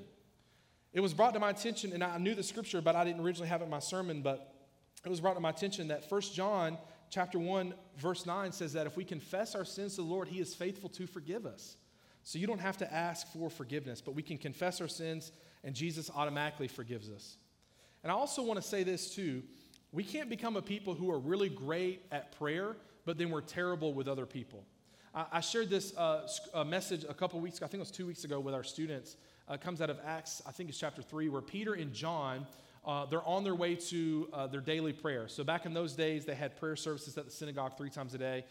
It 0.93 1.01
was 1.01 1.13
brought 1.13 1.33
to 1.33 1.39
my 1.39 1.49
attention, 1.49 1.91
and 1.91 2.01
I 2.01 2.17
knew 2.17 2.33
the 2.33 2.43
scripture, 2.43 2.81
but 2.81 2.95
I 2.95 3.03
didn't 3.03 3.21
originally 3.21 3.49
have 3.49 3.59
it 3.61 3.65
in 3.65 3.69
my 3.69 3.79
sermon, 3.79 4.21
but 4.21 4.53
it 5.05 5.09
was 5.09 5.19
brought 5.19 5.33
to 5.33 5.41
my 5.41 5.49
attention 5.49 5.89
that 5.89 6.09
1 6.09 6.21
John 6.33 6.77
chapter 7.09 7.37
1, 7.37 7.73
verse 7.97 8.25
9 8.25 8.53
says 8.53 8.73
that 8.73 8.87
if 8.87 8.95
we 8.95 9.03
confess 9.03 9.53
our 9.53 9.65
sins 9.65 9.95
to 9.95 10.01
the 10.01 10.07
Lord, 10.07 10.29
he 10.29 10.39
is 10.39 10.55
faithful 10.55 10.89
to 10.91 11.05
forgive 11.07 11.45
us. 11.45 11.75
So 12.23 12.39
you 12.39 12.47
don't 12.47 12.59
have 12.59 12.77
to 12.77 12.93
ask 12.93 13.27
for 13.31 13.49
forgiveness, 13.49 14.01
but 14.01 14.15
we 14.15 14.21
can 14.21 14.37
confess 14.37 14.81
our 14.81 14.87
sins 14.87 15.31
and 15.63 15.75
Jesus 15.75 16.09
automatically 16.13 16.67
forgives 16.67 17.09
us. 17.09 17.37
And 18.03 18.11
I 18.11 18.15
also 18.15 18.43
want 18.43 18.61
to 18.61 18.67
say 18.67 18.83
this 18.83 19.13
too 19.13 19.43
we 19.97 20.03
can't 20.03 20.29
become 20.29 20.55
a 20.57 20.61
people 20.61 20.93
who 20.93 21.09
are 21.09 21.17
really 21.17 21.49
great 21.49 22.05
at 22.11 22.31
prayer, 22.37 22.75
but 23.03 23.17
then 23.17 23.31
we're 23.31 23.41
terrible 23.41 23.95
with 23.95 24.07
other 24.07 24.27
people. 24.27 24.63
I, 25.15 25.25
I 25.31 25.41
shared 25.41 25.71
this 25.71 25.97
uh, 25.97 26.27
message 26.67 27.03
a 27.09 27.15
couple 27.15 27.39
weeks 27.39 27.57
ago, 27.57 27.65
I 27.65 27.69
think 27.69 27.79
it 27.79 27.87
was 27.87 27.89
two 27.89 28.05
weeks 28.05 28.23
ago, 28.23 28.39
with 28.39 28.53
our 28.53 28.63
students. 28.63 29.17
Uh, 29.49 29.57
comes 29.57 29.81
out 29.81 29.89
of 29.89 29.97
Acts, 30.05 30.39
I 30.45 30.51
think 30.51 30.69
it's 30.69 30.77
chapter 30.77 31.01
3, 31.01 31.29
where 31.29 31.41
Peter 31.41 31.73
and 31.73 31.91
John. 31.91 32.45
Uh, 32.85 33.05
they're 33.07 33.27
on 33.27 33.43
their 33.43 33.55
way 33.55 33.73
to 33.73 34.29
uh, 34.31 34.45
their 34.45 34.61
daily 34.61 34.93
prayer. 34.93 35.27
So, 35.27 35.43
back 35.43 35.65
in 35.65 35.73
those 35.73 35.93
days, 35.93 36.25
they 36.25 36.35
had 36.35 36.55
prayer 36.57 36.75
services 36.75 37.17
at 37.17 37.25
the 37.25 37.31
synagogue 37.31 37.75
three 37.75 37.89
times 37.89 38.13
a 38.13 38.17
day. 38.19 38.45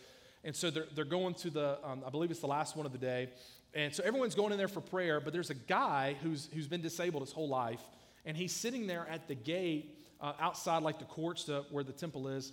And 0.45 0.55
so 0.55 0.69
they're, 0.69 0.87
they're 0.95 1.05
going 1.05 1.35
to 1.35 1.49
the, 1.49 1.79
um, 1.83 2.03
I 2.05 2.11
believe 2.11 2.31
it's 2.31 2.41
the 2.41 2.47
last 2.47 2.77
one 2.77 2.85
of 2.85 2.93
the 2.93 2.99
day. 2.99 3.31
And 3.73 3.95
so 3.95 4.03
everyone's 4.05 4.35
going 4.35 4.51
in 4.51 4.59
there 4.59 4.69
for 4.69 4.83
prayer, 4.83 5.21
but 5.21 5.33
there's 5.33 5.51
a 5.51 5.55
guy 5.55 6.17
who's, 6.23 6.51
who's 6.53 6.69
been 6.69 6.83
disabled 6.83 7.23
his 7.23 7.33
whole 7.33 7.49
life, 7.49 7.81
and 8.27 8.37
he's 8.37 8.53
sitting 8.53 8.87
there 8.87 9.07
at 9.09 9.27
the 9.27 9.35
gate 9.35 9.96
uh, 10.20 10.33
outside, 10.40 10.83
like 10.83 10.98
the 10.98 11.05
courts 11.05 11.44
to 11.44 11.64
where 11.70 11.85
the 11.85 11.92
temple 11.92 12.29
is. 12.29 12.52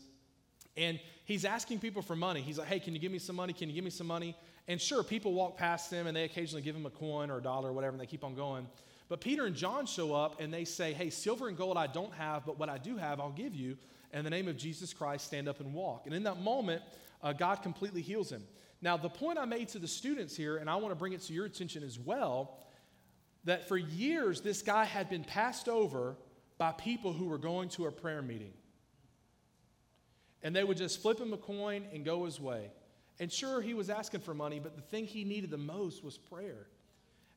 And 0.76 1.00
he's 1.26 1.46
asking 1.46 1.80
people 1.80 2.02
for 2.02 2.16
money. 2.16 2.42
He's 2.42 2.58
like, 2.58 2.68
hey, 2.68 2.80
can 2.80 2.94
you 2.94 3.00
give 3.00 3.12
me 3.12 3.20
some 3.20 3.36
money? 3.36 3.54
Can 3.54 3.70
you 3.70 3.76
give 3.76 3.84
me 3.84 3.92
some 3.92 4.08
money? 4.08 4.36
And 4.68 4.82
sure, 4.82 5.04
people 5.04 5.34
walk 5.34 5.58
past 5.58 5.92
him 5.92 6.08
and 6.08 6.16
they 6.16 6.24
occasionally 6.24 6.62
give 6.62 6.76
him 6.76 6.86
a 6.86 6.90
coin 6.90 7.30
or 7.30 7.38
a 7.38 7.42
dollar 7.42 7.70
or 7.70 7.74
whatever, 7.74 7.92
and 7.94 8.02
they 8.02 8.06
keep 8.06 8.24
on 8.24 8.34
going. 8.34 8.68
But 9.10 9.22
Peter 9.22 9.46
and 9.46 9.56
John 9.56 9.86
show 9.86 10.14
up 10.14 10.40
and 10.40 10.54
they 10.54 10.66
say, 10.66 10.94
hey, 10.94 11.10
silver 11.10 11.48
and 11.48 11.58
gold 11.58 11.78
I 11.78 11.88
don't 11.88 12.14
have, 12.14 12.46
but 12.46 12.58
what 12.58 12.70
I 12.70 12.78
do 12.78 12.98
have, 12.98 13.20
I'll 13.20 13.32
give 13.32 13.54
you. 13.54 13.78
In 14.14 14.24
the 14.24 14.30
name 14.30 14.48
of 14.48 14.58
Jesus 14.58 14.94
Christ, 14.94 15.26
stand 15.26 15.48
up 15.48 15.60
and 15.60 15.74
walk. 15.74 16.04
And 16.06 16.14
in 16.14 16.24
that 16.24 16.40
moment, 16.40 16.84
uh, 17.22 17.34
God 17.34 17.64
completely 17.64 18.02
heals 18.02 18.32
him. 18.32 18.44
Now, 18.82 18.98
the 18.98 19.10
point 19.10 19.40
I 19.40 19.46
made 19.46 19.70
to 19.70 19.80
the 19.80 19.88
students 19.88 20.36
here, 20.36 20.58
and 20.58 20.70
I 20.70 20.76
want 20.76 20.92
to 20.92 20.96
bring 20.96 21.14
it 21.14 21.22
to 21.22 21.34
your 21.34 21.46
attention 21.46 21.84
as 21.84 21.98
well, 21.98 22.60
that 23.46 23.68
for 23.68 23.78
years 23.78 24.42
this 24.42 24.62
guy 24.62 24.84
had 24.84 25.10
been 25.10 25.24
passed 25.24 25.68
over 25.68 26.16
by 26.64 26.72
people 26.72 27.12
who 27.12 27.26
were 27.26 27.38
going 27.38 27.68
to 27.68 27.88
a 27.88 27.92
prayer 27.92 28.22
meeting. 28.22 28.54
And 30.44 30.56
they 30.56 30.64
would 30.64 30.78
just 30.78 31.02
flip 31.02 31.20
him 31.20 31.34
a 31.34 31.38
coin 31.38 31.84
and 31.92 32.06
go 32.06 32.24
his 32.24 32.40
way. 32.40 32.72
And 33.20 33.30
sure, 33.30 33.60
he 33.60 33.74
was 33.74 33.90
asking 33.90 34.22
for 34.22 34.34
money, 34.34 34.62
but 34.64 34.78
the 34.78 34.82
thing 34.82 35.06
he 35.06 35.26
needed 35.26 35.52
the 35.52 35.58
most 35.58 36.06
was 36.06 36.18
prayer. 36.18 36.68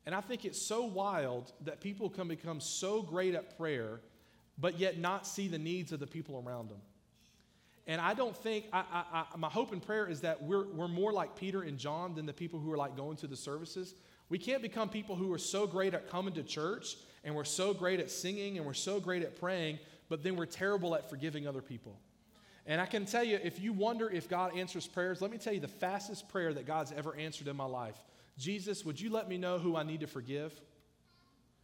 And 0.07 0.15
I 0.15 0.21
think 0.21 0.45
it's 0.45 0.63
so 0.63 0.85
wild 0.85 1.53
that 1.65 1.81
people 1.81 2.09
can 2.09 2.29
become 2.29 2.61
so 2.61 3.03
great 3.03 3.35
at 3.35 3.57
prayer, 3.57 4.01
but 4.59 4.79
yet 4.79 4.97
not 4.97 5.27
see 5.27 5.49
the 5.49 5.59
needs 5.59 5.91
of 5.91 5.99
the 5.99 6.07
people 6.07 6.41
around 6.47 6.71
them. 6.71 6.81
And 7.89 8.01
I 8.01 8.15
don't 8.15 8.37
think, 8.37 8.67
I, 8.73 8.85
I, 8.93 9.25
I, 9.35 9.37
my 9.37 9.49
hope 9.49 9.73
and 9.73 9.83
prayer 9.83 10.07
is 10.09 10.21
that 10.21 10.41
we're, 10.41 10.69
we're 10.69 10.87
more 10.87 11.13
like 11.13 11.35
Peter 11.35 11.63
and 11.63 11.79
John 11.79 12.15
than 12.15 12.27
the 12.27 12.33
people 12.33 12.61
who 12.61 12.73
are 12.73 12.77
like 12.77 12.97
going 12.97 13.17
to 13.17 13.27
the 13.27 13.37
services. 13.37 13.97
We 14.29 14.39
can't 14.39 14.63
become 14.63 14.89
people 14.89 15.17
who 15.17 15.33
are 15.33 15.39
so 15.39 15.67
great 15.67 15.95
at 15.95 16.09
coming 16.09 16.35
to 16.35 16.45
church 16.45 16.97
and 17.27 17.35
we're 17.35 17.45
so 17.45 17.75
great 17.75 18.01
at 18.01 18.11
singing 18.11 18.57
and 18.57 18.65
we're 18.65 18.73
so 18.73 19.01
great 19.01 19.23
at 19.23 19.39
praying, 19.39 19.81
but 20.09 20.23
then 20.23 20.37
we're 20.37 20.47
terrible 20.47 20.95
at 20.95 21.11
forgiving 21.11 21.47
other 21.47 21.61
people. 21.61 21.99
And 22.67 22.81
I 22.81 22.87
can 22.87 23.05
tell 23.05 23.25
you, 23.25 23.39
if 23.43 23.61
you 23.61 23.73
wonder 23.73 24.09
if 24.09 24.29
God 24.29 24.57
answers 24.57 24.87
prayers, 24.87 25.21
let 25.21 25.31
me 25.31 25.37
tell 25.37 25.53
you 25.53 25.61
the 25.61 25.69
fastest 25.69 26.29
prayer 26.29 26.55
that 26.55 26.67
God's 26.67 26.93
ever 26.93 27.15
answered 27.17 27.49
in 27.49 27.57
my 27.57 27.67
life 27.67 27.97
Jesus, 28.39 28.85
would 28.85 29.01
you 29.01 29.11
let 29.11 29.29
me 29.29 29.39
know 29.39 29.59
who 29.59 29.77
I 29.77 29.83
need 29.83 30.01
to 30.01 30.07
forgive? 30.07 30.53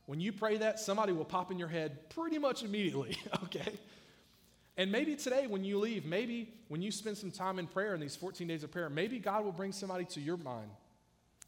When 0.07 0.21
you 0.21 0.33
pray 0.33 0.57
that, 0.57 0.81
somebody 0.81 1.13
will 1.13 1.25
pop 1.25 1.53
in 1.53 1.59
your 1.59 1.69
head 1.69 2.11
pretty 2.11 2.39
much 2.39 2.63
immediately, 2.63 3.17
okay? 3.45 3.79
And 4.77 4.91
maybe 4.91 5.15
today, 5.15 5.47
when 5.47 5.65
you 5.65 5.79
leave, 5.79 6.07
maybe 6.07 6.53
when 6.69 6.81
you 6.81 6.91
spend 6.91 7.19
some 7.19 7.31
time 7.31 7.59
in 7.59 7.67
prayer 7.67 7.95
in 7.95 8.01
these 8.01 8.17
14 8.17 8.49
days 8.49 8.65
of 8.65 8.73
prayer, 8.73 8.89
maybe 8.89 9.19
God 9.19 9.45
will 9.45 9.53
bring 9.53 9.71
somebody 9.71 10.07
to 10.07 10.21
your 10.21 10.39
mind. 10.39 10.71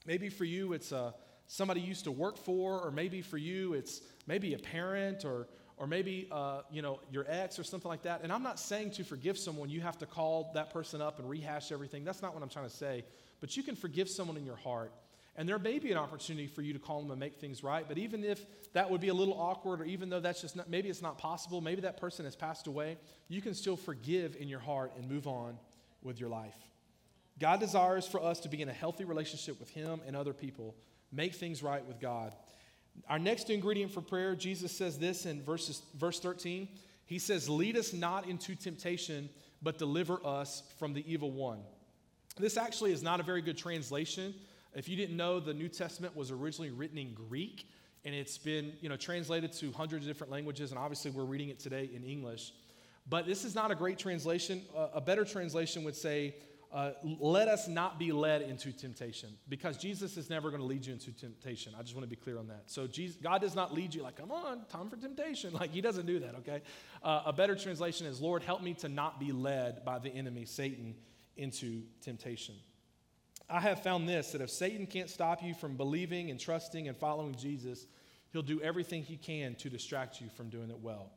Maybe 0.07 0.29
for 0.29 0.45
you, 0.45 0.75
it's 0.75 0.93
uh, 0.93 1.13
somebody 1.47 1.81
used 1.81 2.05
to 2.05 2.13
work 2.13 2.37
for, 2.37 2.81
or 2.81 2.91
maybe 2.91 3.23
for 3.23 3.39
you, 3.39 3.75
it's 3.75 4.01
maybe 4.27 4.55
a 4.55 4.59
parent, 4.59 5.25
or, 5.25 5.49
or 5.77 5.87
maybe 5.87 6.29
uh, 6.31 6.63
you 6.71 6.83
know 6.83 7.01
your 7.11 7.25
ex, 7.29 7.59
or 7.59 7.65
something 7.65 7.89
like 7.89 8.03
that. 8.03 8.23
And 8.23 8.33
I'm 8.33 8.43
not 8.43 8.59
saying 8.59 8.93
to 8.93 9.05
forgive 9.05 9.39
someone, 9.39 9.69
you 9.71 9.81
have 9.81 9.99
to 9.99 10.07
call 10.07 10.51
that 10.55 10.71
person 10.71 11.01
up 11.01 11.19
and 11.19 11.29
rehash 11.29 11.73
everything. 11.73 12.05
That's 12.05 12.23
not 12.23 12.35
what 12.35 12.43
I'm 12.43 12.49
trying 12.49 12.69
to 12.69 12.75
say. 12.75 13.05
But 13.41 13.57
you 13.57 13.63
can 13.63 13.77
forgive 13.77 14.09
someone 14.09 14.37
in 14.37 14.45
your 14.47 14.57
heart. 14.57 14.93
And 15.37 15.49
there 15.49 15.59
may 15.59 15.81
be 15.81 15.91
an 15.91 15.99
opportunity 15.99 16.47
for 16.47 16.63
you 16.63 16.73
to 16.73 16.79
call 16.79 17.03
them 17.03 17.11
and 17.11 17.19
make 17.19 17.37
things 17.37 17.65
right. 17.65 17.85
But 17.87 17.99
even 17.99 18.23
if 18.23 18.45
that 18.73 18.89
would 18.89 19.01
be 19.01 19.09
a 19.09 19.15
little 19.15 19.35
awkward, 19.35 19.81
or 19.81 19.85
even 19.85 20.09
though 20.09 20.21
that's 20.21 20.41
just 20.41 20.55
not, 20.55 20.71
maybe 20.71 20.89
it's 20.89 21.03
not 21.03 21.19
possible, 21.19 21.61
maybe 21.61 21.81
that 21.81 21.97
person 21.97 22.25
has 22.25 22.37
passed 22.37 22.69
away, 22.69 22.97
you 23.29 23.43
can 23.43 23.53
still 23.53 23.77
forgive 23.77 24.37
in 24.39 24.49
your 24.49 24.61
heart 24.61 24.93
and 24.97 25.11
move 25.11 25.27
on 25.27 25.59
with 26.03 26.21
your 26.21 26.29
life. 26.29 26.57
God 27.41 27.59
desires 27.59 28.07
for 28.07 28.23
us 28.23 28.39
to 28.41 28.49
be 28.49 28.63
in 28.63 28.69
a 28.69 28.73
healthy 28.73 29.05
relationship 29.05 29.59
with 29.59 29.71
Him 29.71 30.01
and 30.07 30.15
other 30.15 30.33
people, 30.33 30.77
make 31.15 31.35
things 31.35 31.63
right 31.63 31.85
with 31.87 32.01
God. 32.01 32.33
Our 33.09 33.19
next 33.19 33.51
ingredient 33.51 33.93
for 33.93 34.01
prayer, 34.01 34.35
Jesus 34.35 34.73
says 34.73 34.99
this 34.99 35.27
in 35.27 35.43
verses, 35.43 35.83
verse 35.97 36.21
13. 36.21 36.69
He 37.07 37.19
says, 37.19 37.49
Lead 37.49 37.77
us 37.77 37.93
not 37.93 38.29
into 38.29 38.55
temptation, 38.55 39.29
but 39.63 39.79
deliver 39.79 40.25
us 40.25 40.63
from 40.79 40.95
the 40.95 41.05
evil 41.11 41.31
one. 41.31 41.61
This 42.39 42.57
actually 42.57 42.93
is 42.93 43.03
not 43.03 43.21
a 43.21 43.23
very 43.23 43.43
good 43.43 43.59
translation 43.59 44.35
if 44.75 44.89
you 44.89 44.97
didn't 44.97 45.17
know, 45.17 45.39
the 45.39 45.55
New 45.55 45.69
Testament 45.69 46.17
was 46.17 46.31
originally 46.33 46.71
written 46.71 46.99
in 46.99 47.15
Greek, 47.15 47.69
and 48.05 48.15
it's 48.15 48.37
been 48.37 48.73
you 48.81 48.89
know, 48.89 48.97
translated 48.97 49.53
to 49.55 49.71
hundreds 49.73 50.05
of 50.05 50.11
different 50.13 50.33
languages, 50.33 50.71
and 50.71 50.79
obviously 50.79 51.13
we're 51.13 51.25
reading 51.25 51.49
it 51.49 51.61
today 51.61 51.89
in 51.95 52.03
English. 52.03 52.53
But 53.09 53.27
this 53.27 53.45
is 53.45 53.55
not 53.55 53.71
a 53.71 53.75
great 53.75 53.99
translation. 53.99 54.63
A 54.75 55.01
better 55.01 55.25
translation 55.25 55.85
would 55.85 55.95
say, 55.95 56.35
uh, 56.75 56.91
let 57.21 57.47
us 57.47 57.69
not 57.69 58.01
be 58.01 58.11
led 58.11 58.43
into 58.43 58.73
temptation 58.73 59.29
because 59.49 59.77
Jesus 59.77 60.17
is 60.17 60.29
never 60.29 60.51
going 60.51 60.61
to 60.61 60.67
lead 60.67 60.85
you 60.85 60.93
into 60.93 61.13
temptation. 61.13 61.73
I 61.79 61.83
just 61.83 61.95
want 61.95 62.03
to 62.03 62.11
be 62.11 62.21
clear 62.21 62.37
on 62.37 62.49
that. 62.49 62.65
So 62.67 62.89
Jesus, 62.89 63.17
God 63.23 63.41
does 63.41 63.55
not 63.55 63.73
lead 63.73 63.95
you 63.95 64.03
like, 64.03 64.17
come 64.17 64.33
on, 64.33 64.65
time 64.67 64.91
for 64.91 64.97
temptation. 64.97 65.53
Like 65.55 65.71
he 65.71 65.81
doesn't 65.81 66.07
do 66.07 66.19
that, 66.19 66.35
okay? 66.37 66.63
Uh, 67.01 67.23
a 67.27 67.33
better 67.33 67.55
translation 67.55 68.09
is, 68.09 68.21
Lord, 68.21 68.43
help 68.43 68.61
me 68.61 68.75
to 68.75 68.89
not 68.89 69.21
be 69.21 69.31
led 69.31 69.85
by 69.85 70.01
the 70.01 70.09
enemy, 70.09 70.45
Satan, 70.47 70.97
into 71.37 71.83
temptation. 72.01 72.57
I 73.49 73.61
have 73.61 73.85
found 73.85 74.09
this 74.09 74.33
that 74.33 74.41
if 74.41 74.51
Satan 74.51 74.87
can't 74.87 75.09
stop 75.09 75.45
you 75.45 75.55
from 75.55 75.77
believing 75.77 76.31
and 76.31 76.41
trusting 76.41 76.89
and 76.89 76.97
following 76.97 77.37
Jesus, 77.37 77.87
he'll 78.33 78.43
do 78.43 78.61
everything 78.63 79.05
he 79.05 79.17
can 79.17 79.55
to 79.57 79.71
distract 79.71 80.21
you 80.21 80.29
from 80.37 80.49
doing 80.49 80.71
it 80.71 80.81
well. 80.81 81.13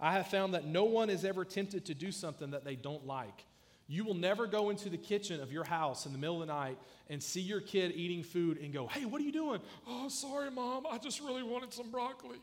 I 0.00 0.14
have 0.14 0.28
found 0.28 0.54
that 0.54 0.64
no 0.64 0.84
one 0.84 1.10
is 1.10 1.24
ever 1.24 1.44
tempted 1.44 1.84
to 1.86 1.94
do 1.94 2.10
something 2.10 2.52
that 2.52 2.64
they 2.64 2.76
don't 2.76 3.06
like. 3.06 3.44
You 3.88 4.04
will 4.04 4.14
never 4.14 4.46
go 4.46 4.70
into 4.70 4.88
the 4.88 4.96
kitchen 4.96 5.40
of 5.40 5.52
your 5.52 5.64
house 5.64 6.06
in 6.06 6.12
the 6.12 6.18
middle 6.18 6.40
of 6.40 6.48
the 6.48 6.52
night 6.52 6.78
and 7.10 7.22
see 7.22 7.40
your 7.40 7.60
kid 7.60 7.92
eating 7.94 8.22
food 8.22 8.58
and 8.58 8.72
go, 8.72 8.86
Hey, 8.86 9.04
what 9.04 9.20
are 9.20 9.24
you 9.24 9.32
doing? 9.32 9.60
Oh, 9.86 10.08
sorry, 10.08 10.50
mom. 10.50 10.86
I 10.90 10.98
just 10.98 11.20
really 11.20 11.42
wanted 11.42 11.72
some 11.72 11.90
broccoli. 11.90 12.38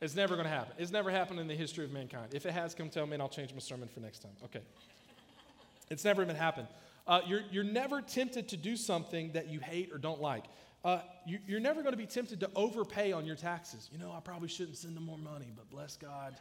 It's 0.00 0.16
never 0.16 0.34
going 0.34 0.46
to 0.48 0.52
happen. 0.52 0.74
It's 0.78 0.90
never 0.90 1.10
happened 1.10 1.38
in 1.38 1.46
the 1.46 1.54
history 1.54 1.84
of 1.84 1.92
mankind. 1.92 2.34
If 2.34 2.44
it 2.44 2.52
has, 2.52 2.74
come 2.74 2.90
tell 2.90 3.06
me 3.06 3.14
and 3.14 3.22
I'll 3.22 3.28
change 3.28 3.52
my 3.52 3.60
sermon 3.60 3.88
for 3.88 4.00
next 4.00 4.18
time. 4.18 4.32
Okay. 4.44 4.60
It's 5.90 6.04
never 6.04 6.22
even 6.22 6.34
happened. 6.34 6.66
Uh, 7.06 7.20
you're, 7.26 7.42
you're 7.50 7.64
never 7.64 8.00
tempted 8.00 8.48
to 8.48 8.56
do 8.56 8.76
something 8.76 9.32
that 9.32 9.48
you 9.48 9.60
hate 9.60 9.92
or 9.92 9.98
don't 9.98 10.20
like. 10.20 10.44
Uh, 10.84 11.00
you, 11.26 11.38
you're 11.46 11.60
never 11.60 11.82
going 11.82 11.92
to 11.92 11.98
be 11.98 12.06
tempted 12.06 12.40
to 12.40 12.50
overpay 12.56 13.12
on 13.12 13.24
your 13.24 13.36
taxes. 13.36 13.88
You 13.92 13.98
know, 13.98 14.12
I 14.12 14.20
probably 14.20 14.48
shouldn't 14.48 14.76
send 14.76 14.96
them 14.96 15.04
more 15.04 15.18
money, 15.18 15.52
but 15.54 15.70
bless 15.70 15.96
God. 15.96 16.34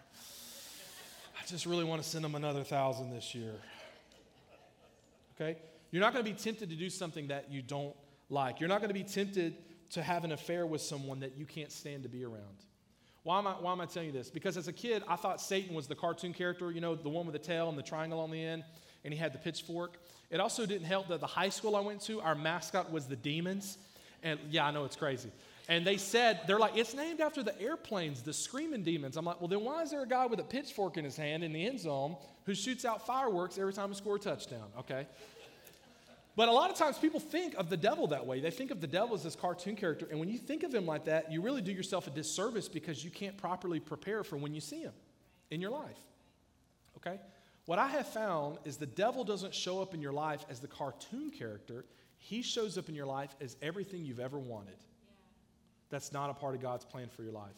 I 1.41 1.45
just 1.47 1.65
really 1.65 1.83
want 1.83 2.03
to 2.03 2.07
send 2.07 2.23
them 2.23 2.35
another 2.35 2.63
thousand 2.63 3.09
this 3.09 3.33
year. 3.33 3.55
Okay? 5.35 5.57
You're 5.89 6.01
not 6.01 6.13
going 6.13 6.23
to 6.23 6.31
be 6.31 6.37
tempted 6.37 6.69
to 6.69 6.75
do 6.75 6.87
something 6.87 7.29
that 7.29 7.51
you 7.51 7.63
don't 7.63 7.95
like. 8.29 8.59
You're 8.59 8.69
not 8.69 8.79
going 8.79 8.89
to 8.89 8.93
be 8.93 9.03
tempted 9.03 9.55
to 9.91 10.03
have 10.03 10.23
an 10.23 10.33
affair 10.33 10.67
with 10.67 10.81
someone 10.81 11.19
that 11.21 11.37
you 11.37 11.45
can't 11.47 11.71
stand 11.71 12.03
to 12.03 12.09
be 12.09 12.23
around. 12.23 12.65
Why 13.23 13.39
am, 13.39 13.47
I, 13.47 13.53
why 13.53 13.71
am 13.71 13.81
I 13.81 13.87
telling 13.87 14.09
you 14.09 14.13
this? 14.13 14.29
Because 14.29 14.55
as 14.55 14.67
a 14.67 14.73
kid, 14.73 15.01
I 15.07 15.15
thought 15.15 15.41
Satan 15.41 15.73
was 15.73 15.87
the 15.87 15.95
cartoon 15.95 16.31
character, 16.31 16.71
you 16.71 16.79
know, 16.79 16.93
the 16.93 17.09
one 17.09 17.25
with 17.25 17.33
the 17.33 17.39
tail 17.39 17.69
and 17.69 17.77
the 17.77 17.83
triangle 17.83 18.19
on 18.19 18.29
the 18.29 18.43
end, 18.43 18.63
and 19.03 19.11
he 19.11 19.19
had 19.19 19.33
the 19.33 19.39
pitchfork. 19.39 19.97
It 20.29 20.39
also 20.39 20.67
didn't 20.67 20.85
help 20.85 21.07
that 21.07 21.21
the 21.21 21.27
high 21.27 21.49
school 21.49 21.75
I 21.75 21.81
went 21.81 22.01
to, 22.01 22.21
our 22.21 22.35
mascot 22.35 22.91
was 22.91 23.07
the 23.07 23.15
demons. 23.15 23.79
And 24.21 24.39
yeah, 24.51 24.67
I 24.67 24.71
know 24.71 24.85
it's 24.85 24.95
crazy. 24.95 25.31
And 25.71 25.87
they 25.87 25.95
said, 25.95 26.41
they're 26.47 26.59
like, 26.59 26.75
it's 26.75 26.93
named 26.93 27.21
after 27.21 27.43
the 27.43 27.57
airplanes, 27.57 28.21
the 28.21 28.33
screaming 28.33 28.83
demons. 28.83 29.15
I'm 29.15 29.23
like, 29.23 29.39
well, 29.39 29.47
then 29.47 29.61
why 29.61 29.81
is 29.83 29.91
there 29.91 30.03
a 30.03 30.07
guy 30.07 30.25
with 30.25 30.41
a 30.41 30.43
pitchfork 30.43 30.97
in 30.97 31.05
his 31.05 31.15
hand 31.15 31.45
in 31.45 31.53
the 31.53 31.65
end 31.65 31.79
zone 31.79 32.17
who 32.43 32.53
shoots 32.53 32.83
out 32.83 33.07
fireworks 33.07 33.57
every 33.57 33.71
time 33.71 33.87
he 33.87 33.95
scores 33.95 34.25
a 34.25 34.31
touchdown? 34.31 34.67
Okay. 34.79 35.07
But 36.35 36.49
a 36.49 36.51
lot 36.51 36.71
of 36.71 36.75
times 36.75 36.97
people 36.97 37.21
think 37.21 37.55
of 37.55 37.69
the 37.69 37.77
devil 37.77 38.07
that 38.07 38.25
way. 38.25 38.41
They 38.41 38.51
think 38.51 38.71
of 38.71 38.81
the 38.81 38.87
devil 38.87 39.15
as 39.15 39.23
this 39.23 39.33
cartoon 39.33 39.77
character. 39.77 40.09
And 40.11 40.19
when 40.19 40.27
you 40.27 40.37
think 40.37 40.63
of 40.63 40.75
him 40.75 40.85
like 40.85 41.05
that, 41.05 41.31
you 41.31 41.41
really 41.41 41.61
do 41.61 41.71
yourself 41.71 42.05
a 42.05 42.09
disservice 42.09 42.67
because 42.67 43.05
you 43.05 43.09
can't 43.09 43.37
properly 43.37 43.79
prepare 43.79 44.25
for 44.25 44.35
when 44.35 44.53
you 44.53 44.59
see 44.59 44.81
him 44.81 44.93
in 45.51 45.61
your 45.61 45.71
life. 45.71 45.99
Okay? 46.97 47.17
What 47.65 47.79
I 47.79 47.87
have 47.87 48.07
found 48.07 48.57
is 48.65 48.75
the 48.75 48.87
devil 48.87 49.23
doesn't 49.23 49.55
show 49.55 49.81
up 49.81 49.93
in 49.93 50.01
your 50.01 50.11
life 50.11 50.45
as 50.49 50.59
the 50.59 50.67
cartoon 50.67 51.31
character, 51.31 51.85
he 52.17 52.41
shows 52.41 52.77
up 52.77 52.89
in 52.89 52.95
your 52.95 53.05
life 53.05 53.33
as 53.39 53.55
everything 53.61 54.03
you've 54.03 54.19
ever 54.19 54.37
wanted. 54.37 54.75
That's 55.91 56.11
not 56.11 56.29
a 56.29 56.33
part 56.33 56.55
of 56.55 56.61
God's 56.61 56.85
plan 56.85 57.09
for 57.09 57.21
your 57.21 57.33
life. 57.33 57.55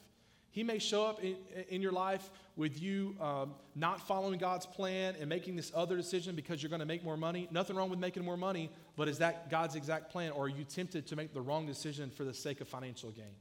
He 0.54 0.64
may 0.64 0.78
show 0.78 1.06
up 1.06 1.24
in, 1.24 1.36
in 1.70 1.82
your 1.82 1.92
life 1.92 2.30
with 2.56 2.80
you 2.80 3.16
um, 3.20 3.56
not 3.76 4.06
following 4.08 4.38
God's 4.38 4.68
plan 4.68 5.16
and 5.20 5.28
making 5.28 5.56
this 5.56 5.72
other 5.74 5.96
decision 5.96 6.36
because 6.36 6.62
you're 6.62 6.70
going 6.70 6.80
to 6.80 6.86
make 6.86 7.04
more 7.04 7.18
money. 7.18 7.48
Nothing 7.50 7.76
wrong 7.76 7.90
with 7.90 7.98
making 7.98 8.24
more 8.24 8.38
money, 8.38 8.70
but 8.96 9.08
is 9.08 9.18
that 9.18 9.50
God's 9.50 9.76
exact 9.76 10.12
plan? 10.12 10.32
Or 10.32 10.46
are 10.46 10.50
you 10.50 10.64
tempted 10.64 11.08
to 11.08 11.16
make 11.16 11.34
the 11.34 11.42
wrong 11.42 11.66
decision 11.66 12.12
for 12.12 12.24
the 12.24 12.36
sake 12.36 12.62
of 12.62 12.68
financial 12.68 13.10
gain? 13.10 13.34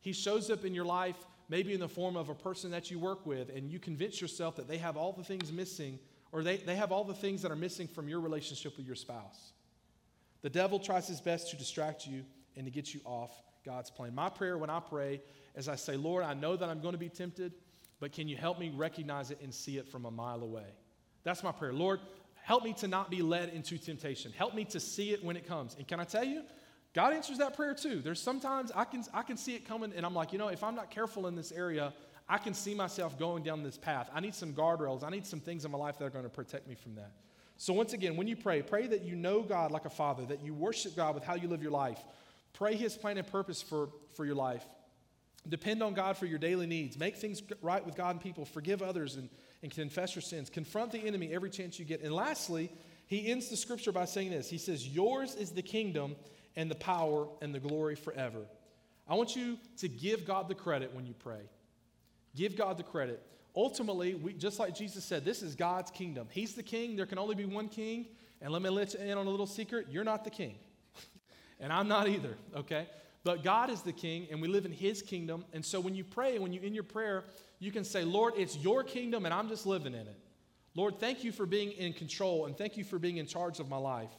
He 0.00 0.12
shows 0.12 0.48
up 0.48 0.64
in 0.64 0.74
your 0.74 0.84
life 0.84 1.16
maybe 1.48 1.74
in 1.74 1.80
the 1.80 1.88
form 1.88 2.16
of 2.16 2.28
a 2.28 2.34
person 2.34 2.70
that 2.70 2.88
you 2.90 3.00
work 3.00 3.26
with, 3.26 3.50
and 3.54 3.70
you 3.70 3.80
convince 3.80 4.20
yourself 4.20 4.56
that 4.56 4.68
they 4.68 4.78
have 4.78 4.96
all 4.96 5.12
the 5.12 5.24
things 5.24 5.50
missing, 5.50 5.98
or 6.30 6.44
they, 6.44 6.56
they 6.56 6.76
have 6.76 6.92
all 6.92 7.04
the 7.04 7.14
things 7.14 7.42
that 7.42 7.50
are 7.50 7.56
missing 7.56 7.88
from 7.88 8.08
your 8.08 8.20
relationship 8.20 8.76
with 8.76 8.86
your 8.86 8.94
spouse. 8.94 9.52
The 10.42 10.50
devil 10.50 10.78
tries 10.78 11.08
his 11.08 11.20
best 11.20 11.50
to 11.50 11.56
distract 11.56 12.06
you 12.06 12.24
and 12.56 12.64
to 12.64 12.70
get 12.70 12.94
you 12.94 13.00
off 13.04 13.32
God's 13.64 13.90
plan. 13.90 14.14
My 14.14 14.28
prayer 14.28 14.58
when 14.58 14.70
I 14.70 14.80
pray 14.80 15.20
as 15.54 15.68
I 15.68 15.76
say, 15.76 15.96
Lord, 15.96 16.24
I 16.24 16.34
know 16.34 16.56
that 16.56 16.68
I'm 16.68 16.80
going 16.80 16.92
to 16.92 16.98
be 16.98 17.08
tempted, 17.08 17.52
but 18.00 18.12
can 18.12 18.28
you 18.28 18.36
help 18.36 18.58
me 18.58 18.72
recognize 18.74 19.30
it 19.30 19.40
and 19.42 19.52
see 19.52 19.76
it 19.76 19.88
from 19.88 20.06
a 20.06 20.10
mile 20.10 20.42
away? 20.42 20.66
That's 21.24 21.42
my 21.42 21.52
prayer. 21.52 21.72
Lord, 21.72 22.00
help 22.42 22.64
me 22.64 22.72
to 22.74 22.88
not 22.88 23.10
be 23.10 23.22
led 23.22 23.50
into 23.50 23.78
temptation. 23.78 24.32
Help 24.32 24.54
me 24.54 24.64
to 24.66 24.80
see 24.80 25.12
it 25.12 25.22
when 25.24 25.36
it 25.36 25.46
comes. 25.46 25.76
And 25.76 25.86
can 25.86 26.00
I 26.00 26.04
tell 26.04 26.24
you, 26.24 26.42
God 26.94 27.14
answers 27.14 27.38
that 27.38 27.54
prayer 27.54 27.74
too. 27.74 28.00
There's 28.00 28.20
sometimes 28.20 28.72
I 28.74 28.84
can, 28.84 29.04
I 29.14 29.22
can 29.22 29.36
see 29.36 29.54
it 29.54 29.66
coming, 29.66 29.92
and 29.94 30.04
I'm 30.04 30.14
like, 30.14 30.32
you 30.32 30.38
know, 30.38 30.48
if 30.48 30.62
I'm 30.62 30.74
not 30.74 30.90
careful 30.90 31.26
in 31.26 31.34
this 31.34 31.52
area, 31.52 31.92
I 32.28 32.38
can 32.38 32.54
see 32.54 32.74
myself 32.74 33.18
going 33.18 33.42
down 33.42 33.62
this 33.62 33.78
path. 33.78 34.10
I 34.12 34.20
need 34.20 34.34
some 34.34 34.52
guardrails. 34.52 35.02
I 35.02 35.10
need 35.10 35.26
some 35.26 35.40
things 35.40 35.64
in 35.64 35.70
my 35.70 35.78
life 35.78 35.98
that 35.98 36.04
are 36.04 36.10
going 36.10 36.24
to 36.24 36.30
protect 36.30 36.68
me 36.68 36.74
from 36.74 36.94
that. 36.96 37.12
So, 37.56 37.72
once 37.72 37.92
again, 37.92 38.16
when 38.16 38.26
you 38.26 38.36
pray, 38.36 38.62
pray 38.62 38.86
that 38.88 39.02
you 39.02 39.14
know 39.14 39.42
God 39.42 39.70
like 39.70 39.84
a 39.84 39.90
father, 39.90 40.24
that 40.26 40.42
you 40.42 40.52
worship 40.52 40.96
God 40.96 41.14
with 41.14 41.24
how 41.24 41.34
you 41.34 41.48
live 41.48 41.62
your 41.62 41.72
life. 41.72 42.02
Pray 42.52 42.74
His 42.74 42.96
plan 42.96 43.18
and 43.18 43.26
purpose 43.26 43.62
for, 43.62 43.88
for 44.14 44.24
your 44.24 44.34
life. 44.34 44.64
Depend 45.48 45.82
on 45.82 45.94
God 45.94 46.16
for 46.16 46.26
your 46.26 46.38
daily 46.38 46.66
needs. 46.66 46.98
Make 46.98 47.16
things 47.16 47.42
right 47.62 47.84
with 47.84 47.96
God 47.96 48.10
and 48.10 48.20
people. 48.20 48.44
Forgive 48.44 48.80
others 48.80 49.16
and, 49.16 49.28
and 49.62 49.72
confess 49.72 50.14
your 50.14 50.22
sins. 50.22 50.48
Confront 50.48 50.92
the 50.92 51.00
enemy 51.00 51.32
every 51.32 51.50
chance 51.50 51.78
you 51.78 51.84
get. 51.84 52.02
And 52.02 52.14
lastly, 52.14 52.70
he 53.06 53.30
ends 53.30 53.48
the 53.48 53.56
scripture 53.56 53.92
by 53.92 54.04
saying 54.04 54.30
this 54.30 54.48
He 54.48 54.58
says, 54.58 54.86
Yours 54.86 55.34
is 55.34 55.50
the 55.50 55.62
kingdom 55.62 56.16
and 56.56 56.70
the 56.70 56.76
power 56.76 57.26
and 57.40 57.54
the 57.54 57.60
glory 57.60 57.96
forever. 57.96 58.40
I 59.08 59.14
want 59.14 59.34
you 59.34 59.58
to 59.78 59.88
give 59.88 60.24
God 60.24 60.48
the 60.48 60.54
credit 60.54 60.94
when 60.94 61.06
you 61.06 61.14
pray. 61.14 61.40
Give 62.36 62.56
God 62.56 62.78
the 62.78 62.84
credit. 62.84 63.22
Ultimately, 63.54 64.14
we, 64.14 64.32
just 64.32 64.58
like 64.58 64.74
Jesus 64.74 65.04
said, 65.04 65.24
this 65.24 65.42
is 65.42 65.54
God's 65.54 65.90
kingdom. 65.90 66.28
He's 66.30 66.54
the 66.54 66.62
king. 66.62 66.96
There 66.96 67.04
can 67.04 67.18
only 67.18 67.34
be 67.34 67.44
one 67.44 67.68
king. 67.68 68.06
And 68.40 68.52
let 68.52 68.62
me 68.62 68.70
let 68.70 68.94
you 68.94 69.00
in 69.00 69.18
on 69.18 69.26
a 69.26 69.30
little 69.30 69.46
secret 69.46 69.88
you're 69.90 70.04
not 70.04 70.24
the 70.24 70.30
king. 70.30 70.54
And 71.62 71.72
I'm 71.72 71.88
not 71.88 72.08
either, 72.08 72.36
okay? 72.56 72.88
But 73.24 73.44
God 73.44 73.70
is 73.70 73.82
the 73.82 73.92
king, 73.92 74.26
and 74.30 74.42
we 74.42 74.48
live 74.48 74.66
in 74.66 74.72
his 74.72 75.00
kingdom. 75.00 75.44
And 75.52 75.64
so 75.64 75.78
when 75.80 75.94
you 75.94 76.02
pray, 76.02 76.38
when 76.38 76.52
you 76.52 76.60
in 76.60 76.74
your 76.74 76.82
prayer, 76.82 77.24
you 77.60 77.70
can 77.70 77.84
say, 77.84 78.04
Lord, 78.04 78.34
it's 78.36 78.56
your 78.58 78.82
kingdom, 78.82 79.24
and 79.24 79.32
I'm 79.32 79.48
just 79.48 79.64
living 79.64 79.94
in 79.94 80.00
it. 80.00 80.18
Lord, 80.74 80.98
thank 80.98 81.22
you 81.22 81.30
for 81.30 81.46
being 81.46 81.70
in 81.72 81.92
control, 81.92 82.46
and 82.46 82.58
thank 82.58 82.76
you 82.76 82.82
for 82.82 82.98
being 82.98 83.18
in 83.18 83.26
charge 83.26 83.60
of 83.60 83.68
my 83.68 83.76
life. 83.76 84.10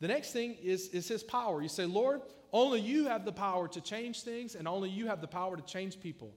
The 0.00 0.08
next 0.08 0.32
thing 0.32 0.56
is, 0.62 0.88
is 0.88 1.08
his 1.08 1.22
power. 1.22 1.62
You 1.62 1.68
say, 1.68 1.86
Lord, 1.86 2.20
only 2.52 2.80
you 2.80 3.06
have 3.06 3.24
the 3.24 3.32
power 3.32 3.68
to 3.68 3.80
change 3.80 4.22
things, 4.22 4.54
and 4.54 4.68
only 4.68 4.90
you 4.90 5.06
have 5.06 5.22
the 5.22 5.28
power 5.28 5.56
to 5.56 5.62
change 5.62 5.98
people. 6.00 6.34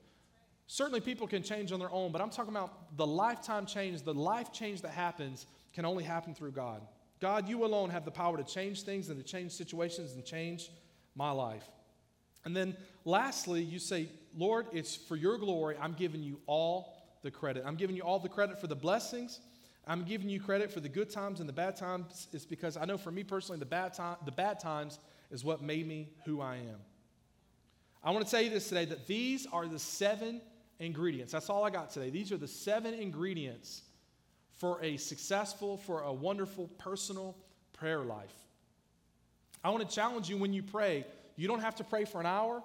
Certainly, 0.67 1.01
people 1.01 1.27
can 1.27 1.43
change 1.43 1.71
on 1.71 1.79
their 1.79 1.91
own, 1.91 2.11
but 2.11 2.21
I'm 2.21 2.29
talking 2.29 2.51
about 2.51 2.95
the 2.95 3.05
lifetime 3.05 3.65
change, 3.65 4.03
the 4.03 4.13
life 4.13 4.53
change 4.53 4.81
that 4.83 4.91
happens 4.91 5.45
can 5.73 5.85
only 5.85 6.03
happen 6.03 6.33
through 6.33 6.53
God. 6.53 6.81
God, 7.25 7.49
you 7.49 7.65
alone 7.65 7.89
have 7.89 8.05
the 8.05 8.11
power 8.11 8.37
to 8.37 8.43
change 8.43 8.83
things 8.83 9.09
and 9.09 9.17
to 9.17 9.25
change 9.25 9.51
situations 9.51 10.13
and 10.13 10.23
change 10.23 10.69
my 11.15 11.31
life. 11.31 11.67
And 12.45 12.55
then 12.55 12.77
lastly, 13.03 13.63
you 13.63 13.79
say, 13.79 14.09
Lord, 14.37 14.67
it's 14.71 14.95
for 14.95 15.15
your 15.15 15.39
glory. 15.39 15.75
I'm 15.81 15.93
giving 15.93 16.21
you 16.21 16.39
all 16.45 16.93
the 17.23 17.31
credit. 17.31 17.63
I'm 17.65 17.77
giving 17.77 17.95
you 17.95 18.03
all 18.03 18.19
the 18.19 18.29
credit 18.29 18.61
for 18.61 18.67
the 18.67 18.75
blessings. 18.75 19.39
I'm 19.87 20.03
giving 20.03 20.29
you 20.29 20.39
credit 20.39 20.71
for 20.71 20.81
the 20.81 20.87
good 20.87 21.09
times 21.09 21.39
and 21.39 21.49
the 21.49 21.53
bad 21.53 21.75
times. 21.75 22.27
It's 22.31 22.45
because 22.45 22.77
I 22.77 22.85
know 22.85 22.95
for 22.95 23.09
me 23.09 23.23
personally, 23.23 23.57
the 23.57 23.65
bad, 23.65 23.95
time, 23.95 24.17
the 24.23 24.31
bad 24.31 24.59
times 24.59 24.99
is 25.31 25.43
what 25.43 25.63
made 25.63 25.87
me 25.87 26.09
who 26.25 26.41
I 26.41 26.57
am. 26.57 26.79
I 28.03 28.11
want 28.11 28.23
to 28.23 28.29
tell 28.29 28.41
you 28.41 28.51
this 28.51 28.69
today 28.69 28.85
that 28.85 29.07
these 29.07 29.47
are 29.51 29.65
the 29.65 29.79
seven 29.79 30.41
ingredients. 30.77 31.31
That's 31.31 31.49
all 31.49 31.63
I 31.63 31.71
got 31.71 31.89
today. 31.89 32.11
These 32.11 32.31
are 32.31 32.37
the 32.37 32.47
seven 32.47 32.93
ingredients 32.93 33.81
for 34.57 34.81
a 34.83 34.97
successful, 34.97 35.77
for 35.77 36.01
a 36.01 36.13
wonderful 36.13 36.67
personal 36.77 37.35
prayer 37.73 37.99
life. 37.99 38.33
I 39.63 39.69
want 39.69 39.87
to 39.87 39.95
challenge 39.95 40.29
you 40.29 40.37
when 40.37 40.53
you 40.53 40.63
pray 40.63 41.05
you 41.35 41.47
don't 41.47 41.59
have 41.59 41.75
to 41.75 41.83
pray 41.83 42.05
for 42.05 42.19
an 42.19 42.25
hour. 42.25 42.63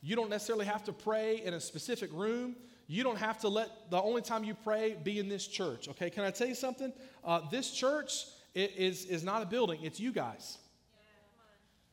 You 0.00 0.16
don't 0.16 0.30
necessarily 0.30 0.66
have 0.66 0.84
to 0.84 0.92
pray 0.92 1.42
in 1.44 1.54
a 1.54 1.60
specific 1.60 2.10
room. 2.12 2.56
You 2.86 3.02
don't 3.02 3.18
have 3.18 3.38
to 3.40 3.48
let 3.48 3.90
the 3.90 4.00
only 4.00 4.22
time 4.22 4.44
you 4.44 4.54
pray 4.54 4.96
be 5.02 5.18
in 5.18 5.28
this 5.28 5.46
church. 5.46 5.88
Okay, 5.88 6.10
can 6.10 6.24
I 6.24 6.30
tell 6.30 6.48
you 6.48 6.54
something? 6.54 6.92
Uh, 7.24 7.40
this 7.50 7.70
church 7.70 8.26
is, 8.54 9.06
is 9.06 9.24
not 9.24 9.42
a 9.42 9.46
building, 9.46 9.80
it's 9.82 9.98
you 9.98 10.12
guys. 10.12 10.58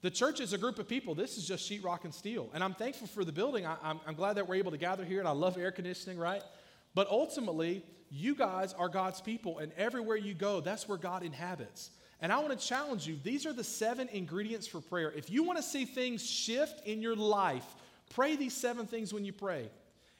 The 0.01 0.09
church 0.09 0.39
is 0.39 0.53
a 0.53 0.57
group 0.57 0.79
of 0.79 0.87
people. 0.87 1.13
This 1.13 1.37
is 1.37 1.45
just 1.45 1.69
sheetrock 1.69 2.05
and 2.05 2.13
steel. 2.13 2.49
And 2.53 2.63
I'm 2.63 2.73
thankful 2.73 3.07
for 3.07 3.25
the 3.25 3.33
building. 3.33 3.65
I, 3.65 3.75
I'm, 3.83 3.99
I'm 4.07 4.15
glad 4.15 4.33
that 4.37 4.47
we're 4.47 4.55
able 4.55 4.71
to 4.71 4.77
gather 4.77 5.03
here, 5.03 5.19
and 5.19 5.27
I 5.27 5.31
love 5.31 5.57
air 5.57 5.71
conditioning, 5.71 6.17
right? 6.17 6.41
But 6.95 7.09
ultimately, 7.09 7.83
you 8.11 8.35
guys 8.35 8.73
are 8.73 8.89
God's 8.89 9.21
people, 9.21 9.59
and 9.59 9.71
everywhere 9.77 10.17
you 10.17 10.33
go, 10.33 10.61
that's 10.61 10.87
where 10.87 10.97
God 10.97 11.23
inhabits. 11.23 11.91
And 12.21 12.33
I 12.33 12.39
want 12.39 12.59
to 12.59 12.67
challenge 12.67 13.07
you 13.07 13.17
these 13.23 13.45
are 13.45 13.53
the 13.53 13.63
seven 13.63 14.09
ingredients 14.09 14.67
for 14.67 14.81
prayer. 14.81 15.11
If 15.11 15.29
you 15.29 15.43
want 15.43 15.57
to 15.57 15.63
see 15.63 15.85
things 15.85 16.25
shift 16.25 16.85
in 16.85 17.01
your 17.01 17.15
life, 17.15 17.65
pray 18.09 18.35
these 18.35 18.53
seven 18.53 18.87
things 18.87 19.13
when 19.13 19.23
you 19.23 19.31
pray. 19.31 19.69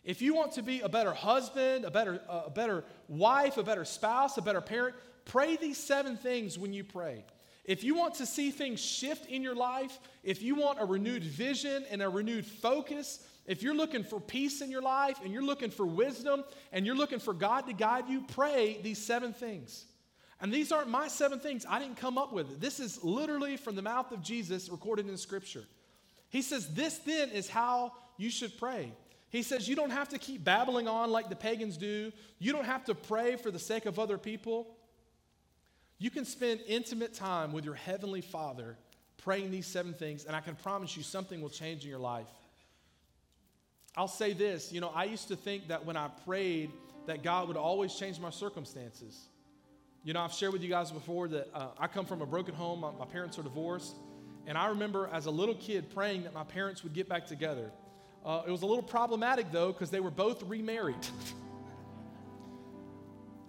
If 0.06 0.22
you 0.22 0.34
want 0.34 0.54
to 0.54 0.62
be 0.62 0.80
a 0.80 0.90
better 0.90 1.14
husband, 1.14 1.84
a 1.84 1.92
better, 1.92 2.22
a 2.30 2.50
better 2.50 2.86
wife, 3.10 3.58
a 3.58 3.64
better 3.64 3.84
spouse, 3.84 4.38
a 4.38 4.42
better 4.42 4.62
parent, 4.62 4.96
pray 5.26 5.58
these 5.58 5.78
seven 5.78 6.16
things 6.16 6.58
when 6.58 6.72
you 6.72 6.86
pray. 6.86 7.26
If 7.66 7.84
you 7.84 7.96
want 7.96 8.16
to 8.16 8.26
see 8.26 8.50
things 8.50 8.80
shift 8.80 9.28
in 9.28 9.44
your 9.44 9.56
life, 9.56 10.00
if 10.24 10.42
you 10.42 10.56
want 10.56 10.80
a 10.82 10.86
renewed 10.86 11.24
vision 11.24 11.86
and 11.92 12.02
a 12.02 12.10
renewed 12.10 12.46
focus, 12.46 13.28
if 13.50 13.64
you're 13.64 13.74
looking 13.74 14.04
for 14.04 14.20
peace 14.20 14.62
in 14.62 14.70
your 14.70 14.84
life 14.84 15.18
and 15.24 15.34
you're 15.34 15.43
looking 15.43 15.72
for 15.72 15.84
wisdom 15.84 16.43
and 16.72 16.86
you're 16.86 16.95
looking 16.95 17.18
for 17.18 17.34
God 17.34 17.66
to 17.66 17.74
guide 17.74 18.08
you, 18.08 18.22
pray 18.22 18.80
these 18.84 19.04
seven 19.04 19.34
things. 19.34 19.86
And 20.39 20.54
these 20.54 20.72
aren't 20.72 20.88
my 20.88 21.08
seven 21.08 21.39
things. 21.39 21.66
I 21.68 21.80
didn't 21.80 21.97
come 21.97 22.20
up 22.20 22.32
with 22.32 22.52
it. 22.52 22.62
This 22.62 22.80
is 22.80 23.04
literally 23.04 23.58
from 23.58 23.76
the 23.76 23.82
mouth 23.82 24.12
of 24.12 24.22
Jesus 24.22 24.70
recorded 24.70 25.10
in 25.10 25.18
Scripture. 25.18 25.64
He 26.30 26.43
says, 26.43 26.72
This 26.76 27.00
then 27.00 27.32
is 27.32 27.50
how 27.50 27.93
you 28.18 28.30
should 28.30 28.56
pray. 28.60 28.91
He 29.32 29.41
says, 29.41 29.68
You 29.68 29.76
don't 29.76 29.89
have 29.89 30.10
to 30.10 30.20
keep 30.20 30.43
babbling 30.43 30.88
on 30.88 31.10
like 31.10 31.30
the 31.30 31.36
pagans 31.36 31.76
do. 31.76 32.12
You 32.38 32.52
don't 32.52 32.66
have 32.66 32.86
to 32.86 32.93
pray 32.93 33.36
for 33.36 33.50
the 33.50 33.58
sake 33.58 33.88
of 33.88 33.97
other 33.97 34.20
people. 34.20 34.68
You 35.97 36.12
can 36.12 36.24
spend 36.24 36.60
intimate 36.68 37.16
time 37.16 37.52
with 37.52 37.66
your 37.66 37.74
Heavenly 37.74 38.22
Father 38.22 38.78
praying 39.18 39.50
these 39.50 39.66
seven 39.66 39.95
things, 39.95 40.26
and 40.26 40.36
I 40.36 40.39
can 40.39 40.54
promise 40.54 40.95
you 40.95 41.02
something 41.02 41.41
will 41.41 41.50
change 41.50 41.84
in 41.84 41.89
your 41.89 41.97
life. 41.97 42.28
I'll 43.98 44.08
say 44.08 44.34
this 44.34 44.72
you 44.72 44.82
know, 44.82 44.92
I 44.94 45.06
used 45.06 45.28
to 45.30 45.36
think 45.36 45.68
that 45.70 45.86
when 45.86 45.98
I 45.98 46.10
prayed, 46.26 46.72
that 47.08 47.24
God 47.24 47.48
would 47.48 47.58
always 47.58 47.96
change 47.96 48.20
my 48.20 48.30
circumstances. 48.30 49.28
You 50.04 50.14
know, 50.14 50.22
I've 50.22 50.34
shared 50.34 50.54
with 50.54 50.62
you 50.62 50.70
guys 50.70 50.92
before 50.92 51.28
that 51.30 51.50
uh, 51.54 51.70
I 51.78 51.88
come 51.88 52.06
from 52.06 52.22
a 52.22 52.26
broken 52.26 52.56
home, 52.56 52.82
my, 52.82 52.92
my 52.92 53.06
parents 53.06 53.38
are 53.38 53.44
divorced. 53.44 53.96
And 54.48 54.58
I 54.58 54.68
remember 54.68 55.10
as 55.12 55.26
a 55.26 55.32
little 55.32 55.56
kid 55.56 55.90
praying 55.94 56.24
that 56.24 56.34
my 56.34 56.44
parents 56.44 56.84
would 56.84 56.94
get 56.94 57.10
back 57.10 57.28
together. 57.28 57.72
Uh, 58.26 58.44
it 58.48 58.52
was 58.52 58.62
a 58.62 58.66
little 58.66 58.84
problematic 58.84 59.52
though, 59.52 59.72
because 59.72 59.90
they 59.90 60.00
were 60.00 60.12
both 60.12 60.44
remarried. 60.44 60.96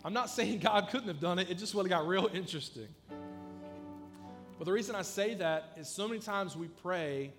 I'm 0.05 0.14
not 0.14 0.30
saying 0.30 0.61
God 0.61 0.88
couldn't 0.88 1.09
have 1.09 1.20
done 1.20 1.38
it, 1.38 1.51
it 1.51 1.59
just 1.59 1.74
have 1.74 1.88
got 1.88 2.07
real 2.07 2.28
interesting. 2.34 2.88
But 4.59 4.64
the 4.64 4.72
reason 4.72 4.95
I 4.95 5.03
say 5.03 5.34
that 5.34 5.72
is 5.76 5.88
so 5.88 6.07
many 6.07 6.20
times 6.20 6.57
we 6.57 6.68
pray 6.68 7.32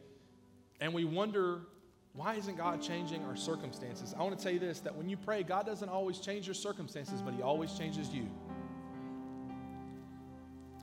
and 0.79 0.93
we 0.93 1.05
wonder, 1.05 1.61
why 2.13 2.35
isn't 2.35 2.57
God 2.57 2.81
changing 2.81 3.23
our 3.25 3.35
circumstances? 3.35 4.13
I 4.17 4.21
want 4.23 4.37
to 4.37 4.43
tell 4.43 4.51
you 4.51 4.59
this 4.59 4.79
that 4.81 4.95
when 4.95 5.07
you 5.07 5.17
pray, 5.17 5.43
God 5.43 5.65
doesn't 5.65 5.89
always 5.89 6.19
change 6.19 6.45
your 6.45 6.53
circumstances, 6.53 7.21
but 7.21 7.33
He 7.33 7.41
always 7.41 7.73
changes 7.73 8.09
you. 8.09 8.27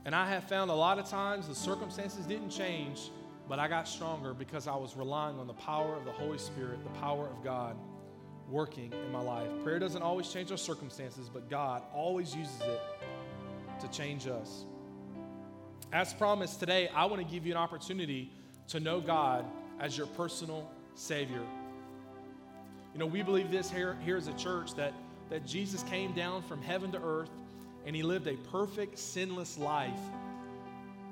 And 0.05 0.15
I 0.15 0.27
have 0.29 0.45
found 0.45 0.71
a 0.71 0.75
lot 0.75 0.97
of 0.97 1.07
times 1.07 1.47
the 1.47 1.53
circumstances 1.53 2.25
didn't 2.25 2.49
change, 2.49 3.11
but 3.47 3.59
I 3.59 3.67
got 3.67 3.87
stronger 3.87 4.33
because 4.33 4.67
I 4.67 4.75
was 4.75 4.95
relying 4.95 5.37
on 5.37 5.45
the 5.45 5.53
power 5.53 5.95
of 5.95 6.05
the 6.05 6.11
Holy 6.11 6.39
Spirit, 6.39 6.83
the 6.83 6.99
power 6.99 7.27
of 7.27 7.43
God 7.43 7.75
working 8.49 8.91
in 8.91 9.11
my 9.11 9.21
life. 9.21 9.49
Prayer 9.63 9.77
doesn't 9.77 10.01
always 10.01 10.29
change 10.29 10.49
our 10.49 10.57
circumstances, 10.57 11.29
but 11.31 11.49
God 11.49 11.83
always 11.93 12.35
uses 12.35 12.59
it 12.61 12.81
to 13.81 13.87
change 13.89 14.25
us. 14.25 14.65
As 15.93 16.13
promised, 16.13 16.59
today 16.59 16.89
I 16.95 17.05
want 17.05 17.21
to 17.21 17.31
give 17.31 17.45
you 17.45 17.51
an 17.51 17.57
opportunity 17.57 18.31
to 18.69 18.79
know 18.79 18.99
God 18.99 19.45
as 19.79 19.97
your 19.97 20.07
personal 20.07 20.69
Savior. 20.99 21.41
You 22.93 22.99
know, 22.99 23.05
we 23.05 23.21
believe 23.21 23.51
this 23.51 23.71
here, 23.71 23.97
here 24.03 24.17
as 24.17 24.27
a 24.27 24.33
church 24.33 24.73
that, 24.75 24.93
that 25.29 25.45
Jesus 25.45 25.83
came 25.83 26.11
down 26.13 26.41
from 26.43 26.61
heaven 26.61 26.91
to 26.91 27.01
earth 27.01 27.29
and 27.85 27.95
he 27.95 28.03
lived 28.03 28.27
a 28.27 28.35
perfect, 28.51 28.99
sinless 28.99 29.57
life. 29.57 29.99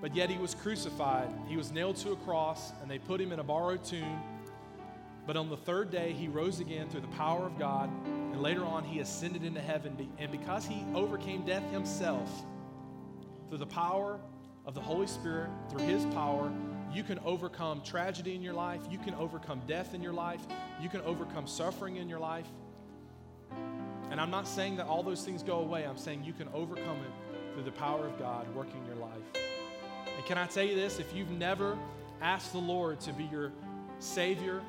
But 0.02 0.16
yet 0.16 0.30
he 0.30 0.38
was 0.38 0.54
crucified. 0.54 1.30
He 1.48 1.58
was 1.58 1.72
nailed 1.72 1.96
to 1.98 2.12
a 2.12 2.16
cross, 2.18 2.72
and 2.82 2.92
they 2.92 3.00
put 3.00 3.20
him 3.20 3.32
in 3.32 3.40
a 3.40 3.44
borrowed 3.44 3.84
tomb. 3.84 4.22
But 5.26 5.38
on 5.38 5.50
the 5.50 5.58
third 5.58 5.90
day, 5.90 6.14
he 6.14 6.28
rose 6.28 6.60
again 6.60 6.88
through 6.90 7.02
the 7.02 7.08
power 7.08 7.46
of 7.46 7.58
God, 7.58 7.90
and 8.06 8.42
later 8.42 8.64
on, 8.64 8.84
he 8.84 9.00
ascended 9.00 9.44
into 9.44 9.60
heaven. 9.60 10.10
And 10.20 10.32
because 10.32 10.66
he 10.66 10.86
overcame 10.94 11.46
death 11.46 11.70
himself, 11.72 12.30
through 13.50 13.58
the 13.58 13.66
power 13.66 14.20
of 14.66 14.76
the 14.76 14.82
Holy 14.82 15.08
Spirit, 15.08 15.50
through 15.70 15.88
his 15.88 16.06
power, 16.14 16.52
you 16.94 17.04
can 17.04 17.20
overcome 17.20 17.82
tragedy 17.84 18.36
in 18.36 18.42
your 18.42 18.54
life. 18.54 18.82
You 18.90 18.98
can 18.98 19.14
overcome 19.16 19.62
death 19.68 19.94
in 19.94 20.02
your 20.02 20.14
life. 20.14 20.42
You 20.82 20.90
can 20.90 21.02
overcome 21.02 21.48
suffering 21.48 21.98
in 21.98 22.10
your 22.10 22.20
life. 22.20 22.48
And 24.10 24.22
I'm 24.22 24.32
not 24.32 24.48
saying 24.48 24.78
that 24.78 24.88
all 24.88 25.04
those 25.04 25.24
things 25.24 25.44
go 25.44 25.60
away. 25.60 25.86
I'm 25.86 25.98
saying 25.98 26.24
you 26.24 26.34
can 26.34 26.48
overcome 26.54 26.98
it 26.98 27.54
through 27.54 27.64
the 27.64 27.72
power 27.72 28.06
of 28.06 28.18
God 28.18 28.48
working 28.56 28.80
in 28.82 28.86
your 28.86 28.96
life. 28.96 29.44
And 30.16 30.26
can 30.26 30.38
I 30.38 30.48
tell 30.48 30.64
you 30.64 30.76
this? 30.76 31.00
If 31.00 31.14
you've 31.14 31.32
never 31.32 31.78
asked 32.22 32.54
the 32.54 32.60
Lord 32.60 33.00
to 33.02 33.14
be 33.14 33.26
your 33.26 33.52
Savior, 34.00 34.62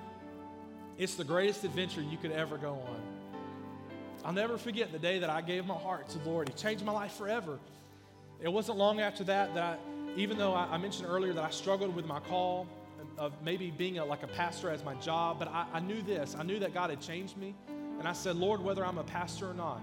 it's 0.98 1.14
the 1.14 1.24
greatest 1.24 1.64
adventure 1.64 2.02
you 2.02 2.18
could 2.18 2.32
ever 2.32 2.58
go 2.58 2.72
on. 2.72 3.00
I'll 4.24 4.32
never 4.32 4.58
forget 4.58 4.90
the 4.90 4.98
day 4.98 5.20
that 5.20 5.30
I 5.30 5.40
gave 5.40 5.64
my 5.64 5.76
heart 5.76 6.08
to 6.10 6.18
the 6.18 6.28
Lord. 6.28 6.48
He 6.48 6.54
changed 6.54 6.84
my 6.84 6.92
life 6.92 7.12
forever. 7.12 7.58
It 8.40 8.48
wasn't 8.48 8.78
long 8.78 9.00
after 9.00 9.24
that 9.24 9.54
that 9.54 9.62
I, 9.62 9.76
even 10.16 10.38
though 10.38 10.52
I, 10.52 10.74
I 10.74 10.78
mentioned 10.78 11.08
earlier 11.08 11.32
that 11.32 11.44
I 11.44 11.50
struggled 11.50 11.94
with 11.94 12.06
my 12.06 12.20
call 12.20 12.66
of 13.18 13.32
maybe 13.42 13.70
being 13.70 13.98
a, 13.98 14.04
like 14.04 14.22
a 14.22 14.28
pastor 14.28 14.70
as 14.70 14.84
my 14.84 14.94
job, 14.94 15.38
but 15.38 15.48
I, 15.48 15.66
I 15.74 15.80
knew 15.80 16.02
this. 16.02 16.36
I 16.38 16.42
knew 16.42 16.58
that 16.60 16.72
God 16.72 16.90
had 16.90 17.00
changed 17.00 17.36
me. 17.36 17.54
And 17.98 18.06
I 18.06 18.12
said, 18.12 18.36
Lord, 18.36 18.62
whether 18.62 18.84
I'm 18.84 18.98
a 18.98 19.04
pastor 19.04 19.50
or 19.50 19.54
not, 19.54 19.80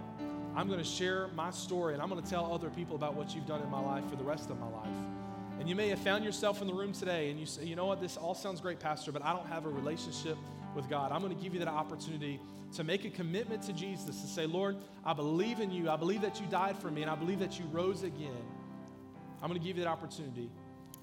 I'm 0.55 0.67
going 0.67 0.79
to 0.79 0.85
share 0.85 1.27
my 1.35 1.51
story 1.51 1.93
and 1.93 2.01
I'm 2.01 2.09
going 2.09 2.23
to 2.23 2.29
tell 2.29 2.51
other 2.51 2.69
people 2.69 2.95
about 2.95 3.13
what 3.13 3.35
you've 3.35 3.45
done 3.45 3.61
in 3.61 3.69
my 3.69 3.81
life 3.81 4.09
for 4.09 4.15
the 4.15 4.23
rest 4.23 4.49
of 4.49 4.59
my 4.59 4.69
life. 4.69 4.87
And 5.59 5.67
you 5.67 5.75
may 5.75 5.89
have 5.89 5.99
found 5.99 6.23
yourself 6.23 6.61
in 6.61 6.67
the 6.67 6.73
room 6.73 6.93
today 6.93 7.29
and 7.29 7.39
you 7.39 7.45
say, 7.45 7.65
you 7.65 7.75
know 7.75 7.85
what, 7.85 7.99
this 7.99 8.15
all 8.15 8.35
sounds 8.35 8.61
great, 8.61 8.79
Pastor, 8.79 9.11
but 9.11 9.23
I 9.23 9.33
don't 9.33 9.47
have 9.47 9.65
a 9.65 9.69
relationship 9.69 10.37
with 10.73 10.89
God. 10.89 11.11
I'm 11.11 11.21
going 11.21 11.35
to 11.35 11.41
give 11.41 11.53
you 11.53 11.59
that 11.59 11.67
opportunity 11.67 12.39
to 12.75 12.83
make 12.83 13.05
a 13.05 13.09
commitment 13.09 13.63
to 13.63 13.73
Jesus, 13.73 14.21
to 14.21 14.27
say, 14.27 14.45
Lord, 14.45 14.77
I 15.05 15.13
believe 15.13 15.59
in 15.59 15.71
you. 15.71 15.89
I 15.89 15.95
believe 15.97 16.21
that 16.21 16.39
you 16.39 16.47
died 16.47 16.77
for 16.77 16.89
me 16.89 17.01
and 17.01 17.11
I 17.11 17.15
believe 17.15 17.39
that 17.39 17.59
you 17.59 17.65
rose 17.71 18.03
again. 18.03 18.43
I'm 19.45 19.51
going 19.51 19.61
to 19.61 19.67
give 19.67 19.77
you 19.77 19.83
that 19.83 19.89
opportunity. 19.91 20.49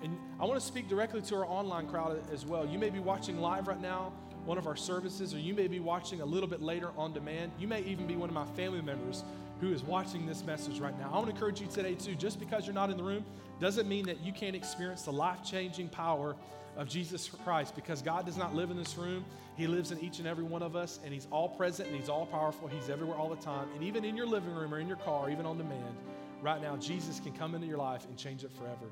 And 0.03 0.18
I 0.40 0.47
want 0.47 0.59
to 0.61 0.66
speak 0.66 0.88
directly 0.88 1.22
to 1.22 1.36
our 1.36 1.47
online 1.47 1.86
crowd 1.86 2.20
as 2.32 2.45
well. 2.45 2.66
You 2.66 2.76
may 2.76 2.90
be 2.90 2.99
watching 2.99 3.40
live 3.40 3.68
right 3.68 3.80
now 3.80 4.12
one 4.45 4.59
of 4.59 4.66
our 4.66 4.74
services, 4.74 5.32
or 5.32 5.38
you 5.38 5.55
may 5.55 5.68
be 5.68 5.78
watching 5.78 6.22
a 6.22 6.24
little 6.24 6.49
bit 6.49 6.61
later 6.61 6.90
on 6.97 7.12
demand. 7.12 7.53
You 7.57 7.68
may 7.68 7.82
even 7.82 8.09
be 8.09 8.16
one 8.16 8.28
of 8.28 8.34
my 8.34 8.45
family 8.57 8.82
members 8.82 9.22
who 9.61 9.72
is 9.72 9.84
watching 9.84 10.26
this 10.26 10.43
message 10.43 10.80
right 10.80 10.99
now. 10.99 11.09
I 11.12 11.14
want 11.18 11.26
to 11.26 11.30
encourage 11.30 11.61
you 11.61 11.68
today, 11.68 11.95
too. 11.95 12.16
Just 12.16 12.40
because 12.40 12.66
you're 12.66 12.74
not 12.74 12.90
in 12.90 12.97
the 12.97 13.05
room 13.05 13.24
doesn't 13.61 13.88
mean 13.88 14.07
that 14.07 14.18
you 14.24 14.32
can't 14.32 14.57
experience 14.57 15.03
the 15.03 15.12
life 15.12 15.45
changing 15.45 15.88
power 15.88 16.34
of 16.76 16.88
Jesus 16.88 17.30
Christ 17.45 17.76
because 17.76 18.03
God 18.03 18.26
does 18.26 18.36
not 18.36 18.57
live 18.57 18.72
in 18.72 18.76
this 18.76 18.99
room. 18.99 19.24
He 19.55 19.68
lives 19.68 19.93
in 19.93 20.01
each 20.01 20.18
and 20.18 20.26
every 20.26 20.43
one 20.43 20.64
of 20.64 20.74
us, 20.74 20.99
and 21.05 21.14
He's 21.14 21.28
all 21.30 21.49
present 21.49 21.90
and 21.90 21.97
He's 21.97 22.09
all 22.09 22.26
powerful. 22.26 22.66
He's 22.66 22.90
everywhere 22.90 23.16
all 23.16 23.28
the 23.28 23.40
time. 23.40 23.68
And 23.76 23.84
even 23.84 24.05
in 24.05 24.16
your 24.16 24.26
living 24.26 24.53
room 24.53 24.74
or 24.74 24.80
in 24.80 24.88
your 24.88 24.97
car, 24.97 25.30
even 25.30 25.47
on 25.47 25.59
demand, 25.59 25.95
right 26.43 26.61
now, 26.61 26.76
Jesus 26.76 27.20
can 27.20 27.32
come 27.32 27.55
into 27.55 27.66
your 27.66 27.78
life 27.78 28.05
and 28.07 28.18
change 28.18 28.45
it 28.45 28.51
forever. 28.53 28.90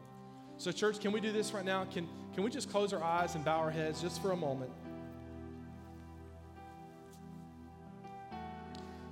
So, 0.57 0.71
church, 0.71 1.01
can 1.01 1.13
we 1.13 1.21
do 1.21 1.33
this 1.33 1.53
right 1.53 1.65
now? 1.65 1.85
Can, 1.87 2.09
can 2.35 2.45
we 2.45 2.51
just 2.51 2.71
close 2.71 2.93
our 2.93 3.03
eyes 3.03 3.35
and 3.35 3.45
bow 3.45 3.59
our 3.59 3.71
heads 3.71 4.01
just 4.01 4.23
for 4.23 4.33
a 4.33 4.37
moment? 4.37 4.71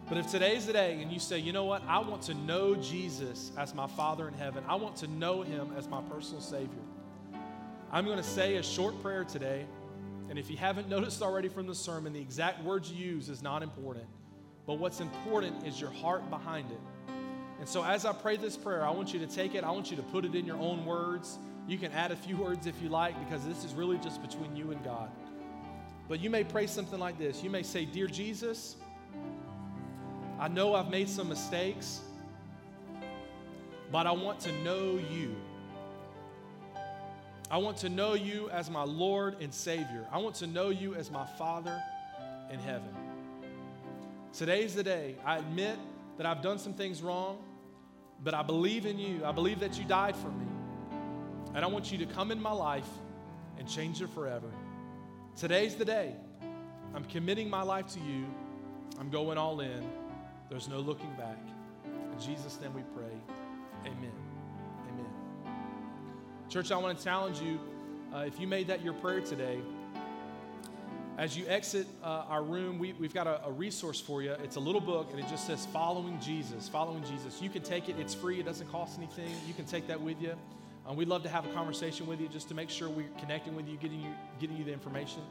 But 0.08 0.18
if 0.18 0.30
today's 0.30 0.66
the 0.66 0.72
day 0.72 1.02
and 1.02 1.12
you 1.12 1.18
say, 1.18 1.38
you 1.38 1.52
know 1.52 1.64
what, 1.64 1.82
I 1.86 1.98
want 1.98 2.22
to 2.22 2.34
know 2.34 2.74
Jesus 2.76 3.52
as 3.58 3.74
my 3.74 3.86
Father 3.86 4.26
in 4.26 4.34
heaven, 4.34 4.64
I 4.66 4.76
want 4.76 4.96
to 4.96 5.08
know 5.08 5.42
Him 5.42 5.72
as 5.76 5.86
my 5.88 6.00
personal 6.02 6.40
Savior, 6.40 6.80
I'm 7.90 8.04
going 8.04 8.16
to 8.16 8.22
say 8.22 8.56
a 8.56 8.62
short 8.62 9.00
prayer 9.02 9.24
today. 9.24 9.66
And 10.30 10.38
if 10.38 10.50
you 10.50 10.56
haven't 10.56 10.88
noticed 10.90 11.22
already 11.22 11.48
from 11.48 11.66
the 11.66 11.74
sermon, 11.74 12.12
the 12.12 12.20
exact 12.20 12.62
words 12.62 12.90
you 12.90 13.04
use 13.04 13.28
is 13.28 13.42
not 13.42 13.62
important. 13.62 14.06
But 14.66 14.74
what's 14.74 15.00
important 15.00 15.66
is 15.66 15.80
your 15.80 15.90
heart 15.90 16.28
behind 16.30 16.70
it. 16.70 16.80
And 17.58 17.68
so 17.68 17.84
as 17.84 18.04
I 18.04 18.12
pray 18.12 18.36
this 18.36 18.56
prayer, 18.56 18.84
I 18.84 18.90
want 18.90 19.12
you 19.12 19.18
to 19.20 19.26
take 19.26 19.54
it, 19.54 19.64
I 19.64 19.70
want 19.70 19.90
you 19.90 19.96
to 19.96 20.02
put 20.02 20.24
it 20.24 20.34
in 20.34 20.46
your 20.46 20.58
own 20.58 20.84
words. 20.84 21.38
You 21.66 21.76
can 21.76 21.92
add 21.92 22.12
a 22.12 22.16
few 22.16 22.36
words 22.36 22.66
if 22.66 22.80
you 22.82 22.88
like, 22.88 23.18
because 23.24 23.44
this 23.44 23.64
is 23.64 23.74
really 23.74 23.98
just 23.98 24.22
between 24.22 24.56
you 24.56 24.70
and 24.70 24.82
God. 24.84 25.10
But 26.08 26.20
you 26.20 26.30
may 26.30 26.44
pray 26.44 26.66
something 26.66 26.98
like 26.98 27.18
this 27.18 27.42
You 27.42 27.50
may 27.50 27.62
say, 27.62 27.84
Dear 27.84 28.06
Jesus, 28.06 28.76
I 30.38 30.48
know 30.48 30.74
I've 30.74 30.90
made 30.90 31.08
some 31.08 31.28
mistakes, 31.28 32.00
but 33.90 34.06
I 34.06 34.12
want 34.12 34.40
to 34.40 34.52
know 34.62 35.00
you. 35.10 35.34
I 37.50 37.56
want 37.56 37.78
to 37.78 37.88
know 37.88 38.14
you 38.14 38.50
as 38.50 38.70
my 38.70 38.82
Lord 38.82 39.36
and 39.40 39.52
Savior. 39.52 40.06
I 40.12 40.18
want 40.18 40.36
to 40.36 40.46
know 40.46 40.68
you 40.68 40.94
as 40.94 41.10
my 41.10 41.24
Father 41.38 41.82
in 42.52 42.60
heaven. 42.60 42.94
Today's 44.32 44.74
the 44.74 44.82
day. 44.82 45.16
I 45.24 45.38
admit 45.38 45.78
that 46.18 46.26
I've 46.26 46.42
done 46.42 46.58
some 46.58 46.74
things 46.74 47.00
wrong, 47.00 47.38
but 48.22 48.34
I 48.34 48.42
believe 48.42 48.86
in 48.86 48.98
you. 48.98 49.24
I 49.24 49.32
believe 49.32 49.60
that 49.60 49.78
you 49.78 49.84
died 49.84 50.16
for 50.16 50.28
me. 50.28 50.46
And 51.54 51.64
I 51.64 51.68
want 51.68 51.90
you 51.92 51.98
to 51.98 52.06
come 52.06 52.30
in 52.30 52.40
my 52.40 52.52
life 52.52 52.88
and 53.58 53.68
change 53.68 54.02
it 54.02 54.10
forever. 54.10 54.50
Today's 55.36 55.76
the 55.76 55.84
day. 55.84 56.14
I'm 56.94 57.04
committing 57.04 57.48
my 57.48 57.62
life 57.62 57.86
to 57.88 58.00
you. 58.00 58.26
I'm 58.98 59.10
going 59.10 59.38
all 59.38 59.60
in. 59.60 59.88
There's 60.50 60.68
no 60.68 60.80
looking 60.80 61.12
back. 61.12 61.38
In 61.84 62.20
Jesus' 62.20 62.58
name 62.60 62.74
we 62.74 62.82
pray. 62.94 63.14
Amen. 63.84 64.12
Amen. 64.90 65.54
Church, 66.48 66.72
I 66.72 66.76
want 66.78 66.98
to 66.98 67.04
challenge 67.04 67.40
you 67.40 67.60
uh, 68.14 68.20
if 68.20 68.40
you 68.40 68.46
made 68.46 68.66
that 68.68 68.82
your 68.82 68.94
prayer 68.94 69.20
today, 69.20 69.58
as 71.18 71.36
you 71.36 71.44
exit 71.48 71.88
uh, 72.02 72.24
our 72.28 72.44
room, 72.44 72.78
we, 72.78 72.94
have 73.02 73.12
got 73.12 73.26
a, 73.26 73.44
a, 73.44 73.50
resource 73.50 74.00
for 74.00 74.22
you. 74.22 74.30
It's 74.44 74.54
a 74.54 74.60
little 74.60 74.80
book, 74.80 75.08
and 75.10 75.18
it 75.18 75.28
just 75.28 75.48
says 75.48 75.66
Following 75.72 76.18
Jesus. 76.20 76.68
Following 76.68 77.02
Jesus. 77.02 77.42
You 77.42 77.50
can 77.50 77.62
take 77.62 77.88
it, 77.88 77.96
it's 77.98 78.14
free, 78.14 78.38
it 78.38 78.46
doesn't 78.46 78.70
cost 78.70 78.98
anything. 78.98 79.28
You 79.46 79.52
can 79.52 79.64
take 79.64 79.88
that 79.88 80.00
with 80.00 80.22
you. 80.22 80.34
Um, 80.86 80.96
we'd 80.96 81.08
love 81.08 81.24
to 81.24 81.28
have 81.28 81.44
a 81.44 81.48
conversation 81.48 82.06
with 82.06 82.20
you 82.20 82.28
just 82.28 82.48
to 82.48 82.54
make 82.54 82.70
sure 82.70 82.88
we're 82.88 83.08
connecting 83.18 83.56
with 83.56 83.66
you, 83.68 83.76
getting 83.78 84.00
you, 84.00 84.10
getting 84.40 84.56
you 84.56 84.64
the 84.64 84.72
information. 84.72 85.22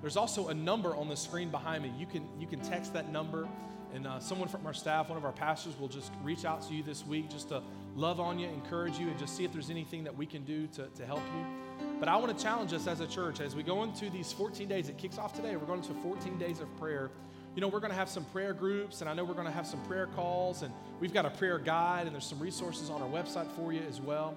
There's 0.00 0.16
also 0.16 0.48
a 0.48 0.54
number 0.54 0.96
on 0.96 1.10
the 1.10 1.16
screen 1.16 1.50
behind 1.50 1.82
me. 1.82 1.92
You 1.98 2.06
can, 2.06 2.26
you 2.40 2.46
can 2.46 2.60
text 2.60 2.94
that 2.94 3.12
number. 3.12 3.46
And 3.94 4.06
uh, 4.06 4.20
someone 4.20 4.48
from 4.48 4.66
our 4.66 4.74
staff, 4.74 5.10
one 5.10 5.18
of 5.18 5.26
our 5.26 5.32
pastors, 5.32 5.78
will 5.78 5.88
just 5.88 6.10
reach 6.22 6.46
out 6.46 6.66
to 6.68 6.74
you 6.74 6.82
this 6.82 7.06
week 7.06 7.28
just 7.28 7.50
to 7.50 7.62
love 7.94 8.18
on 8.18 8.38
you, 8.38 8.48
encourage 8.48 8.98
you, 8.98 9.08
and 9.08 9.18
just 9.18 9.36
see 9.36 9.44
if 9.44 9.52
there's 9.52 9.70
anything 9.70 10.04
that 10.04 10.16
we 10.16 10.24
can 10.24 10.42
do 10.44 10.66
to, 10.68 10.88
to 10.96 11.04
help 11.04 11.22
you. 11.36 11.83
But 12.00 12.08
I 12.08 12.16
want 12.16 12.36
to 12.36 12.42
challenge 12.42 12.72
us 12.72 12.86
as 12.86 13.00
a 13.00 13.06
church 13.06 13.40
as 13.40 13.54
we 13.54 13.62
go 13.62 13.82
into 13.82 14.10
these 14.10 14.32
14 14.32 14.68
days. 14.68 14.88
It 14.88 14.98
kicks 14.98 15.18
off 15.18 15.32
today. 15.32 15.56
We're 15.56 15.66
going 15.66 15.82
into 15.82 15.94
14 15.94 16.38
days 16.38 16.60
of 16.60 16.74
prayer. 16.76 17.10
You 17.54 17.60
know, 17.60 17.68
we're 17.68 17.80
going 17.80 17.92
to 17.92 17.96
have 17.96 18.08
some 18.08 18.24
prayer 18.26 18.52
groups, 18.52 19.00
and 19.00 19.08
I 19.08 19.14
know 19.14 19.24
we're 19.24 19.34
going 19.34 19.46
to 19.46 19.52
have 19.52 19.66
some 19.66 19.80
prayer 19.84 20.08
calls, 20.08 20.62
and 20.62 20.74
we've 20.98 21.14
got 21.14 21.24
a 21.24 21.30
prayer 21.30 21.58
guide, 21.58 22.06
and 22.06 22.14
there's 22.14 22.26
some 22.26 22.40
resources 22.40 22.90
on 22.90 23.00
our 23.00 23.08
website 23.08 23.50
for 23.52 23.72
you 23.72 23.80
as 23.88 24.00
well. 24.00 24.36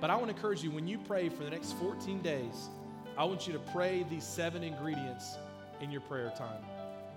But 0.00 0.10
I 0.10 0.16
want 0.16 0.26
to 0.26 0.36
encourage 0.36 0.62
you 0.62 0.70
when 0.70 0.86
you 0.86 0.98
pray 0.98 1.28
for 1.28 1.44
the 1.44 1.50
next 1.50 1.72
14 1.74 2.20
days, 2.22 2.68
I 3.16 3.24
want 3.24 3.46
you 3.46 3.52
to 3.52 3.58
pray 3.58 4.04
these 4.10 4.24
seven 4.24 4.62
ingredients 4.62 5.36
in 5.80 5.90
your 5.90 6.02
prayer 6.02 6.32
time. 6.36 6.62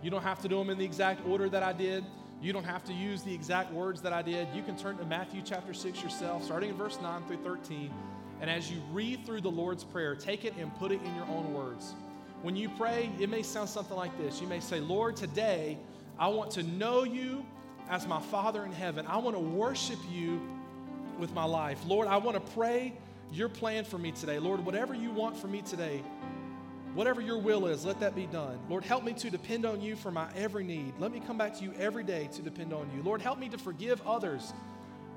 You 0.02 0.10
don't 0.10 0.24
have 0.24 0.42
to 0.44 0.48
do 0.48 0.58
them 0.58 0.70
in 0.70 0.78
the 0.78 0.86
exact 0.86 1.28
order 1.28 1.50
that 1.50 1.64
I 1.64 1.74
did. 1.74 2.06
You 2.42 2.54
don't 2.54 2.64
have 2.64 2.86
to 2.86 2.94
use 2.94 3.24
the 3.24 3.34
exact 3.34 3.74
words 3.74 4.02
that 4.02 4.14
I 4.14 4.22
did. 4.22 4.48
You 4.56 4.64
can 4.64 4.78
turn 4.78 4.98
to 4.98 5.06
Matthew 5.06 5.42
chapter 5.44 5.74
6 5.74 6.02
yourself, 6.02 6.46
starting 6.46 6.70
in 6.70 6.78
verse 6.78 6.98
9 7.02 7.26
through 7.26 7.44
13. 7.44 7.92
And 8.42 8.50
as 8.50 8.72
you 8.72 8.82
read 8.92 9.26
through 9.26 9.42
the 9.42 9.52
Lord's 9.52 9.84
Prayer, 9.84 10.16
take 10.16 10.46
it 10.46 10.54
and 10.58 10.74
put 10.76 10.92
it 10.92 11.02
in 11.04 11.16
your 11.16 11.26
own 11.26 11.54
words. 11.54 11.94
When 12.42 12.56
you 12.56 12.70
pray, 12.70 13.10
it 13.20 13.30
may 13.30 13.44
sound 13.44 13.70
something 13.70 13.98
like 13.98 14.18
this. 14.18 14.40
You 14.40 14.48
may 14.48 14.62
say, 14.62 14.80
Lord, 14.80 15.18
today 15.18 15.78
I 16.18 16.30
want 16.30 16.52
to 16.52 16.64
know 16.64 17.04
you 17.04 17.46
as 17.90 18.08
my 18.08 18.22
Father 18.22 18.64
in 18.64 18.72
heaven. 18.72 19.06
I 19.08 19.18
want 19.18 19.36
to 19.36 19.42
worship 19.42 20.00
you 20.10 20.42
with 21.18 21.34
my 21.34 21.44
life. 21.44 21.80
Lord, 21.86 22.08
I 22.08 22.18
want 22.18 22.36
to 22.36 22.54
pray 22.54 22.94
your 23.32 23.50
plan 23.50 23.84
for 23.84 23.98
me 23.98 24.12
today. 24.12 24.40
Lord, 24.40 24.66
whatever 24.66 24.94
you 24.94 25.12
want 25.12 25.36
for 25.38 25.48
me 25.48 25.62
today, 25.62 26.02
whatever 26.94 27.20
your 27.20 27.40
will 27.40 27.68
is, 27.68 27.86
let 27.86 28.00
that 28.00 28.16
be 28.16 28.26
done. 28.28 28.58
Lord, 28.70 28.86
help 28.86 29.04
me 29.04 29.14
to 29.14 29.30
depend 29.30 29.66
on 29.66 29.82
you 29.82 29.96
for 29.96 30.12
my 30.12 30.28
every 30.36 30.64
need. 30.64 30.94
Let 30.98 31.12
me 31.12 31.20
come 31.20 31.38
back 31.38 31.58
to 31.58 31.64
you 31.64 31.74
every 31.78 32.04
day 32.04 32.30
to 32.34 32.42
depend 32.42 32.74
on 32.74 32.90
you. 32.96 33.04
Lord, 33.04 33.22
help 33.22 33.38
me 33.38 33.50
to 33.50 33.58
forgive 33.58 34.02
others. 34.08 34.54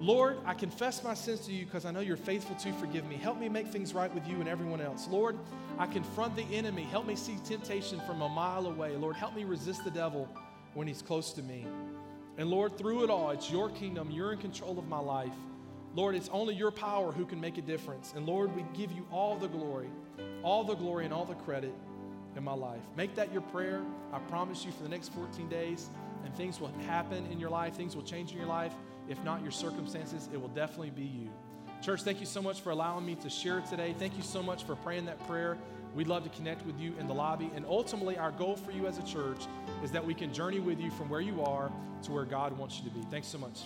Lord, 0.02 0.38
I 0.44 0.54
confess 0.54 1.04
my 1.04 1.14
sins 1.14 1.46
to 1.46 1.52
you 1.52 1.64
because 1.64 1.84
I 1.84 1.92
know 1.92 2.00
you're 2.00 2.16
faithful 2.16 2.56
to 2.56 2.72
forgive 2.72 3.06
me. 3.06 3.14
Help 3.14 3.38
me 3.38 3.48
make 3.48 3.68
things 3.68 3.94
right 3.94 4.12
with 4.12 4.26
you 4.26 4.40
and 4.40 4.48
everyone 4.48 4.80
else. 4.80 5.06
Lord, 5.06 5.38
I 5.78 5.86
confront 5.86 6.34
the 6.34 6.42
enemy. 6.52 6.82
Help 6.82 7.06
me 7.06 7.14
see 7.14 7.36
temptation 7.44 8.00
from 8.04 8.20
a 8.20 8.28
mile 8.28 8.66
away. 8.66 8.96
Lord, 8.96 9.14
help 9.14 9.36
me 9.36 9.44
resist 9.44 9.84
the 9.84 9.92
devil 9.92 10.28
when 10.74 10.88
he's 10.88 11.02
close 11.02 11.32
to 11.34 11.42
me. 11.42 11.68
And 12.36 12.50
Lord, 12.50 12.76
through 12.76 13.04
it 13.04 13.10
all, 13.10 13.30
it's 13.30 13.48
your 13.48 13.70
kingdom. 13.70 14.10
You're 14.10 14.32
in 14.32 14.40
control 14.40 14.76
of 14.76 14.88
my 14.88 14.98
life. 14.98 15.36
Lord, 15.94 16.16
it's 16.16 16.28
only 16.32 16.56
your 16.56 16.72
power 16.72 17.12
who 17.12 17.24
can 17.24 17.40
make 17.40 17.56
a 17.58 17.62
difference. 17.62 18.12
And 18.16 18.26
Lord, 18.26 18.56
we 18.56 18.64
give 18.74 18.90
you 18.90 19.06
all 19.12 19.36
the 19.36 19.46
glory, 19.46 19.88
all 20.42 20.64
the 20.64 20.74
glory 20.74 21.04
and 21.04 21.14
all 21.14 21.26
the 21.26 21.36
credit 21.36 21.74
in 22.36 22.42
my 22.42 22.54
life. 22.54 22.82
Make 22.96 23.14
that 23.14 23.32
your 23.32 23.42
prayer. 23.42 23.84
I 24.12 24.18
promise 24.18 24.64
you 24.64 24.72
for 24.72 24.82
the 24.82 24.88
next 24.88 25.12
14 25.12 25.48
days, 25.48 25.90
and 26.24 26.34
things 26.34 26.60
will 26.60 26.72
happen 26.86 27.24
in 27.30 27.38
your 27.38 27.50
life, 27.50 27.76
things 27.76 27.94
will 27.94 28.02
change 28.02 28.32
in 28.32 28.38
your 28.38 28.48
life. 28.48 28.72
If 29.08 29.22
not 29.24 29.42
your 29.42 29.50
circumstances, 29.50 30.28
it 30.32 30.40
will 30.40 30.48
definitely 30.48 30.90
be 30.90 31.04
you. 31.04 31.30
Church, 31.82 32.02
thank 32.02 32.20
you 32.20 32.26
so 32.26 32.40
much 32.40 32.60
for 32.60 32.70
allowing 32.70 33.04
me 33.04 33.16
to 33.16 33.28
share 33.28 33.60
today. 33.60 33.94
Thank 33.98 34.16
you 34.16 34.22
so 34.22 34.42
much 34.42 34.64
for 34.64 34.76
praying 34.76 35.06
that 35.06 35.26
prayer. 35.26 35.58
We'd 35.94 36.06
love 36.06 36.22
to 36.24 36.30
connect 36.30 36.64
with 36.64 36.78
you 36.78 36.94
in 36.98 37.06
the 37.06 37.14
lobby. 37.14 37.50
And 37.54 37.66
ultimately, 37.66 38.16
our 38.16 38.30
goal 38.30 38.56
for 38.56 38.70
you 38.70 38.86
as 38.86 38.98
a 38.98 39.02
church 39.02 39.44
is 39.82 39.90
that 39.90 40.04
we 40.04 40.14
can 40.14 40.32
journey 40.32 40.60
with 40.60 40.80
you 40.80 40.90
from 40.92 41.08
where 41.08 41.20
you 41.20 41.42
are 41.42 41.70
to 42.02 42.12
where 42.12 42.24
God 42.24 42.56
wants 42.56 42.78
you 42.78 42.88
to 42.88 42.90
be. 42.90 43.02
Thanks 43.10 43.28
so 43.28 43.38
much. 43.38 43.62